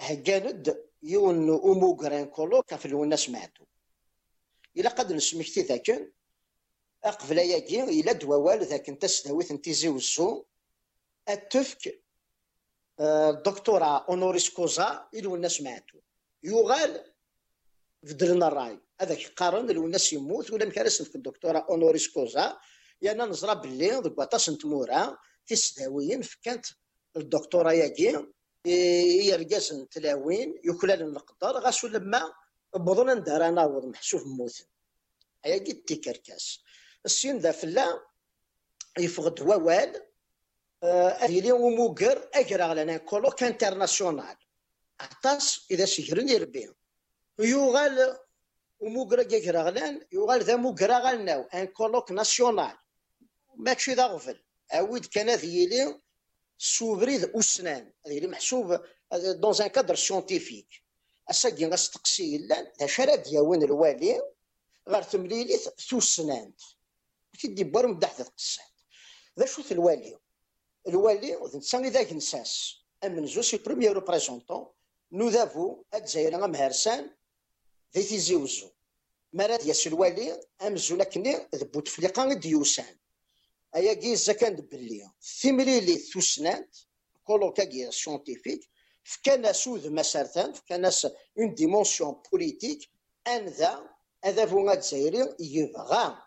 هجاند 0.00 0.86
يون 1.02 1.48
أموغرين 1.48 2.26
كولو 2.26 2.62
كفلونا 2.62 3.16
معدو 3.28 3.64
إلا 4.76 4.90
قد 4.90 5.12
نسمحتي 5.12 5.60
ذاك 5.62 6.12
أقفل 7.04 7.38
ياكي 7.38 8.00
إلا 8.00 8.12
دوال 8.12 8.64
ذاكن 8.64 8.92
انت 8.92 9.52
نتيزي 9.52 9.88
وزو 9.88 10.44
أتفك 11.28 12.02
الدكتورة 13.00 13.84
آه، 13.84 14.06
أونوريس 14.08 14.50
كوزا 14.50 15.08
إلونا 15.14 15.48
معدو 15.60 16.00
يغال 16.42 17.12
فدرنا 18.06 18.48
الراي. 18.48 18.80
هذاك 19.00 19.32
قارن 19.36 19.70
الناس 19.70 20.12
يموت 20.12 20.50
ولا 20.50 20.66
مكارس 20.66 21.02
في 21.02 21.16
الدكتورة 21.16 21.58
أونوريس 21.58 22.08
كوزا. 22.08 22.58
يعني 23.02 23.22
نزرى 23.22 23.54
باللي 23.54 23.96
ضد 23.96 24.28
تمورا 24.38 25.18
في 25.44 25.54
السداويين 25.54 26.22
فكانت 26.22 26.66
الدكتورة 27.16 27.72
ياكي 27.72 28.26
يرقصن 28.66 29.88
تلاوين 29.88 30.60
يكلال 30.64 31.02
القدر 31.02 31.60
غاسو 31.60 31.86
لما 31.88 32.32
بضنا 32.74 33.14
ندار 33.14 33.50
ناوض 33.50 33.84
محسوف 33.84 34.26
موت 34.26 34.66
هيا 35.44 35.58
قد 35.58 35.82
تكركاس 35.86 36.60
السين 37.06 37.38
ذا 37.38 37.52
فلا 37.52 38.00
يفقد 38.98 39.40
ووال 39.40 40.02
أهلي 40.82 41.52
وموقر 41.52 42.28
أجرى 42.34 42.74
لنا 42.74 42.96
كولوك 42.96 43.42
انترناسيونال. 43.42 44.36
عطاس 45.00 45.66
إذا 45.70 45.84
سجرن 45.84 46.28
يربي. 46.28 46.70
يغال 47.38 48.18
وموقر 48.80 49.20
أجرى 49.20 49.58
غلان 49.58 50.06
يغال 50.12 50.42
ذا 50.42 50.56
موقر 50.56 50.92
غلناو 50.92 51.42
ان 51.42 51.66
كولوك 51.66 52.12
ناسيونال. 52.12 52.76
ماكشي 53.54 53.94
ذا 53.94 54.06
غفل. 54.06 54.42
أود 54.72 55.04
كان 55.06 55.30
ذيلي 55.30 56.00
سوبريد 56.58 57.24
أسنان 57.24 57.92
هذه 58.06 58.16
اللي 58.16 58.28
محسوب 58.28 58.80
دون 59.12 59.54
ان 59.62 59.66
كادر 59.66 59.94
سيونتيفيك 59.94 60.82
اساكي 61.30 61.66
غاستقسي 61.66 62.38
لأن 62.38 62.72
ذا 62.80 62.86
شرا 62.86 63.14
دياون 63.14 63.62
الوالي 63.62 64.22
غير 64.88 65.02
تمليليت 65.02 65.80
ثوسنانت 65.80 66.60
تدي 67.42 67.64
بار 67.64 67.86
مدح 67.86 68.12
قصات 68.20 68.64
ذا 69.38 69.46
شوث 69.46 69.72
الوالي 69.72 70.18
الوالي 70.88 71.36
نسان 71.54 71.84
إذا 71.84 72.02
كنساس 72.02 72.76
amenzu 73.04 73.40
سي 73.40 73.56
بروميير 73.56 73.92
ريبريزونتون 73.92 74.66
نوذافو 75.12 75.84
الجزائر 75.94 76.46
مهرسان 76.46 77.10
ذي 77.94 78.02
تيزي 78.02 78.34
وزو 78.34 78.70
مراد 79.32 79.66
ياس 79.66 79.86
الوالي 79.86 80.40
امزو 80.62 80.96
لكني 80.96 81.48
ذبو 81.54 81.80
تفليقا 81.80 82.34
ديوسان 82.34 82.96
ايا 83.75 83.93
كي 83.93 84.15
زكان 84.15 84.55
بلي 84.55 85.11
ثمريلي 85.21 85.97
ثوسنات 85.97 86.77
كولوكا 87.23 87.91
سيونتيفيك 87.91 88.69
فكان 89.03 89.53
سوذ 89.53 89.89
مسارتان 89.89 90.53
فكان 90.53 90.91
اون 91.37 91.53
ديمونسيون 91.53 92.21
بوليتيك 92.31 92.89
ان 93.27 93.45
ذا 93.45 93.89
هذا 94.23 94.45
فو 94.45 94.71
الجزائري 94.71 95.35
يبغى 95.39 96.17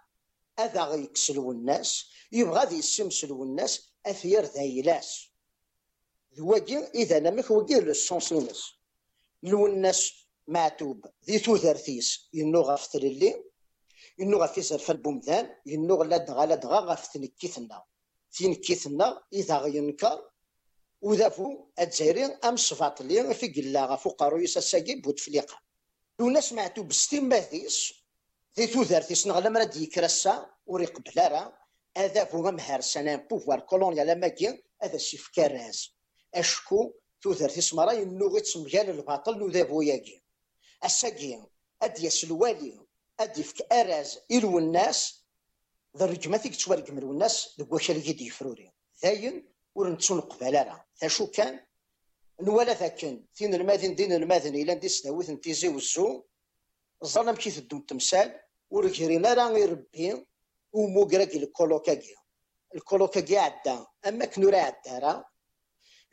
هذا 0.59 0.95
يكسلو 0.95 1.53
الناس 1.53 2.07
يبغى 2.33 2.67
ذي 2.67 2.79
يسمسلو 2.79 3.43
الناس 3.43 3.89
اثير 4.07 4.45
ذايلاس 4.45 5.29
ذواجي 6.37 6.79
اذا 6.79 7.19
نمك 7.19 7.51
وقير 7.51 7.85
للسونسينس 7.85 8.75
لو 9.43 9.67
الناس 9.67 10.13
معتوب 10.49 11.07
ذي 11.27 11.39
ثوثرثيس 11.39 12.29
ينو 12.33 12.61
غف 12.61 12.87
إنه 14.20 14.38
غف 14.38 14.60
في 14.60 14.92
البومدان 14.92 15.56
إنه 15.68 16.06
لا 16.06 16.18
دغا 16.18 16.46
لا 16.46 16.56
دغا 16.56 16.80
غف 16.80 17.08
تنكيتنا 17.08 17.84
تنكيثنا 18.40 19.24
إذا 19.34 19.58
غينكر 19.58 20.30
وذافو 21.02 21.66
الجزائري 21.80 22.26
أم 22.26 22.56
صفات 22.56 23.02
اللي 23.02 23.34
في 23.34 23.48
قلا 23.48 23.86
غفو 23.86 24.10
قرويس 24.10 24.58
الساقي 24.58 24.96
بوتفليقة 24.96 25.58
تونس 26.18 26.50
سمعتو 26.50 26.84
بستيماثيس 26.84 27.94
ذي 28.58 28.68
تودارتيس 28.68 29.28
نغلا 29.28 29.50
مرد 29.50 29.76
يكرسا 29.76 30.50
وريق 30.66 31.00
بلارا 31.00 31.60
هذا 31.98 32.26
فو 32.26 32.44
سنان 32.44 32.82
سنة 32.82 33.16
بوفوار 33.16 33.60
كولونيال 33.60 34.20
ماكي 34.20 34.64
هذا 34.82 34.98
سيف 34.98 35.30
كاراز 35.36 35.96
أشكو 36.36 36.94
تودر 37.22 37.50
تسمرا 37.50 37.92
ينو 37.92 38.12
ينوغي 38.12 38.44
مجال 38.56 38.90
الباطل 38.90 39.42
وذا 39.42 39.54
ذا 39.54 39.64
بوياكي 39.64 40.24
أدياس 40.84 41.06
اديس 41.82 42.24
الوالي. 42.24 42.89
اد 43.21 43.39
يفك 43.39 43.73
اراز 43.73 44.19
الو 44.31 44.59
الناس 44.59 45.25
ذا 45.97 46.05
الرجمة 46.05 46.37
تشوارق 46.37 46.91
من 46.91 47.03
الناس 47.03 47.55
ذا 47.59 47.67
واش 47.71 47.91
اللي 47.91 48.09
يدي 48.09 48.31
فروري 48.31 48.73
ذاين 49.03 49.49
ور 49.75 49.89
نتسون 49.93 50.21
قبالا 50.21 50.85
شو 51.07 51.27
كان 51.27 51.61
نوالا 52.41 52.73
ذاكن 52.73 53.25
ثين 53.35 53.55
الماذن 53.55 53.95
دين 53.95 54.13
الماذن 54.13 54.55
الى 54.55 54.75
ندي 54.75 54.89
سداوث 54.89 55.31
نتيزي 55.31 55.69
وزو 55.69 56.23
الظلم 57.03 57.35
كي 57.35 57.51
تدو 57.51 57.77
التمثال 57.77 58.41
ورجرينا 58.71 59.35
راه 59.35 59.59
يربي 59.59 60.27
ومو 60.73 61.05
قراقي 61.05 61.39
الكولوكاكي 61.39 62.15
الكولوكاكي 62.75 63.39
عدا 63.39 63.87
اما 64.07 64.25
كنو 64.25 64.49
راه 64.49 64.59
عدا 64.59 64.99
راه 64.99 65.25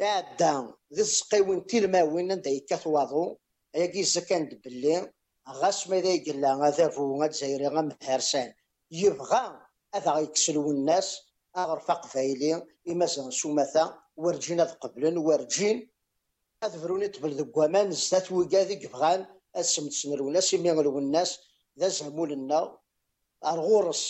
عدا 0.02 0.74
ذي 0.94 1.02
الزقيوين 1.02 1.66
تيلماوين 1.66 2.32
انت 2.32 2.48
يكاثواضو 2.48 3.40
اياكي 3.76 4.04
زكان 4.04 4.46
بلي 4.66 5.12
غاس 5.49 5.89
ماذا 5.89 6.09
يقلا 6.09 6.69
اذافو 6.69 7.23
الجزائري 7.23 7.67
غام 7.67 7.89
هرسان 8.03 8.53
يبغى 8.91 9.61
أذا 9.97 10.11
غيكسلو 10.11 10.71
الناس 10.71 11.09
اغرفق 11.57 12.07
فايلي 12.07 12.67
إمازن 12.89 13.31
سومثا 13.31 13.99
ورجين 14.17 14.61
اذ 14.61 14.73
ورجين. 15.29 15.91
اذ 16.65 16.73
فروني 16.81 17.09
تبل 17.09 17.33
ذقوامان 17.41 17.91
زات 17.91 18.33
وكاذي 18.33 18.75
يبغان 18.85 19.27
اسم 19.55 19.89
تسنرو 19.89 20.29
الناس 20.29 20.55
يميغلو 20.55 20.99
الناس 20.99 21.31
ذا 21.79 21.89
زهمو 21.89 22.25
لنا 22.25 22.79
الغورس 23.47 24.03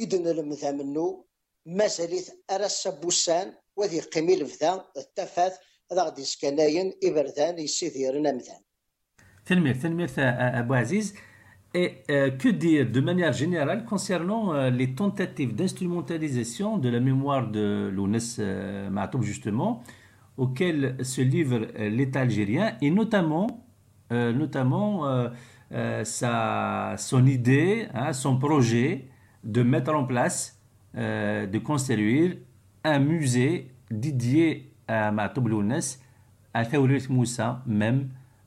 إدن 0.00 0.26
المذا 0.28 0.70
منو 0.70 1.26
مازاليت 1.66 2.44
أرس 2.50 2.88
بوسان 2.88 3.54
وذي 3.76 4.00
قميل 4.00 4.46
فذا 4.46 4.72
التفات 4.96 5.54
هذا 5.92 6.02
غادي 6.02 6.22
يسكناين 6.22 6.98
إبردان 7.04 7.58
يسيديرن 7.58 8.36
مثلا. 8.36 8.63
Et 11.76 11.98
euh, 12.08 12.30
que 12.30 12.48
dire 12.48 12.88
de 12.88 13.00
manière 13.00 13.32
générale 13.32 13.84
concernant 13.84 14.54
euh, 14.54 14.70
les 14.70 14.94
tentatives 14.94 15.56
d'instrumentalisation 15.56 16.78
de 16.78 16.88
la 16.88 17.00
mémoire 17.00 17.50
de 17.50 17.90
l'ONES 17.92 18.18
euh, 18.38 18.88
Matoub, 18.90 19.22
justement, 19.22 19.82
auquel 20.36 20.96
se 21.04 21.20
livre 21.20 21.66
euh, 21.76 21.90
l'État 21.90 22.20
algérien, 22.20 22.76
et 22.80 22.90
notamment, 22.90 23.60
notamment 24.10 25.28
son 26.04 27.26
idée, 27.26 27.88
hein, 27.94 28.12
son 28.12 28.38
projet 28.38 29.08
de 29.42 29.62
mettre 29.64 29.92
en 29.92 30.04
place, 30.04 30.60
de 30.94 31.58
construire 31.58 32.36
un 32.84 33.00
musée 33.00 33.72
dédié 33.90 34.70
à 34.86 35.10
Matoub 35.10 35.48
l'ONES, 35.48 35.98
à 36.52 36.64
Théorit 36.64 37.06
Moussa 37.08 37.64
même, 37.66 38.10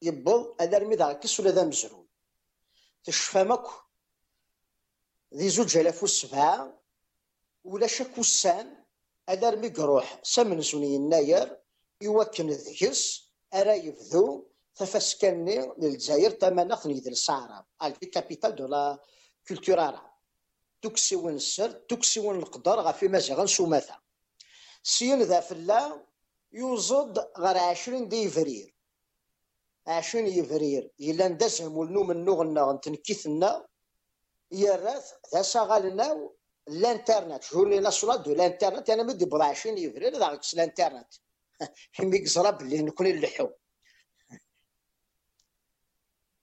تمسليث 0.00 0.20
يكسر 0.20 0.34
غير 0.34 0.44
ثلس 0.44 0.54
يبض 0.54 0.54
هذا 0.60 0.78
رمي 0.78 0.96
ذا 0.96 1.12
كس 1.12 1.40
ولا 1.40 1.50
ذا 1.50 1.64
مزرون 1.64 2.06
تشفى 3.04 3.44
مكو 3.44 3.72
ذي 5.34 5.48
زوج 5.48 5.76
الاف 5.76 6.02
وسبعة 6.02 6.80
ولا 7.64 7.86
شك 7.86 8.18
وسان 8.18 8.84
هذا 9.28 9.50
رمي 9.50 9.68
قروح 9.68 10.20
سمن 10.22 10.62
سوني 10.62 10.96
الناير 10.96 11.60
يوكن 12.00 12.50
ذكس 12.50 13.30
أرا 13.54 13.72
يفذو 13.72 14.50
تفسكني 14.74 15.72
للجزائر 15.78 16.30
تمانا 16.30 16.76
ثني 16.76 16.94
ذي 16.94 17.10
الصحراء 17.10 17.64
الفي 17.82 18.06
كابيتال 18.06 18.54
دو 18.54 18.66
لا 18.66 18.98
كولتورارا 19.48 20.14
توكسي 20.82 21.16
وين 21.16 21.36
السر 21.36 21.70
توكسي 21.70 22.20
وين 22.20 22.38
القدر 22.38 22.80
غافي 22.80 23.08
مازيغا 23.08 23.46
سوماثا 23.46 23.98
سين 24.82 25.22
ذا 25.22 25.40
فلا 25.40 26.06
يوزد 26.52 27.18
غير 27.38 27.56
عشرين 27.58 28.08
ديفرير 28.08 28.74
عشرين 29.89 30.27
يفرير. 30.27 30.91
إلا 30.99 31.27
ندسهم 31.27 31.77
ولنو 31.77 32.03
من 32.03 32.25
نغنا 32.25 32.79
تنكيثنا 32.83 33.67
يراث 34.51 35.13
ذا 35.33 35.41
شغالنا 35.41 36.29
الانترنت. 36.67 37.43
جورني 37.51 37.79
ناسيونال 37.79 38.23
دو 38.23 38.31
الانترنت. 38.31 38.89
أنا 38.89 39.03
مدي 39.03 39.25
بضع 39.25 39.45
عشرين 39.45 39.77
يفرير. 39.77 40.17
ذا 40.17 40.27
غكس 40.27 40.53
الانترنت. 40.53 41.13
حمي 41.95 42.17
قزرا 42.23 42.49
بلي 42.49 42.81
نكون 42.81 43.07
اللحو 43.07 43.49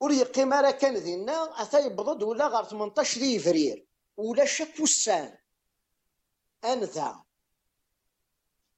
ور 0.01 0.12
يقيم 0.12 0.53
راه 0.53 0.70
كان 0.70 1.03
دينا 1.03 1.62
اتا 1.62 1.78
يبضد 1.78 2.22
ولا 2.22 2.47
غير 2.49 2.64
18 2.64 3.22
يفرير. 3.22 3.86
ولا 4.16 4.44
شك 4.44 4.80
وسان. 4.80 5.38
أنذا. 6.64 7.26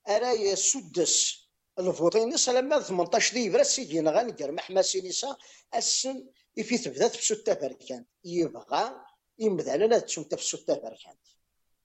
أرا 0.08 0.32
يسدس 0.32 1.47
الفوطين 1.78 2.36
سلام 2.36 2.80
18 2.80 3.34
ديفرا 3.34 3.62
سيدي 3.62 4.00
غنقر 4.00 4.52
محماسي 4.52 5.00
نسا 5.00 5.36
السن 5.74 6.28
يفي 6.56 6.78
تبدا 6.78 7.08
تفسو 7.08 7.34
التفركان 7.34 8.04
يبغى 8.24 9.04
يمثل 9.38 10.00
تسون 10.00 10.28
تفسو 10.28 10.56
التفركان 10.56 11.16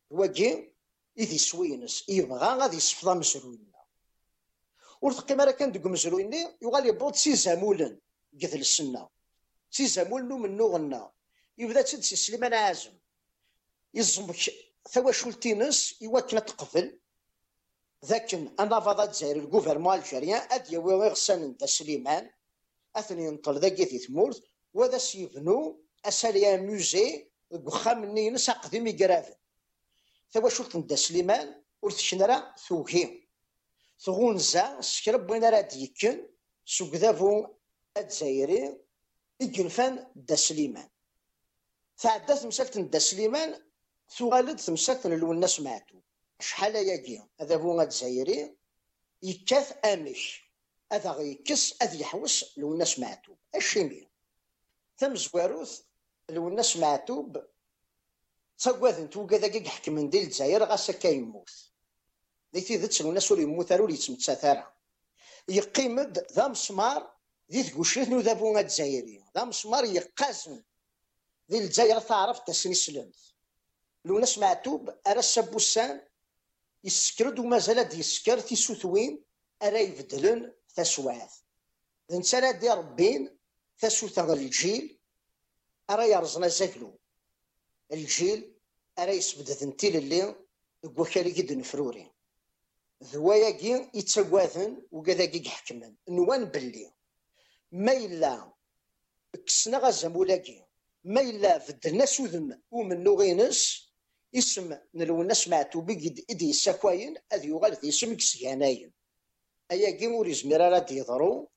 واجي 0.10 0.74
إذي 1.18 1.38
سوينس 1.38 2.10
يبغى 2.10 2.48
غادي 2.60 2.78
يصفضا 2.78 3.14
مسروينا 3.14 3.74
ورتقي 5.02 5.36
مرا 5.36 5.52
كان 5.52 5.72
دوك 5.72 5.86
مسرويني 5.86 6.58
يغالي 6.62 6.89
يبوط 6.89 7.16
سي 7.16 7.36
زامولن 7.36 8.00
قتل 8.41 8.60
السنة. 8.60 9.10
سي 9.72 9.88
زامولن 9.88 10.34
من 10.34 10.58
نوغنا 10.58 11.12
يبدأ 11.58 11.82
تسد 11.82 12.02
سليمان 12.02 12.54
عازم. 12.54 12.98
يزمك 13.94 14.36
ثوا 14.91 15.12
شولتينس 15.12 16.02
يوكل 16.02 16.41
تقفل. 16.41 17.00
ذاك 18.06 18.34
أنا 18.60 18.80
فضا 18.80 19.04
الجزائر 19.04 19.36
الجوفرمون 19.36 19.95
الجزائريان 19.95 20.41
اد 20.51 20.72
يوي 20.72 20.93
غسان 21.10 21.56
دا 21.58 21.66
سليمان 21.66 22.30
اثني 22.95 23.26
ينطل 23.26 23.60
ذاك 23.60 23.84
في 23.84 23.97
ثمورث 23.97 24.39
وذا 24.74 24.97
سيبنو 24.97 25.80
اساليا 26.06 26.58
موزي 26.58 27.28
وخام 27.51 28.06
نينس 28.06 28.49
قديم 28.49 28.88
يقرافن 28.88 29.36
ثوا 30.32 30.49
شلت 30.49 30.78
دا 30.78 30.95
سليمان 30.95 31.62
ورثشنرا 31.82 32.56
ثوكي 32.68 33.28
ثغونزا 34.04 34.82
سكرب 34.82 35.30
وين 35.32 35.45
راه 35.45 35.62
ديكن 35.62 36.28
سوق 36.66 36.95
ذافو 36.95 37.47
الجزائري 37.97 38.78
يجنفان 39.39 40.08
دا 40.16 40.36
سليمان 40.36 40.89
تعدات 41.97 42.45
مسالة 42.45 42.82
دا 42.93 42.99
سليمان 42.99 43.49
ثغالد 44.18 44.58
تمسالة 44.58 45.32
الناس 45.32 45.60
معتو 45.60 45.97
شحال 46.44 46.76
ياكي 46.76 47.24
هذا 47.41 47.56
هو 47.56 47.82
الجزائري. 47.82 48.56
يكاث 49.24 49.86
أمش. 49.86 50.44
هذا 50.91 51.12
غيكس 51.12 51.76
هذا 51.82 51.96
يحوس 51.96 52.58
لو 52.58 52.74
الناس 52.74 53.00
معتوب 53.00 53.38
الشيمي 53.56 54.08
تمزواروث 54.98 55.82
لو 56.30 56.48
الناس 56.48 56.78
معتوب 56.78 57.44
تاكواذن 58.58 59.10
توكا 59.10 59.36
ذاك 59.36 59.56
يحكم 59.56 59.94
من 59.94 60.10
ديل 60.10 60.24
الجزائر 60.24 60.64
غاسا 60.64 60.94
كيموت 60.94 61.50
دي 62.54 62.62
تيدت 62.62 63.02
لو 63.02 63.10
الناس 63.10 63.32
ولي 63.32 63.44
يموت 63.44 63.72
راه 63.72 63.91
يتمتسا 63.91 64.68
يقيمد 65.50 66.26
ذا 66.34 66.48
مسمار 66.48 67.14
ذي 67.52 67.64
تقوشيت 67.64 68.10
نو 68.10 68.20
ذابو 68.20 68.58
الجزائري. 68.58 69.24
ذا 69.36 69.44
مسمار 69.44 69.84
يقازن 69.86 70.64
ذي 71.52 71.58
الجزائر 71.58 72.00
تعرف 72.00 72.39
تسني 72.39 72.74
سلمت. 72.74 73.16
لو 74.06 74.20
ناس 74.20 74.38
معتوب 74.38 74.89
ارا 75.08 75.20
السبوسان 75.20 76.02
يسكرد 76.84 77.39
وما 77.39 77.57
زال 77.57 77.99
يسكر 77.99 78.39
في 78.39 78.55
سوثوين 78.55 79.23
أري 79.63 79.84
يبدلن 79.84 80.53
ثسوات 80.75 81.34
إن 82.11 82.21
سنة 82.23 82.51
دي 82.51 82.69
ربين 82.69 83.38
ثسوث 83.79 84.19
الجيل 84.19 84.99
أري 85.89 86.11
يرزنا 86.11 86.47
زاكلو 86.47 86.99
الجيل 87.91 88.53
أري 88.99 89.17
يسبد 89.17 89.45
ثنتيل 89.45 89.95
الليل 89.97 90.36
وكالي 90.84 91.31
قد 91.41 91.53
نفروري. 91.53 92.11
ذوايا 93.03 93.49
كي 93.51 93.89
يتسواثن 93.93 94.81
وكذا 94.91 95.25
كي 95.25 95.45
يحكمن. 95.45 95.95
نوان 96.09 96.45
بلي 96.45 96.91
ما 97.71 97.91
إلا 97.91 98.53
كسنا 99.45 99.77
غازا 99.77 100.07
مولاكي. 100.07 100.65
ما 101.03 101.21
إلا 101.21 101.59
فدلنا 101.59 102.05
سوذن 102.05 102.61
ومن 102.71 103.03
نوغينس 103.03 103.93
اسم 104.36 104.77
من 104.93 105.05
لوناس 105.05 105.47
معتو 105.47 105.86
إدي 106.29 106.53
سكوين 106.53 107.17
أذ 107.34 107.45
يغال 107.45 107.73
ذي 107.73 107.89
اسم 107.89 108.15
كسيانين 108.15 108.93
أيا 109.71 110.07
ور 110.07 110.27
يزمير 110.27 110.69
لا 110.69 110.86
يضرو 110.91 111.49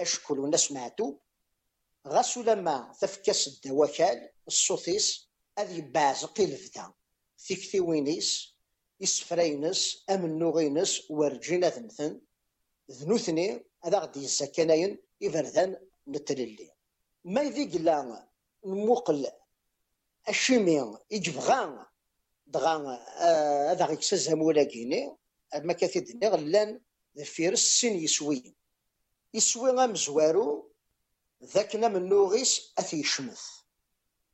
أشكل 0.00 0.38
وناس 0.38 0.72
معتو 0.72 1.16
غاس 2.06 2.38
لما 2.38 2.92
تفكاس 3.00 3.48
الدوكال 3.48 4.30
الصوتيس 4.48 5.28
أذ 5.58 5.78
يبعزق 5.78 6.40
الفدا 6.40 6.92
إسفرينس 9.02 10.04
ام 10.10 10.24
أمنوغينس 10.24 11.10
ورجينا 11.10 11.70
ثمثن 11.70 12.20
ذنوثني 12.90 13.64
هذا 13.84 13.98
غدي 13.98 14.28
سكنين 14.28 14.98
افرذن 15.22 15.76
نتللي. 16.08 16.70
ما 17.24 17.42
يذيق 17.42 17.76
لا 17.76 18.28
نموقل 18.64 19.26
اشيمين 20.28 20.96
يجبغا 21.10 21.86
دغا 22.46 22.98
آه، 23.18 23.72
هذا 23.72 23.84
غيكسزهم 23.84 24.38
مولا 24.38 24.60
آه، 24.60 24.64
كيني 24.64 25.16
ما 25.54 25.72
كثير 25.72 26.04
نغ 26.22 26.36
لأن 26.36 26.80
دفيرس 27.14 27.84
يسوي. 27.84 28.56
يسوي 29.34 29.70
غام 29.70 29.94
زوارو 29.94 30.72
ذاك 31.44 31.76
نام 31.76 32.12
غيس 32.12 32.72
أثي 32.78 33.02
شمث 33.02 33.42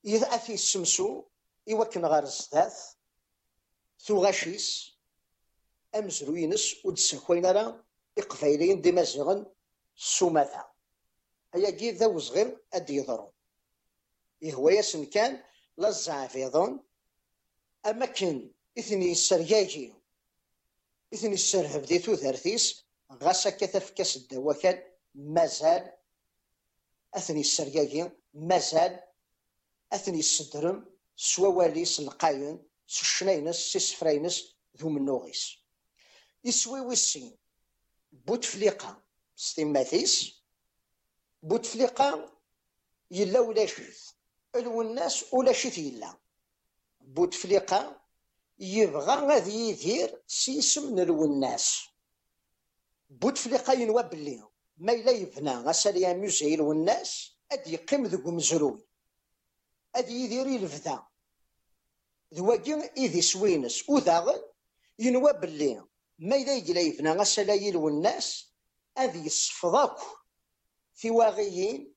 إذا 0.04 0.34
أثي 0.34 0.56
سمسو 0.56 1.24
يوكن 1.66 2.04
غار 2.04 2.22
الزداث 2.22 2.94
ثوغاشيس 3.98 4.98
أمزروينس 5.94 6.84
ودسكوين 6.84 7.46
راه 7.46 7.84
إقفايلين 8.18 8.80
ديما 8.80 9.02
زغن 9.02 9.46
سوماثا. 9.96 10.64
هيا 11.54 11.70
كي 11.70 11.90
ذا 11.90 12.06
وصغير 12.06 12.58
اد 12.72 12.90
يضرو. 12.90 13.32
يهويسن 14.42 15.04
كان 15.04 15.42
لا 15.76 15.88
الزعافيضون 15.88 16.80
أماكن 17.86 18.50
إثني 18.78 19.12
السرياجي 19.12 19.94
إثني 21.14 21.34
السرهب 21.34 21.82
دي 21.82 21.98
ثوثارثيس 21.98 22.84
غاسا 23.12 23.50
كتفكس 23.50 24.16
الدواء 24.16 24.58
كان 24.60 24.82
مازال 25.14 25.92
أثني 27.14 27.40
السرياجي 27.40 28.10
مازال 28.34 29.00
أثني 29.92 30.18
السدرم 30.18 30.96
سوا 31.16 31.48
واليس 31.48 32.00
القاين 32.00 32.62
سشنينس 32.86 33.56
سيسفرينس 33.56 34.56
ذو 34.76 34.88
منوغيس 34.88 35.56
يسوي 36.44 36.80
ويسين 36.80 37.36
بوتفليقة 38.12 39.02
ستيماثيس 39.36 40.42
بوتفليقة 41.42 42.38
يلا 43.10 43.40
ولا 43.40 43.66
شيت 43.66 44.00
الوناس 44.56 45.32
ولا 45.32 45.52
شيت 45.52 45.78
يلا. 45.78 46.21
بوتفليقة 47.12 48.00
يبغى 48.58 49.14
غادي 49.14 49.54
يدير 49.68 50.22
سيسم 50.26 50.98
الناس، 50.98 51.88
بوتفليقة 53.10 53.72
ينوى 53.72 54.02
بلي 54.02 54.48
ما 54.76 54.92
إلا 54.92 55.10
يبنى 55.10 55.50
غساليا 55.50 56.12
ميوزي 56.12 56.54
الناس 56.54 57.36
اد 57.52 57.66
يقيم 57.66 58.06
ذو 58.06 58.30
مزروي. 58.30 58.86
اد 59.94 60.08
يديري 60.08 60.56
الفدا 60.56 61.02
ذواكي 62.34 62.90
ايدي 62.96 63.22
سوينس 63.22 63.88
وذاغل 63.88 64.42
ينوى 64.98 65.32
بلي 65.32 65.84
ما 66.18 66.36
إلا 66.36 66.54
يجلا 66.54 66.80
يبنى 66.80 67.12
غساليا 67.12 67.88
الناس 67.88 68.52
اد 68.96 69.14
يصفض 69.16 69.98
في 70.94 71.10
واغيين 71.10 71.94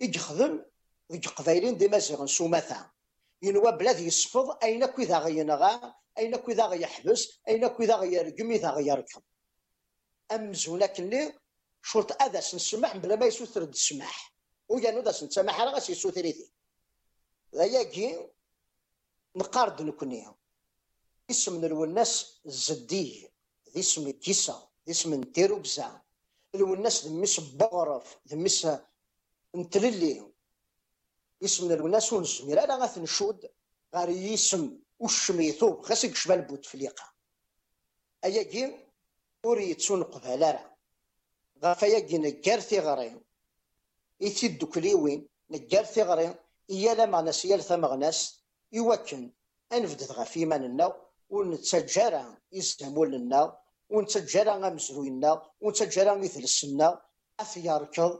يجخدم 0.00 0.64
ذوك 1.12 1.26
قبايلين 1.28 1.76
ديما 1.76 1.98
زيغن 1.98 2.26
سومثا 2.26 2.90
ينوى 3.42 3.72
بلاد 3.72 4.00
يصفض 4.00 4.58
أين 4.62 4.82
اكو 4.82 5.02
اذا 5.02 5.26
أين 6.18 6.34
اكو 6.34 6.50
اذا 6.50 6.66
غيحبس 6.66 7.40
أين 7.48 7.64
اكو 7.64 7.82
اذا 7.82 7.96
غيرقم 7.96 8.50
إذا 8.50 8.70
غيركب. 8.70 9.22
امزون 10.32 10.86
كني 10.86 11.38
شرط 11.82 12.22
أذا 12.22 12.38
نسمح 12.38 12.96
بلا 12.96 13.16
ما 13.16 13.26
يسوثر 13.26 13.62
السماح. 13.62 14.34
ويانو 14.68 15.00
ذا 15.00 15.10
نسمح 15.10 15.60
راه 15.60 15.70
غاس 15.70 15.90
يسوثر 15.90 16.24
يدي 16.24 16.52
ذاياكي 17.54 18.28
نقارد 19.36 19.82
نكوني. 19.82 20.26
اسم 21.30 21.52
من 21.56 21.64
الوناس 21.64 22.40
ذي 22.72 23.30
اسم 23.76 24.10
كيسا 24.10 24.68
ذي 24.86 24.92
اسم 24.92 25.14
نتيرو 25.14 25.58
بزاف 25.58 26.00
الوناس 26.54 27.06
ذميس 27.06 27.40
بغرف 27.40 28.18
ذميس 28.28 28.68
نتللي 29.56 30.32
اسم 31.44 31.72
الناس 31.72 32.12
ونسمير 32.12 32.64
أنا 32.64 32.76
غاتنشود 32.76 33.50
غار 33.94 34.08
يسم 34.08 34.78
وشميثو 34.98 35.82
خاصك 35.82 36.10
جبال 36.10 36.42
بوتفليقه 36.42 37.04
ايا 38.24 38.42
كين 38.42 38.70
اريد 39.44 39.80
سنقها 39.80 40.36
لا 40.36 40.52
لا 40.52 40.76
غافا 41.64 41.86
يا 41.86 41.98
كين 41.98 42.40
كارثي 42.40 42.78
غريم 42.78 43.20
يتيدو 44.20 44.66
كليوين 44.66 45.28
نكارثي 45.50 46.02
غريم 46.02 46.34
يا 46.68 46.94
لا 46.94 47.06
مغناس 47.06 47.44
يا 47.44 47.56
لثا 47.56 47.76
مغناس. 47.76 48.18
يوكن 48.72 49.32
انفدت 49.72 50.12
غافي 50.12 50.44
ما 50.44 50.58
نناو 50.58 50.92
ونتسجارا 51.30 52.36
يزمول 52.52 53.10
نناو 53.10 53.52
ونتسجارا 53.90 54.52
غامزروينا 54.62 55.30
ونتسجارا 55.60 56.14
مثل 56.14 56.40
السنا 56.40 57.00
افياركل 57.40 58.12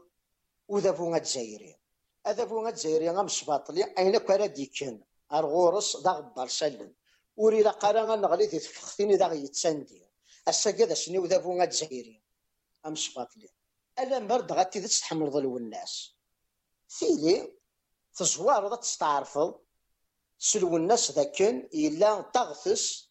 وذا 0.68 0.90
بونا 0.90 1.18
تزايرين. 1.18 1.77
هذا 2.26 2.46
فو 2.46 2.68
الجزائري 2.68 3.10
غامشباطلي 3.10 3.84
أين 3.98 4.18
كرا 4.18 4.46
ديكن 4.46 5.00
الغورس 5.32 5.96
داغ 5.96 6.20
برشلون 6.20 6.72
غبار 6.74 6.92
وري 7.36 7.62
لا 7.62 7.70
قرأ 7.70 8.02
غنغلي 8.02 8.46
دي 8.46 8.58
فختيني 8.60 9.16
داغ 9.16 9.32
يتساندي 9.32 10.02
أسا 10.48 10.94
شنو 10.94 11.26
ذا 11.26 11.40
فو 11.40 11.62
الجزائري 11.62 12.22
امشباطلي 12.86 13.50
ألا 13.98 14.18
مرد 14.18 14.52
غاتي 14.52 14.80
تستحمل 14.80 15.30
ظلو 15.30 15.58
الناس. 15.58 16.14
سيلي 16.88 17.52
تزوار 18.16 18.74
تستعرفو. 18.74 19.54
سلو 20.38 20.76
الناس 20.76 21.10
ذاكن 21.10 21.68
إلا 21.74 22.20
تغثس 22.20 23.10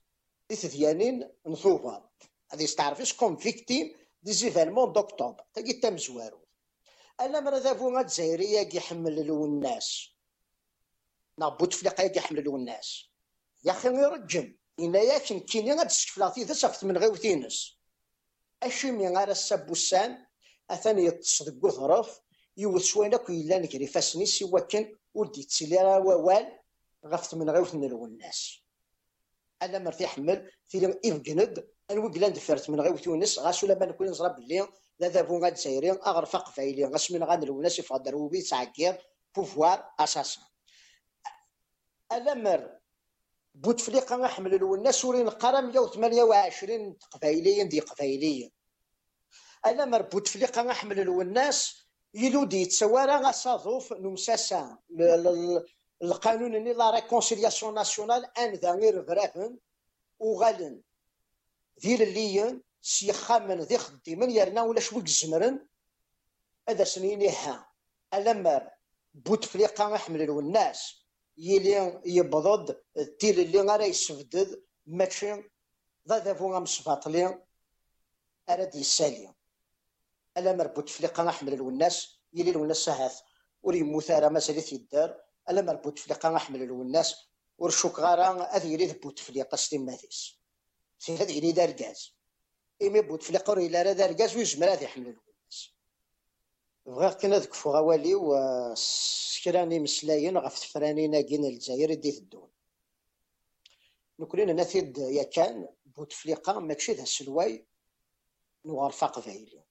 ثديانين 0.54 1.30
نثوفر 1.48 2.10
هذه 2.52 2.66
تعرف 2.66 3.02
شكون 3.02 3.38
فيكتيم 3.38 3.96
دي 4.24 4.34
زيفالمون 4.34 4.94
دوكتوبر 4.94 5.44
تم 5.82 5.98
زوارو. 5.98 6.47
الا 7.22 7.50
غاد 7.50 7.82
الجزائريه 7.82 8.64
كيحمل 8.64 9.20
الوناس. 9.20 10.10
نا 11.38 11.50
بوتفليقه 11.50 12.08
كيحمل 12.08 12.40
الوناس. 12.40 13.10
يا 13.66 13.72
أخي 13.72 13.88
يرجم 13.88 14.56
إنا 14.80 15.00
ياك 15.00 15.22
كيني 15.22 15.74
غاد 15.74 15.88
تسكفلا 15.88 16.30
تيدس 16.30 16.84
من 16.84 16.98
غير 16.98 17.12
وثينس 17.12 17.80
اشي 18.64 18.92
مي 18.92 19.08
السب 19.08 19.30
السابوسان 19.30 20.26
اثاني 20.70 21.06
يتصدق 21.06 21.66
وثرف 21.66 22.22
يوث 22.58 22.74
يوت 22.74 22.82
شوين 22.82 23.14
اكو 23.14 23.34
نكري 23.34 23.88
فاسني 23.88 24.26
سوا 24.26 24.60
كان 24.60 24.96
ور 25.14 25.28
ديتسيلي 25.28 25.78
راه 25.78 26.00
ووال 26.00 26.60
وثن 27.04 27.30
تمنغيوت 27.30 27.74
الناس 27.74 28.60
أنا 29.62 29.80
مرتاح 29.80 30.16
حمل 30.16 30.52
فيلم 30.68 31.00
ايف 31.06 31.18
جند 31.18 31.68
انوي 31.92 32.34
فرت 32.34 32.70
من 32.70 32.82
غيوت 32.82 33.00
تونس 33.00 33.40
غاسولا 33.40 33.80
ما 33.80 33.86
نكون 33.86 34.08
نزرب 34.08 34.36
بلي 34.36 34.68
ذهبوا 35.02 35.46
غاد 35.46 35.58
سيري 35.58 35.92
اغرفق 35.92 36.50
فايلي 36.50 36.86
من 37.12 37.24
غاد 37.24 37.44
الولاس 37.44 37.80
يفقد 37.80 38.08
روبي 38.08 38.42
ساكير 38.42 39.08
بوفوار 39.36 39.92
أساسا. 40.00 40.42
الامر 42.12 42.78
بوتفليقه 43.56 44.16
نحمل 44.16 44.54
الولا 44.54 44.92
ورين 45.04 45.28
القرى 45.28 45.62
128 45.62 46.98
قبايليين 47.12 47.70
دي 47.70 47.80
قبايليين. 47.80 48.52
الامر 49.66 50.02
بوتفليقه 50.02 50.74
حمل 50.74 51.00
الوناس 51.00 51.88
يلودي 52.14 52.66
تسوارا 52.66 53.18
غاصاظوف 53.18 53.94
نمساسا. 53.94 54.78
القانون 56.04 56.56
اللي 56.56 56.74
لا 56.74 56.90
ريكونسيلياسيون 56.90 57.74
ناسيونال 57.74 58.38
أن 58.38 58.54
ذا 58.54 58.72
غير 58.72 59.04
فرافن 59.04 59.58
وغالن. 60.20 60.82
ذي 61.82 61.96
الليين 61.96 62.67
سيخامن 62.88 63.60
ذي 63.62 63.78
خديمن 63.78 64.32
يرنا 64.32 64.62
ولا 64.62 64.80
شويك 64.80 65.08
زمرن 65.08 65.68
هذا 66.70 66.84
سنين 66.84 67.30
ها 67.30 67.70
ألمر 68.14 68.70
بوتفليقة 69.14 69.94
يحمل 69.94 70.22
الناس 70.22 71.06
يلي 71.38 72.02
يبضض 72.06 72.82
التيل 72.98 73.40
اللي 73.40 73.60
غير 73.62 73.82
يسفدد 73.82 74.64
ماشي 74.86 75.32
ذا 76.08 76.20
ذافو 76.20 76.54
غمسفاطلي 76.54 77.44
أراد 78.50 78.76
يسالي 78.76 79.34
ألمر 80.38 80.68
بوتفليقة 80.68 81.28
يحمل 81.30 81.54
الناس 81.54 82.20
يلي 82.34 82.52
الناس 82.52 82.90
هاث 82.90 83.20
وريموت 83.64 84.12
ما 84.12 84.40
سالت 84.40 84.66
تيدار 84.70 85.22
ألمر 85.50 85.76
بوتفليقة 85.76 86.36
يحمل 86.36 86.62
الناس 86.62 87.16
ورشوك 87.58 88.00
غارا 88.00 88.44
هذه 88.44 88.68
يريد 88.68 89.02
بوتفليقة 89.02 89.56
ستيماتيس 89.56 90.40
سي 91.00 91.18
هذه 91.18 91.38
يريد 91.38 91.60
أركاز 91.60 92.17
إيمي 92.82 93.02
بوتفليقة 93.02 93.54
إلا 93.54 93.82
راه 93.82 93.94
داركاس 93.94 94.36
ويش 94.36 94.58
مراد 94.58 94.82
يحمل 94.82 95.08
الناس 95.08 95.70
بغيت 96.86 97.22
كنا 97.22 97.38
ذك 97.38 97.54
فغوالي 97.54 98.16
وسكراني 98.16 99.80
مسلاين 99.80 100.38
غف 100.38 100.60
تفرانين 100.60 101.12
ناكين 101.12 101.46
الجزائر 101.46 101.94
دي 101.94 102.28
نثيد 104.54 104.98
يا 104.98 105.24
كان 105.24 105.62
بوت 105.62 106.14
في 106.14 106.30
بوتفليقة 106.30 106.60
ماكشي 106.60 106.92
ذا 106.94 107.04
السلواي 107.04 107.66
نغرفة 108.66 109.08
قبايلي 109.08 109.64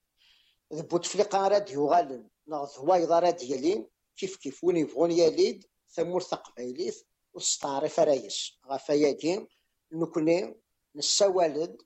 في 0.69 0.81
بوتفليقة 0.81 1.47
راد 1.47 1.69
يغالن 1.69 2.27
نغض 2.47 2.69
هوايض 2.77 3.11
راد 3.11 3.41
يلين 3.41 3.87
كيف 4.17 4.37
كيف 4.37 4.63
وين 4.63 4.77
يبغون 4.77 5.11
يليد 5.11 5.65
ثمور 5.89 6.21
ثق 6.21 6.55
بأيليث 6.55 7.01
وستعرف 7.33 7.99
رايس 7.99 8.53
غف 8.65 8.89
ياكين 8.89 9.47
نكوني 9.91 10.55
نسوالد 10.95 11.81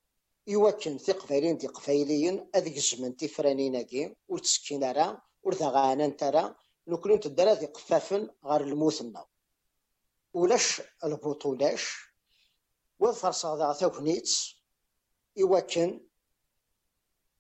يوكن 0.46 0.98
في 0.98 1.12
قبايلين 1.12 1.56
دي 1.56 1.66
قبايليين 1.66 2.50
أذيك 2.56 2.76
الزمن 2.76 3.16
تفرانيناكي 3.16 4.16
وتسكين 4.28 4.84
راه 4.84 5.22
ورثغانا 5.42 6.06
نترى 6.06 6.54
نكوني 6.88 7.18
تدرا 7.18 7.54
ذي 7.54 7.66
قفافن 7.66 8.30
غير 8.44 8.60
الموثنا 8.60 9.26
ولاش 10.34 10.82
البطولاش 11.04 11.96
وفرصة 12.98 13.56
ذا 13.56 13.72
ثوكنيتس 13.72 14.56
إواكن 15.40 16.00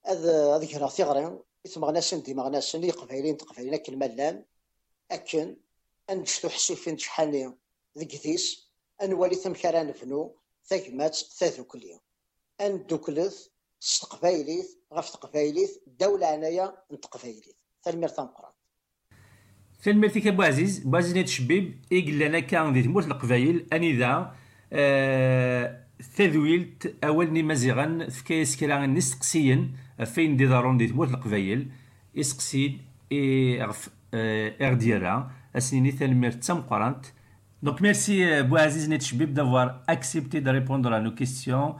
هذ 0.06 0.28
هذ 0.28 0.72
كرا 0.72 0.88
ثغرين 0.88 1.38
إثمغناسن 1.66 2.22
دي 2.22 2.34
مغناسن 2.34 2.84
يقفايلين 2.84 3.36
تقفايلين 3.36 3.74
أكل 3.74 3.96
ملان 3.96 4.44
أكن 5.10 5.56
أنجتو 6.10 6.48
حسيفين 6.48 6.98
شحالي 6.98 7.54
ذكثيس 7.98 8.70
أنوالي 9.02 9.34
ثم 9.34 9.52
كرا 9.52 9.82
نفنو 9.82 10.36
ثقمات 10.64 11.14
ثاثو 11.14 11.64
كليا 11.64 12.00
ان 12.61 12.87
تكلث 12.87 13.47
تقبايليت 14.01 14.67
غف 14.93 15.09
تقبايليت 15.09 15.83
الدولة 15.87 16.35
انايا 16.35 16.73
تلمير 16.89 17.55
تلميرت 17.83 18.19
تلمير 19.83 20.09
تيك 20.09 20.27
ابو 20.27 20.41
عزيز 20.41 20.79
بو 20.79 20.97
عزيز 20.97 21.25
تشبيب 21.25 21.85
اقلنا 21.93 22.39
كان 22.39 22.73
في 22.73 22.83
تموت 22.83 23.07
القبايل 23.07 23.67
انذا 23.73 24.35
آه 24.73 25.85
تذويلت 26.15 26.95
اول 27.03 27.43
مزيغا 27.43 28.07
فكايس 28.09 28.55
كيلا 28.55 28.85
نسقسيا 28.85 29.69
فين 30.05 30.37
دي 30.37 30.45
دارون 30.45 30.77
دي 30.77 30.87
تموت 30.87 31.09
القبايل 31.09 31.71
إسقسيد 32.19 32.81
إي 33.11 33.63
غف 33.63 33.89
آه، 34.13 34.73
ديالا، 34.73 35.29
أسنيني 35.55 35.91
دونك 37.63 37.81
ميرسي 37.81 38.41
بو 38.41 38.57
عزيز 38.57 38.89
نيت 38.89 39.01
شبيب 39.01 39.33
دافوار 39.33 39.83
اكسبتي 39.89 40.39
دا 40.39 40.51
ريبوندر 40.51 40.97
ا 40.97 40.99
نو 40.99 41.15
كيستيون 41.15 41.79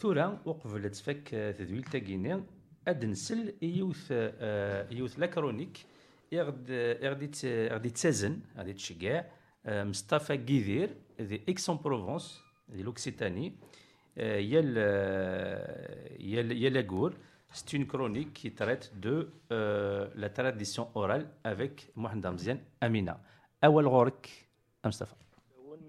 tura 0.00 0.26
uqbel 0.44 0.84
ad 0.84 0.92
tfak 0.92 1.30
tedwilt-agi-nni 1.56 2.34
l'Aix-en-Provence, 11.18 12.42
di 12.66 12.82
l'Occitanie. 12.82 13.54
C'est 17.56 17.72
une 17.72 17.86
chronique 17.86 18.32
qui 18.34 18.52
traite 18.52 18.92
de 18.98 19.30
euh, 19.50 20.08
la 20.14 20.28
tradition 20.30 20.88
orale 20.94 21.28
avec 21.42 21.90
Mohamed 21.94 22.26
Amzian 22.26 22.58
Amina. 22.80 23.18
Awal 23.62 23.86
Ghork, 23.86 24.48
Mustafa. 24.84 25.16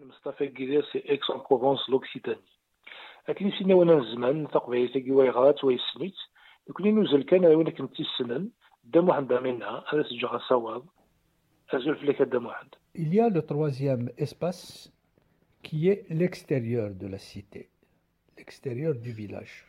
Mustafa 0.06 0.46
Gidir, 0.46 0.86
c'est 0.92 1.04
Aix-en-Provence, 1.06 1.88
l'Occitanie. 1.90 2.57
Il 12.96 13.14
y 13.14 13.20
a 13.20 13.30
le 13.30 13.42
troisième 13.42 14.10
espace 14.18 14.92
qui 15.62 15.90
est 15.90 16.06
l'extérieur 16.10 16.92
de 16.92 17.08
la 17.08 17.18
cité, 17.18 17.70
l'extérieur 18.38 18.96
du 18.96 19.12
village. 19.12 19.66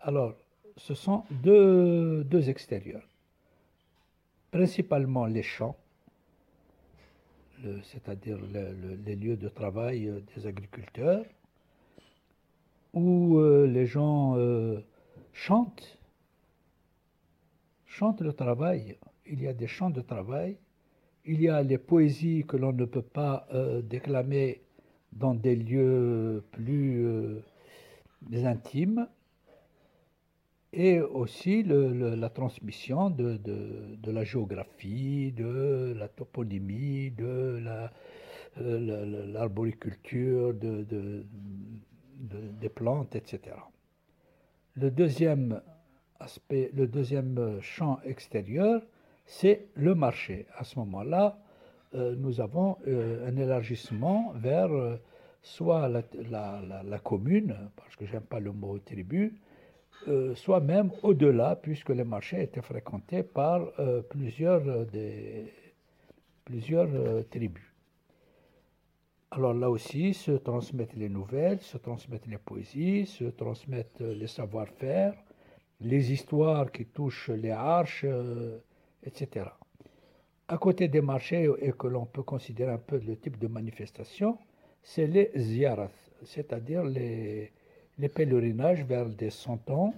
Alors, 0.00 0.34
ce 0.76 0.94
sont 0.94 1.24
deux, 1.30 2.22
deux 2.24 2.48
extérieurs. 2.48 3.08
Principalement 4.52 5.26
les 5.26 5.42
champs, 5.42 5.76
c'est-à-dire 7.82 8.38
les 9.04 9.16
lieux 9.16 9.36
de 9.36 9.48
travail 9.48 10.22
des 10.36 10.46
agriculteurs, 10.46 11.24
où 12.94 13.38
euh, 13.38 13.66
les 13.66 13.86
gens 13.86 14.36
euh, 14.36 14.80
chantent, 15.32 15.98
chantent 17.84 18.22
le 18.22 18.32
travail. 18.32 18.96
Il 19.26 19.42
y 19.42 19.48
a 19.48 19.52
des 19.52 19.66
chants 19.66 19.90
de 19.90 20.00
travail. 20.00 20.56
Il 21.26 21.40
y 21.40 21.48
a 21.48 21.62
les 21.62 21.78
poésies 21.78 22.44
que 22.46 22.56
l'on 22.56 22.72
ne 22.72 22.84
peut 22.84 23.02
pas 23.02 23.46
euh, 23.52 23.82
déclamer 23.82 24.62
dans 25.12 25.34
des 25.34 25.56
lieux 25.56 26.42
plus 26.52 27.42
intimes, 28.32 29.06
et 30.72 31.00
aussi 31.00 31.62
le- 31.62 32.16
la 32.16 32.30
transmission 32.30 33.08
de, 33.10 33.36
de- 33.36 34.10
la 34.10 34.24
géographie, 34.24 35.32
de 35.32 35.94
la 35.96 36.08
toponymie, 36.08 37.12
de 37.12 37.60
la- 37.62 37.92
euh, 38.60 38.80
la- 38.80 39.26
l'arboriculture, 39.26 40.52
de, 40.54 40.82
de- 40.82 41.24
de- 42.18 42.50
des 42.60 42.68
plantes, 42.68 43.14
etc. 43.16 43.56
Le 44.74 44.90
deuxième 44.90 45.60
aspect, 46.20 46.70
le 46.74 46.86
deuxième 46.86 47.60
champ 47.60 48.00
extérieur, 48.04 48.82
c'est 49.26 49.68
le 49.74 49.94
marché. 49.94 50.46
À 50.56 50.64
ce 50.64 50.78
moment-là, 50.80 51.38
euh, 51.94 52.14
nous 52.16 52.40
avons 52.40 52.76
euh, 52.86 53.28
un 53.28 53.36
élargissement 53.36 54.32
vers 54.34 54.72
euh, 54.72 54.96
soit 55.42 55.88
la, 55.88 56.98
commune, 56.98 57.54
parce 57.76 57.94
que 57.96 58.06
j'aime 58.06 58.22
pas 58.22 58.40
le 58.40 58.52
mot 58.52 58.78
tribu, 58.78 59.38
soit 60.34 60.60
même 60.60 60.90
au-delà, 61.02 61.56
puisque 61.56 61.90
les 61.90 62.04
marchés 62.04 62.42
étaient 62.42 62.62
fréquentés 62.62 63.22
par 63.22 63.70
plusieurs, 64.08 64.86
des, 64.86 65.52
plusieurs 66.46 66.88
tribus. 67.28 67.73
Alors 69.36 69.52
là 69.52 69.68
aussi 69.68 70.14
se 70.14 70.30
transmettent 70.30 70.94
les 70.94 71.08
nouvelles, 71.08 71.58
se 71.58 71.76
transmettent 71.76 72.28
les 72.28 72.38
poésies, 72.38 73.04
se 73.06 73.24
transmettent 73.24 74.00
les 74.00 74.28
savoir-faire, 74.28 75.12
les 75.80 76.12
histoires 76.12 76.70
qui 76.70 76.84
touchent 76.86 77.30
les 77.30 77.50
arches, 77.50 78.04
euh, 78.04 78.58
etc. 79.02 79.46
À 80.46 80.56
côté 80.56 80.86
des 80.86 81.00
marchés, 81.00 81.50
et 81.58 81.72
que 81.72 81.88
l'on 81.88 82.06
peut 82.06 82.22
considérer 82.22 82.70
un 82.70 82.78
peu 82.78 83.00
le 83.04 83.16
type 83.16 83.36
de 83.40 83.48
manifestation, 83.48 84.38
c'est 84.84 85.08
les 85.08 85.32
ziyarat, 85.34 85.90
c'est-à-dire 86.22 86.84
les, 86.84 87.50
les 87.98 88.08
pèlerinages 88.08 88.84
vers 88.84 89.08
des 89.08 89.30
santons 89.30 89.94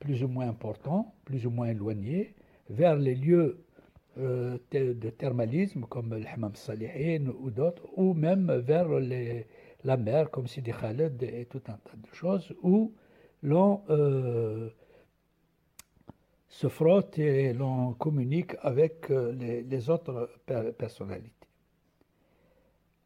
plus 0.00 0.24
ou 0.24 0.28
moins 0.28 0.48
importants, 0.48 1.12
plus 1.26 1.44
ou 1.44 1.50
moins 1.50 1.66
éloignés, 1.66 2.32
vers 2.70 2.96
les 2.96 3.14
lieux 3.14 3.63
euh, 4.16 4.58
de 4.70 5.10
thermalisme 5.10 5.86
comme 5.86 6.14
le 6.14 6.24
Hammam 6.26 6.54
Salihin 6.54 7.32
ou 7.40 7.50
d'autres, 7.50 7.82
ou 7.96 8.14
même 8.14 8.52
vers 8.58 8.88
la 9.82 9.96
mer 9.96 10.30
comme 10.30 10.46
Sidi 10.46 10.70
Khaled 10.70 11.20
et 11.22 11.46
tout 11.46 11.62
un 11.66 11.72
tas 11.72 11.96
de 11.96 12.14
choses, 12.14 12.54
où 12.62 12.92
l'on 13.42 13.82
euh, 13.90 14.70
se 16.48 16.68
frotte 16.68 17.18
et 17.18 17.52
l'on 17.52 17.94
communique 17.94 18.54
avec 18.62 19.10
euh, 19.10 19.32
les, 19.32 19.90
autres 19.90 20.30
personnalités. 20.78 21.48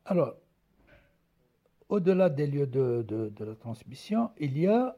Alors, 0.05 0.35
au-delà 1.89 2.29
des 2.29 2.47
lieux 2.47 2.67
de, 2.67 3.33
la 3.39 3.55
transmission, 3.55 4.31
il 4.39 4.59
y 4.59 4.67
a 4.67 4.95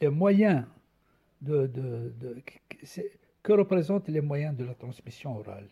les 0.00 0.08
moyens 0.10 0.66
de, 1.40 1.70
que 3.42 3.52
représentent 3.52 4.08
les 4.08 4.20
moyens 4.20 4.56
de 4.56 4.64
la 4.64 4.74
transmission 4.74 5.36
orale 5.38 5.68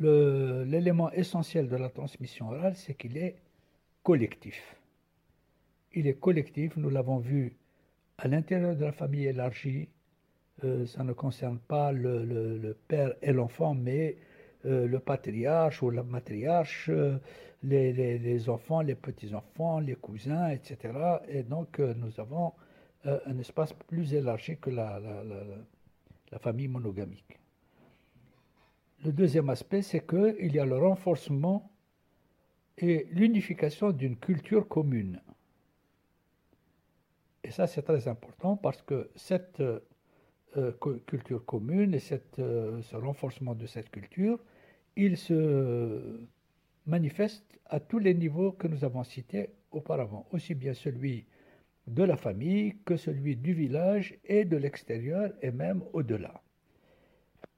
L'élément 0.00 1.10
essentiel 1.12 1.68
de 1.68 1.76
la 1.76 1.90
transmission 1.90 2.48
orale, 2.48 2.74
c'est 2.74 2.94
qu'il 2.94 3.18
est 3.18 3.36
collectif. 4.02 4.76
Il 5.92 6.06
est 6.06 6.18
collectif, 6.18 6.76
nous 6.76 6.88
l'avons 6.88 7.18
vu 7.18 7.54
à 8.16 8.26
l'intérieur 8.26 8.76
de 8.76 8.84
la 8.84 8.92
famille 8.92 9.26
élargie. 9.26 9.88
Euh, 10.64 10.86
ça 10.86 11.04
ne 11.04 11.12
concerne 11.12 11.58
pas 11.58 11.92
le, 11.92 12.76
père 12.88 13.12
et 13.20 13.32
l'enfant, 13.32 13.74
mais 13.74 14.16
euh, 14.64 14.86
le 14.86 15.00
patriarche 15.00 15.82
ou 15.82 15.90
la 15.90 16.02
matriarche, 16.02 16.88
euh, 16.88 17.18
les, 17.62 18.48
enfants, 18.48 18.80
les 18.80 18.94
petits-enfants, 18.94 19.80
les 19.80 19.96
cousins, 19.96 20.48
etc. 20.48 20.94
Et 21.28 21.42
donc, 21.42 21.78
nous 21.78 22.18
avons 22.18 22.52
un 23.04 23.38
espace 23.38 23.72
plus 23.72 24.14
élargi 24.14 24.56
que 24.58 24.70
la 24.70 24.98
la 25.00 25.22
famille 26.38 26.68
monogamique. 26.68 27.38
Le 29.04 29.12
deuxième 29.12 29.48
aspect, 29.48 29.82
c'est 29.82 30.06
qu'il 30.06 30.54
y 30.54 30.58
a 30.58 30.64
le 30.64 30.76
renforcement 30.76 31.70
et 32.78 33.06
l'unification 33.10 33.92
d'une 33.92 34.16
culture 34.16 34.68
commune. 34.68 35.20
Et 37.42 37.50
ça, 37.50 37.66
c'est 37.66 37.82
très 37.82 38.08
important 38.08 38.56
parce 38.56 38.82
que 38.82 39.10
cette 39.16 39.60
euh, 39.60 40.72
culture 41.06 41.44
commune 41.44 41.94
et 41.94 42.00
euh, 42.38 42.82
ce 42.82 42.96
renforcement 42.96 43.54
de 43.54 43.66
cette 43.66 43.90
culture, 43.90 44.38
il 44.96 45.16
se 45.16 46.20
manifeste 46.86 47.44
à 47.66 47.80
tous 47.80 47.98
les 47.98 48.14
niveaux 48.14 48.52
que 48.52 48.68
nous 48.68 48.84
avons 48.84 49.04
cités 49.04 49.50
auparavant, 49.70 50.26
aussi 50.32 50.54
bien 50.54 50.74
celui 50.74 51.26
de 51.94 52.04
la 52.04 52.16
famille 52.16 52.76
que 52.84 52.96
celui 52.96 53.36
du 53.36 53.52
village 53.52 54.16
et 54.24 54.44
de 54.44 54.56
l'extérieur 54.56 55.32
et 55.42 55.50
même 55.50 55.82
au-delà. 55.92 56.40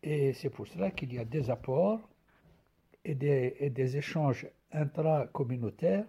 Et 0.02 0.32
c'est 0.32 0.48
pour 0.48 0.66
cela 0.66 0.90
qu'il 0.90 1.12
y 1.12 1.18
a 1.18 1.24
des 1.24 1.50
apports 1.50 2.08
et 3.04 3.14
des, 3.14 3.96
échanges 3.96 4.46
intracommunautaires 4.72 6.06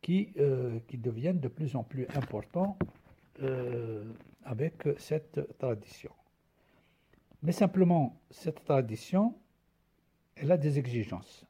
qui, 0.00 0.32
euh, 0.38 0.78
qui 0.86 0.96
deviennent 0.96 1.40
de 1.40 1.48
plus 1.48 1.74
en 1.74 1.82
plus 1.82 2.06
importants 2.14 2.78
euh, 3.42 4.04
avec 4.44 4.88
cette 4.98 5.58
tradition. 5.58 6.12
Mais 7.42 7.52
simplement, 7.52 8.20
cette 8.30 8.64
tradition, 8.64 9.34
elle 10.36 10.52
a 10.52 10.56
des 10.56 10.78
exigences. 10.78 11.44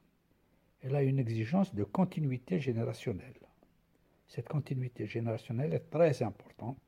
Elle 0.83 0.97
a 0.97 1.03
une 1.03 1.19
exigence 1.19 1.75
de 1.75 1.85
continuité 1.85 2.59
générationnelle 2.59 3.46
cette 4.27 4.49
continuité 4.49 5.07
générationnelle 5.07 5.73
est 5.73 5.91
très 5.91 6.23
importante 6.23 6.79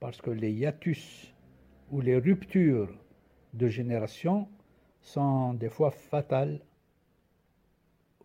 parce 0.00 0.20
que 0.20 0.30
les 0.30 0.52
hiatus 0.52 1.32
ou 1.90 2.00
les 2.00 2.18
ruptures 2.18 2.92
de 3.52 3.68
génération 3.68 4.48
sont 5.00 5.54
des 5.54 5.68
fois 5.68 5.90
fatales 5.90 6.60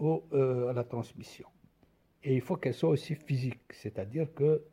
euh, 0.02 0.70
à 0.70 0.74
la 0.74 0.84
transmission. 0.84 1.48
Et 2.24 2.36
il 2.36 2.42
faut 2.42 2.56
qu'elles 2.56 2.74
soient 2.74 2.90
aussi 2.90 3.16
physiques, 3.16 3.72
c'est-à-dire 3.72 4.34
que 4.34 4.64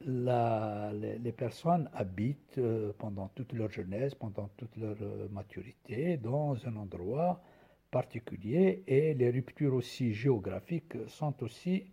les, 0.00 1.32
personnes 1.32 1.88
habitent 1.94 2.58
euh, 2.58 2.92
pendant 2.98 3.28
toute 3.28 3.52
leur 3.52 3.70
jeunesse, 3.70 4.14
pendant 4.14 4.48
toute 4.56 4.76
leur 4.76 4.96
euh, 5.00 5.28
maturité, 5.30 6.18
dans 6.18 6.56
un 6.66 6.76
endroit 6.76 7.42
particulier, 7.90 8.82
et 8.86 9.14
les 9.14 9.30
ruptures 9.30 9.74
aussi 9.74 10.12
géographiques 10.12 10.96
sont 11.06 11.42
aussi 11.42 11.86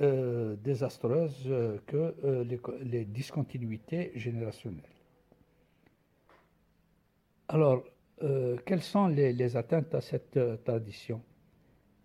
euh, 0.00 0.56
désastreuses 0.56 1.44
euh, 1.48 1.76
que 1.86 2.14
euh, 2.24 2.44
les, 2.82 3.04
discontinuités 3.04 4.10
générationnelles. 4.14 4.80
Alors, 7.48 7.84
quelles 8.64 8.80
sont 8.80 9.08
les, 9.08 9.56
atteintes 9.56 9.94
à 9.94 10.00
cette 10.00 10.38
tradition? 10.64 11.20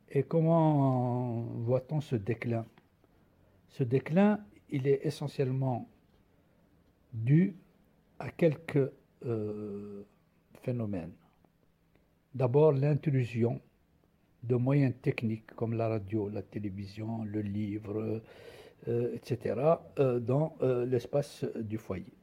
Et 0.09 0.23
comment 0.23 1.43
voit-on 1.59 2.01
ce 2.01 2.17
déclin? 2.17 2.65
Ce 3.69 3.83
déclin, 3.83 4.43
il 4.69 4.87
est 4.87 5.05
essentiellement 5.05 5.87
dû 7.13 7.55
à 8.19 8.31
quelques 8.31 8.91
phénomènes. 10.63 11.13
D'abord, 12.33 12.73
l'intrusion 12.73 13.61
de 14.43 14.55
moyens 14.55 14.93
techniques 15.01 15.47
comme 15.55 15.73
la 15.73 15.87
radio, 15.87 16.29
la 16.29 16.41
télévision, 16.41 17.23
le 17.23 17.41
livre, 17.41 18.21
euh, 18.87 19.15
etc., 19.15 19.55
euh, 19.99 20.19
dans 20.19 20.55
euh, 20.61 20.85
l'espace 20.85 21.43
du 21.55 21.77
foyer. 21.77 22.13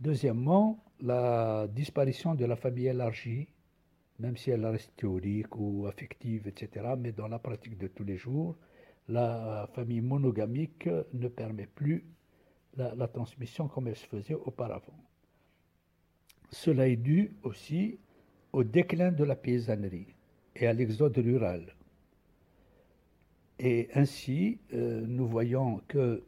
Deuxièmement, 0.00 0.84
la 1.00 1.66
disparition 1.68 2.34
de 2.34 2.44
la 2.44 2.56
famille 2.56 2.88
élargie, 2.88 3.48
même 4.18 4.36
si 4.36 4.50
elle 4.50 4.66
reste 4.66 4.94
théorique 4.96 5.56
ou 5.56 5.86
affective, 5.86 6.46
etc., 6.46 6.94
mais 6.98 7.12
dans 7.12 7.28
la 7.28 7.38
pratique 7.38 7.78
de 7.78 7.86
tous 7.86 8.04
les 8.04 8.16
jours, 8.16 8.56
la 9.08 9.68
famille 9.72 10.02
monogamique 10.02 10.88
ne 11.14 11.28
permet 11.28 11.66
plus 11.66 12.04
la, 12.76 12.94
la 12.94 13.08
transmission 13.08 13.68
comme 13.68 13.88
elle 13.88 13.96
se 13.96 14.06
faisait 14.06 14.34
auparavant. 14.34 14.98
Cela 16.50 16.88
est 16.88 16.96
dû 16.96 17.32
aussi 17.44 17.98
au 18.52 18.62
déclin 18.62 19.10
de 19.12 19.24
la 19.24 19.36
paysannerie 19.36 20.17
et 20.58 20.66
à 20.66 20.72
l'exode 20.72 21.16
rural. 21.16 21.74
Et 23.58 23.88
ainsi, 23.94 24.60
euh, 24.72 25.04
nous 25.06 25.26
voyons 25.26 25.80
que 25.88 26.24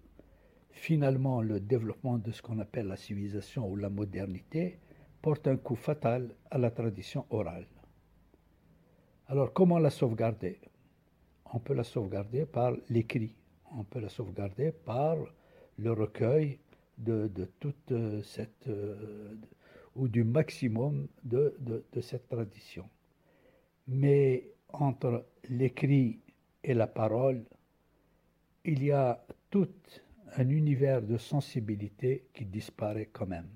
finalement 0.70 1.42
le 1.42 1.60
développement 1.60 2.18
de 2.18 2.30
ce 2.32 2.42
qu'on 2.42 2.58
appelle 2.58 2.86
la 2.86 2.96
civilisation 2.96 3.68
ou 3.68 3.76
la 3.76 3.90
modernité 3.90 4.78
porte 5.20 5.46
un 5.46 5.56
coup 5.56 5.74
fatal 5.74 6.34
à 6.50 6.58
la 6.58 6.70
tradition 6.70 7.26
orale. 7.30 7.66
Alors 9.26 9.52
comment 9.52 9.78
la 9.78 9.90
sauvegarder? 9.90 10.60
On 11.52 11.58
peut 11.58 11.74
la 11.74 11.84
sauvegarder 11.84 12.46
par 12.46 12.72
l'écrit, 12.88 13.34
on 13.76 13.84
peut 13.84 14.00
la 14.00 14.08
sauvegarder 14.08 14.72
par 14.72 15.16
le 15.76 15.92
recueil 15.92 16.58
de, 16.98 17.30
toute 17.58 17.92
cette, 18.22 18.68
euh, 18.68 19.34
ou 19.96 20.08
du 20.08 20.22
maximum 20.24 21.08
de 21.22 21.54
cette 22.00 22.28
tradition. 22.28 22.88
Mais 23.92 24.48
entre 24.68 25.26
l'écrit 25.48 26.20
et 26.62 26.74
la 26.74 26.86
parole, 26.86 27.42
il 28.64 28.84
y 28.84 28.92
a 28.92 29.20
tout 29.50 29.68
un 30.36 30.48
univers 30.48 31.02
de 31.02 31.18
sensibilité 31.18 32.28
qui 32.32 32.44
disparaît 32.44 33.08
quand 33.12 33.26
même. 33.26 33.48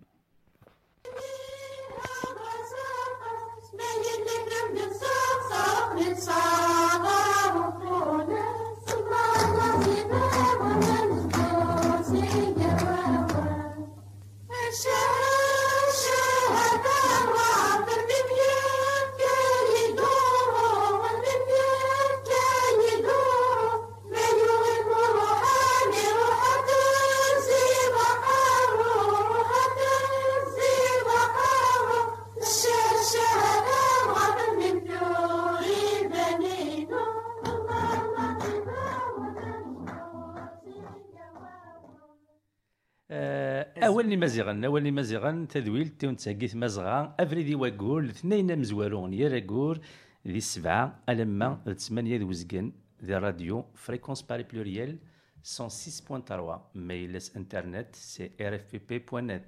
أولني 43.86 44.16
مزيغن 44.16 44.64
أولني 44.64 44.90
مزيغن 44.90 45.48
تدويل 45.48 45.88
تون 45.88 46.16
تسقيت 46.16 46.56
مزغا 46.56 47.14
أفريدي 47.20 47.54
واكول 47.54 48.08
اثنين 48.08 48.58
مزوالون 48.58 49.12
يا 49.12 49.28
راكور 49.28 49.78
ذي 50.26 50.36
السبعه 50.36 50.98
الما 51.08 51.74
ثمانية 51.78 52.18
ذوزقن 52.18 52.72
ذي 53.04 53.14
راديو 53.14 53.64
فريكونس 53.74 54.22
باري 54.22 54.42
بلوريال. 54.42 54.98
106.3. 55.44 56.58
Mail 56.74 57.18
internet, 57.36 57.88
c'est 57.92 58.32
rfpp.net. 58.40 59.42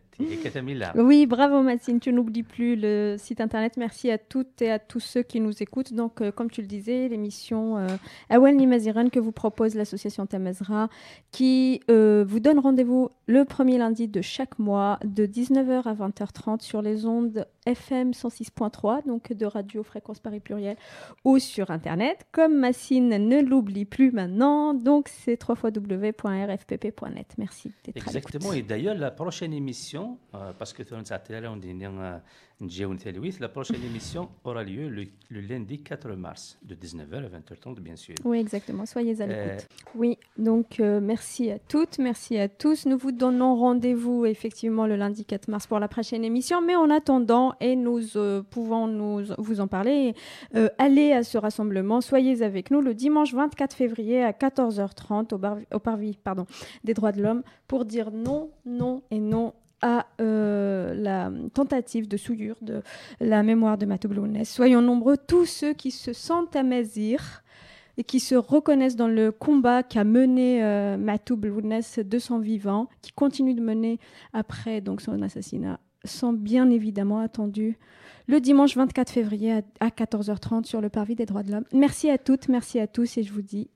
Oui, 0.97 1.27
bravo 1.27 1.63
Mathine, 1.63 2.01
tu 2.01 2.13
n'oublies 2.13 2.43
plus 2.43 2.77
le 2.77 3.17
site 3.19 3.41
internet. 3.41 3.77
Merci 3.77 4.11
à 4.11 4.19
toutes 4.19 4.61
et 4.61 4.71
à 4.71 4.79
tous 4.79 5.01
ceux 5.01 5.23
qui 5.23 5.41
nous 5.41 5.63
écoutent. 5.63 5.95
Donc, 5.95 6.21
euh, 6.21 6.31
comme 6.31 6.51
tu 6.51 6.61
le 6.61 6.67
disais, 6.67 7.09
l'émission 7.09 7.79
euh, 7.79 7.87
Awel 8.29 8.57
Nimaziran 8.57 9.09
que 9.09 9.21
vous 9.21 9.33
propose 9.33 9.75
l'association 9.75 10.27
Tamazra, 10.27 10.89
qui 11.33 11.81
euh, 11.91 12.25
vous 12.27 12.41
donne 12.41 12.59
rendez-vous 12.59 13.11
le 13.27 13.45
premier 13.45 13.79
lundi 13.79 14.09
de 14.09 14.21
chaque 14.21 14.59
mois, 14.59 14.99
de 15.05 15.27
19h 15.27 15.83
à 15.85 15.95
20h30 15.95 16.61
sur 16.63 16.83
les 16.83 17.07
ondes 17.07 17.47
FM 17.67 18.13
106.3, 18.13 19.07
donc 19.07 19.33
de 19.33 19.47
Radio 19.47 19.83
Fréquence 19.83 20.21
Paris 20.21 20.41
Pluriel, 20.41 20.77
ou 21.25 21.39
sur 21.39 21.71
Internet. 21.71 22.27
Comme 22.33 22.57
Massine 22.57 23.09
ne 23.09 23.43
l'oublie 23.43 23.85
plus 23.85 24.13
maintenant, 24.13 24.73
donc 24.75 25.09
c'est 25.09 25.39
www.rfpp.net. 25.47 27.35
Merci 27.39 27.73
d'être 27.85 27.97
Exactement, 27.97 28.53
et 28.53 28.63
d'ailleurs, 28.63 28.95
la 28.97 29.11
prochaine 29.11 29.53
émission, 29.53 30.19
euh, 30.35 30.53
parce 30.59 30.73
que 30.73 30.83
on 31.49 31.57
dit 31.57 31.75
la 32.61 33.49
prochaine 33.49 33.83
émission 33.85 34.31
aura 34.45 34.65
lieu 34.65 34.89
le, 34.89 35.07
lundi 35.41 35.83
4 35.83 36.13
mars, 36.13 36.59
de 36.63 36.75
19h 36.75 37.27
à 37.27 37.29
20h30, 37.29 37.81
bien 37.81 37.97
sûr. 37.97 38.15
Oui, 38.25 38.39
exactement. 38.39 38.87
Soyez 38.87 39.21
à 39.21 39.27
l'écoute. 39.27 39.69
Euh, 39.69 39.91
oui, 39.95 40.19
donc 40.39 40.81
euh, 40.81 41.01
merci 41.03 41.51
à 41.51 41.59
toutes, 41.59 41.99
merci 41.99 42.39
à 42.39 42.49
tous. 42.49 42.87
Nous 42.87 42.97
vous 42.97 43.13
donnons 43.13 43.57
rendez-vous 43.57 44.25
effectivement 44.25 44.87
le 44.87 44.97
lundi 44.97 45.27
4 45.27 45.49
mars 45.49 45.67
pour 45.67 45.79
la 45.81 45.89
prochaine 45.89 46.25
émission, 46.25 46.63
mais 46.63 46.77
en 46.77 46.89
attendant, 46.89 47.55
et 47.61 47.77
nous 47.77 48.17
euh, 48.17 48.43
pouvons 48.43 48.87
nous, 48.87 49.23
vous 49.37 49.61
en 49.61 49.69
parler, 49.69 50.15
allez 50.79 51.13
à 51.13 51.25
ce 51.25 51.37
rassemblement, 51.37 52.01
soyez 52.01 52.43
avec 52.43 52.71
nous 52.71 52.81
le 52.81 52.95
dimanche 52.95 53.35
24 53.35 53.75
février 53.75 54.23
à 54.23 54.33
14h30 54.33 55.35
au, 55.35 55.77
au 55.77 55.79
parvis 55.79 56.17
pardon, 56.23 56.47
des 56.85 56.95
droits 56.95 57.13
de 57.13 57.23
l'homme 57.23 57.43
pour 57.69 57.85
dire 57.85 58.11
non, 58.11 58.51
non 58.65 59.03
et 59.11 59.19
non 59.19 59.53
à 59.87 60.07
euh, 60.21 60.95
la 60.95 61.31
tentative 61.55 62.09
de 62.09 62.17
souillure 62.17 62.57
de 62.61 62.83
la 63.21 63.45
mémoire 63.45 63.79
de 63.79 63.87
Matou 63.87 64.09
Soyons 64.43 64.83
nombreux 64.83 65.17
tous 65.17 65.47
ceux 65.47 65.75
qui 65.75 65.93
se 65.93 66.13
sentent 66.13 66.57
à 66.57 66.65
Mazir 66.65 67.45
et 67.97 68.03
qui 68.03 68.19
se 68.19 68.35
reconnaissent 68.35 68.97
dans 68.97 69.07
le 69.07 69.31
combat 69.31 69.85
qu'a 69.85 70.03
mené 70.03 70.63
euh, 70.65 70.97
Matou 70.97 71.37
de 71.37 72.19
son 72.19 72.41
vivant, 72.41 72.89
qui 73.01 73.13
continue 73.13 73.55
de 73.55 73.63
mener 73.63 74.01
après 74.33 74.81
donc 74.81 75.01
son 75.01 75.23
assassinat, 75.23 75.79
sont 76.05 76.33
bien 76.33 76.69
évidemment 76.69 77.21
attendus 77.21 77.79
le 78.27 78.41
dimanche 78.41 78.77
24 78.77 79.09
février 79.09 79.61
à, 79.79 79.89
14h30 79.89 80.65
sur 80.65 80.81
le 80.81 80.89
parvis 80.89 81.15
des 81.15 81.27
droits 81.27 81.45
de 81.45 81.53
l'homme. 81.53 81.65
Merci 81.73 82.11
à 82.11 82.19
toutes, 82.19 82.49
merci 82.49 82.81
à 82.81 82.89
tous 82.89 83.19
et 83.19 83.23
je 83.23 83.33
vous 83.33 83.43
dis 83.43 83.71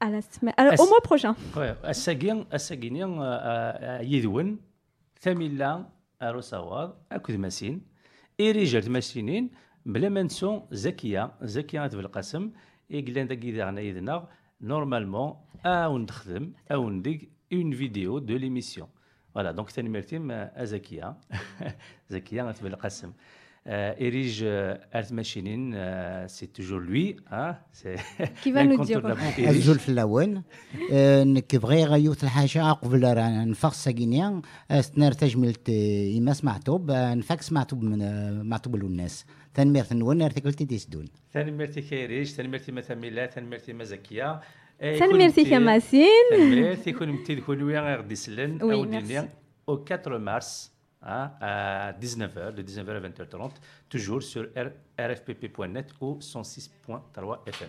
à 0.00 0.10
la 0.10 0.22
semaine, 0.22 0.54
au 0.58 0.88
mois 0.88 1.00
prochain. 1.04 1.36
Ouais, 1.56 1.74
ثميلا 5.22 5.88
أروساوار 6.22 6.96
أكد 7.12 7.36
ماسين 7.36 7.82
إيريجر 8.40 8.90
ماسينين 8.90 9.50
بلا 9.86 10.08
ما 10.08 10.22
نسو 10.22 10.62
زكية 10.72 11.32
زكية 11.42 11.88
في 11.88 12.00
القسم. 12.00 12.50
إيقلان 12.90 13.26
داكي 13.26 13.52
داغنا 13.52 13.80
يدنا 13.80 14.28
نورمالمون 14.60 15.36
أو 15.66 15.98
نخدم 15.98 16.52
أو 16.72 16.90
نديك 16.90 17.30
اون 17.52 17.72
فيديو 17.72 18.18
دو 18.18 18.36
ليميسيون 18.36 18.88
فوالا 19.34 19.52
دونك 19.52 19.70
ثاني 19.70 19.88
مرتين 19.88 20.48
زكية 20.64 21.16
زكية 22.08 22.52
في 22.52 22.66
القسم 22.66 23.12
Erige 23.99 24.45
Altmachinin, 24.93 25.63
c'est 26.27 26.53
toujours 26.53 26.79
lui. 26.79 27.17
Hein, 27.31 27.57
Qui 28.41 28.51
va 28.51 28.63
nous 28.63 28.83
dire 28.85 29.01
الزول 29.39 29.79
في 29.79 29.89
اللون 29.89 30.43
نكبغي 31.33 31.85
غيوت 31.85 32.23
الحاجة 32.23 32.71
قبل 32.71 33.01
نفخ 33.49 33.73
ساكينيا 33.73 34.41
استنار 34.71 35.11
تجملت 35.11 35.69
إماس 36.17 36.43
معتوب 36.43 36.91
نفكس 36.91 37.51
معتوب 37.51 37.83
من 37.83 37.99
معتوب 38.49 38.75
الناس 38.75 39.25
ثاني 39.55 39.71
ميرت 39.71 39.93
نون 39.93 40.21
ارتكلتي 40.21 40.65
تيسدون 40.65 41.05
ثاني 41.33 41.51
ميرتي 41.51 41.81
كيريج 41.81 42.27
ثاني 42.27 42.49
ميرتي 42.49 42.71
مثاميلا 42.71 43.27
ثاني 43.27 43.47
ميرتي 43.47 43.73
مزكية 43.73 44.39
ثاني 44.79 45.13
ميرتي 45.13 45.45
كماسين 45.45 46.07
ثاني 46.29 46.61
ميرتي 46.61 46.91
كون 46.91 47.09
متي 47.09 47.35
دخول 47.35 47.63
ويا 47.63 47.81
غير 47.81 48.01
ديسلن 48.01 48.61
أو 48.61 48.85
دينيا 48.85 49.29
au 49.71 49.77
4 49.91 50.39
mars 50.39 50.70
hein, 51.02 51.32
à 51.40 51.92
19h, 52.00 52.54
de 52.54 52.62
19h 52.62 52.90
à 52.90 53.00
20h30, 53.00 53.50
toujours 53.88 54.22
sur 54.22 54.48
rfpp.net 54.98 55.92
ou 56.00 56.18
106.3 56.20 57.46
FM. 57.46 57.68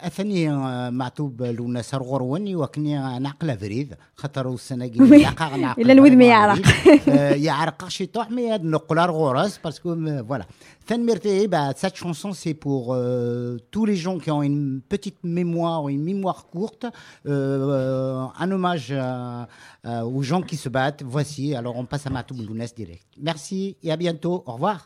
اثني 0.00 0.50
معتوب 0.90 1.42
لونا 1.42 1.82
سرغروني 1.82 2.56
وكني 2.56 3.18
نعقل 3.18 3.58
فريد 3.58 3.94
خاطر 4.16 4.54
السنه 4.54 4.84
الا 4.84 5.92
الود 5.92 6.12
ما 6.12 6.24
يعرق 6.24 6.58
يعرق 7.46 7.88
شي 7.88 8.06
طوح 8.06 8.30
مي 8.30 8.58
نقول 8.58 8.98
غورس 8.98 9.58
باسكو 9.64 9.94
فوالا 10.28 10.44
ثاني 10.86 11.04
ميرتي 11.04 11.48
bah 11.48 11.72
cette 11.76 11.96
chanson 11.96 12.32
c'est 12.32 12.54
pour 12.54 12.94
euh, 12.94 13.58
tous 13.70 13.84
les 13.86 13.96
gens 13.96 14.18
qui 14.18 14.30
ont 14.30 14.42
une 14.42 14.80
petite 14.88 15.18
mémoire 15.22 15.88
une 15.88 16.02
mémoire 16.02 16.46
courte 16.46 16.86
euh, 17.26 18.26
un 18.38 18.50
hommage 18.50 18.88
euh, 18.90 20.02
aux 20.14 20.22
gens 20.22 20.42
qui 20.42 20.56
se 20.56 20.68
battent 20.68 21.02
voici 21.02 21.54
alors 21.54 21.76
on 21.76 21.84
passe 21.84 22.06
à 22.06 22.10
Matoub 22.10 22.38
Lounès 22.46 22.74
direct 22.74 23.06
merci 23.30 23.76
et 23.82 23.92
à 23.92 23.96
bientôt 23.96 24.36
au 24.46 24.52
revoir 24.52 24.78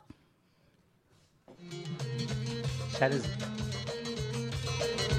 Salut. 2.98 3.24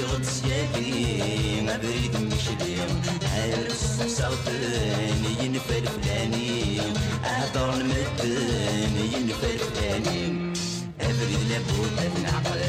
شغل 0.00 0.24
سيابي 0.24 1.60
ما 1.60 1.76
بريد 1.76 2.16
مش 2.16 2.46
ليم 2.60 3.00
عرس 3.22 4.02
صوتن 4.16 5.24
ينفر 5.40 5.84
فلاني 6.02 6.80
أهدر 7.24 7.74
المدن 7.74 8.96
ينفر 9.14 9.58
فلاني 9.58 10.52
أبرد 11.00 11.42
لابد 11.50 12.18
نعقل 12.22 12.60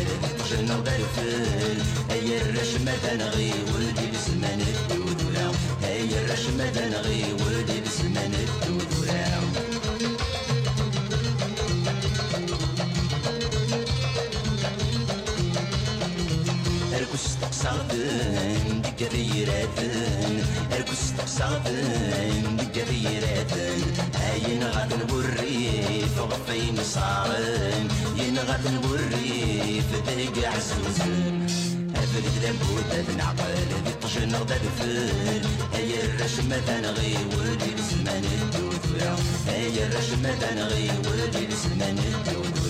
شنو 0.49 0.75
غرفل. 0.75 1.77
هيا 2.09 2.41
الرشمة 2.41 3.13
نغي 3.13 3.53
ولدي 3.73 4.07
بزمان 4.13 4.61
الدودولا. 4.61 5.51
هيا 5.83 6.21
الرشمة 6.21 6.87
نغي 6.87 7.23
ولدي 7.33 7.81
بزمان 7.81 8.33
الدودولا. 8.33 9.70
sarsağdın 17.61 18.83
Dikkat 18.83 19.13
eyredin 19.13 20.43
Her 20.69 20.85
kus 20.85 20.99
sarsağdın 20.99 22.59
Dikkat 22.59 22.89
eyredin 22.89 23.83
Ayin 24.31 24.61
gadın 24.61 25.09
burrif 25.09 26.17
Gafeyn 26.17 26.75
sağın 26.75 27.85
Yin 28.19 28.35
gadın 28.35 28.83
burrif 28.83 29.85
Digi 30.07 30.49
ahsızın 30.49 31.41
أفل 32.01 32.25
ذنبود 32.43 32.87
أذن 32.99 33.21
عقل 33.27 33.55
ذي 33.85 33.93
طشن 34.03 34.35
غدد 34.35 34.65
فل 34.77 35.41
هيا 35.75 36.01
الرشمة 36.05 36.57
تنغي 36.67 37.15
وجي 37.35 37.71
لسمان 37.77 38.23
الدود 38.37 38.85
هيا 39.47 39.83
الرشمة 39.87 40.31
تنغي 40.41 40.87
وجي 41.07 41.43
لسمان 41.51 41.97
الدود 42.11 42.61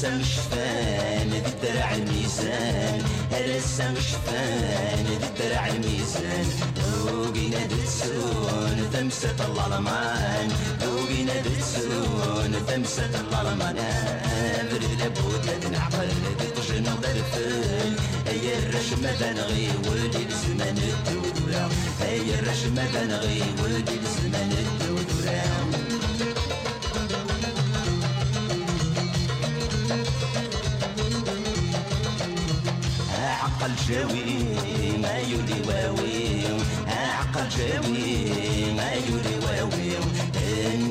الرسام 0.00 0.20
مش 0.20 0.34
فان 0.50 1.30
دي 1.30 1.38
الدرع 1.38 1.94
الميزان. 1.94 3.02
الرسام 3.32 3.92
مش 3.94 4.08
فان 4.26 5.04
دي 5.04 5.26
الدرع 5.26 5.66
الميزان. 5.66 6.46
دوقنا 6.76 7.66
دتسون 7.66 8.90
تمسة 8.92 9.36
الألمان 9.46 10.48
دوقنا 10.80 11.34
دتسون 11.40 12.66
تمسة 12.68 13.10
الألمان 13.20 13.78
أمر 13.78 14.80
لابوتا 14.98 15.58
تنعقل 15.62 16.08
تطجن 16.38 16.86
وغرفل 16.88 17.92
أي 18.28 18.58
الرشمة 18.58 19.12
بنغي 19.20 19.68
ولي 19.88 20.24
بزمان 20.24 20.78
الدولة 20.78 21.68
أي 22.02 22.34
الرشمة 22.38 22.84
بنغي 22.94 23.42
ولي 23.62 23.82
بزمان 24.02 24.52
الدولة 24.52 25.42
عقل 33.60 33.72
جاوي 33.88 34.24
ما 35.02 35.18
يولي 35.18 35.60
واوي 35.68 36.44
عقل 36.86 37.48
جاوي 37.48 38.72
ما 38.72 38.92
يولي 38.92 39.36
واوي 39.44 39.90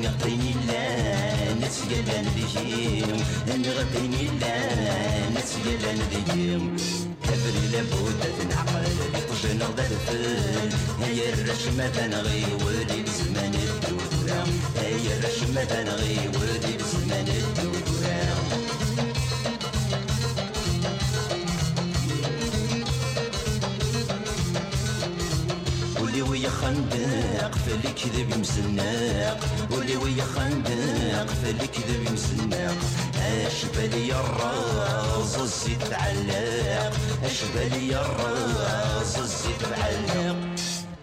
نغطيني 0.02 0.54
لا 0.68 1.54
نسيلا 1.54 2.22
نذيهم 2.22 3.18
نغطيني 3.48 4.24
لا 4.40 4.56
نسيلا 5.36 5.92
نذيهم 5.92 6.76
تبري 7.22 7.66
لابد 7.72 8.22
تنعقل 8.38 9.00
غدا 9.62 9.86
الفل 9.86 10.76
هيا 11.02 11.34
الرشمة 11.34 11.86
تنغي 11.88 12.44
ولي 12.64 13.02
بزمان 13.02 13.54
الدودرة 13.54 14.46
هيا 14.76 15.18
الرشمة 15.18 15.64
تنغي 15.64 16.18
ولي 16.28 16.76
بزمان 16.78 17.28
الدودرة 17.28 17.79
خندق 26.60 27.54
في 27.64 27.74
الكذب 27.74 28.38
مسناق 28.38 29.40
ولي 29.70 29.96
ويا 29.96 30.24
خندق 30.24 31.26
في 31.42 31.50
الكذب 31.50 32.12
مسناق 32.12 32.76
اشبالي 33.46 34.12
الراس 34.12 35.38
الزيت 35.38 35.82
معلق 35.90 36.92
اشبالي 37.24 38.00
الراس 38.00 39.18
الزيت 39.18 39.62
معلق 39.70 40.36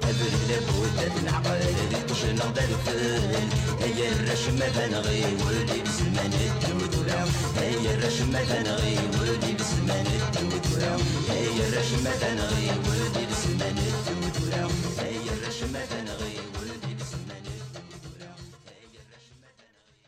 قبل 0.01 0.31
لابد 0.49 1.11
العقل 1.23 1.61
اللي 1.61 2.01
تجنا 2.07 2.45
بالكل 2.55 3.47
هي 3.84 4.11
الرشمة 4.11 4.67
تنغي 4.75 5.23
ولدي 5.45 5.81
بزمان 5.81 6.34
الدودولة 6.34 7.25
هي 7.57 7.95
الرشمة 7.95 8.43
تنغي 8.43 8.97
ولدي 9.19 9.53
بزمان 9.53 10.05
الدودولة 10.05 10.97
هي 11.29 11.67
الرشمة 11.67 12.11
تنغي 12.21 12.67
ولدي 12.88 13.25
بزمان 13.31 13.77
الدودولة 13.77 14.67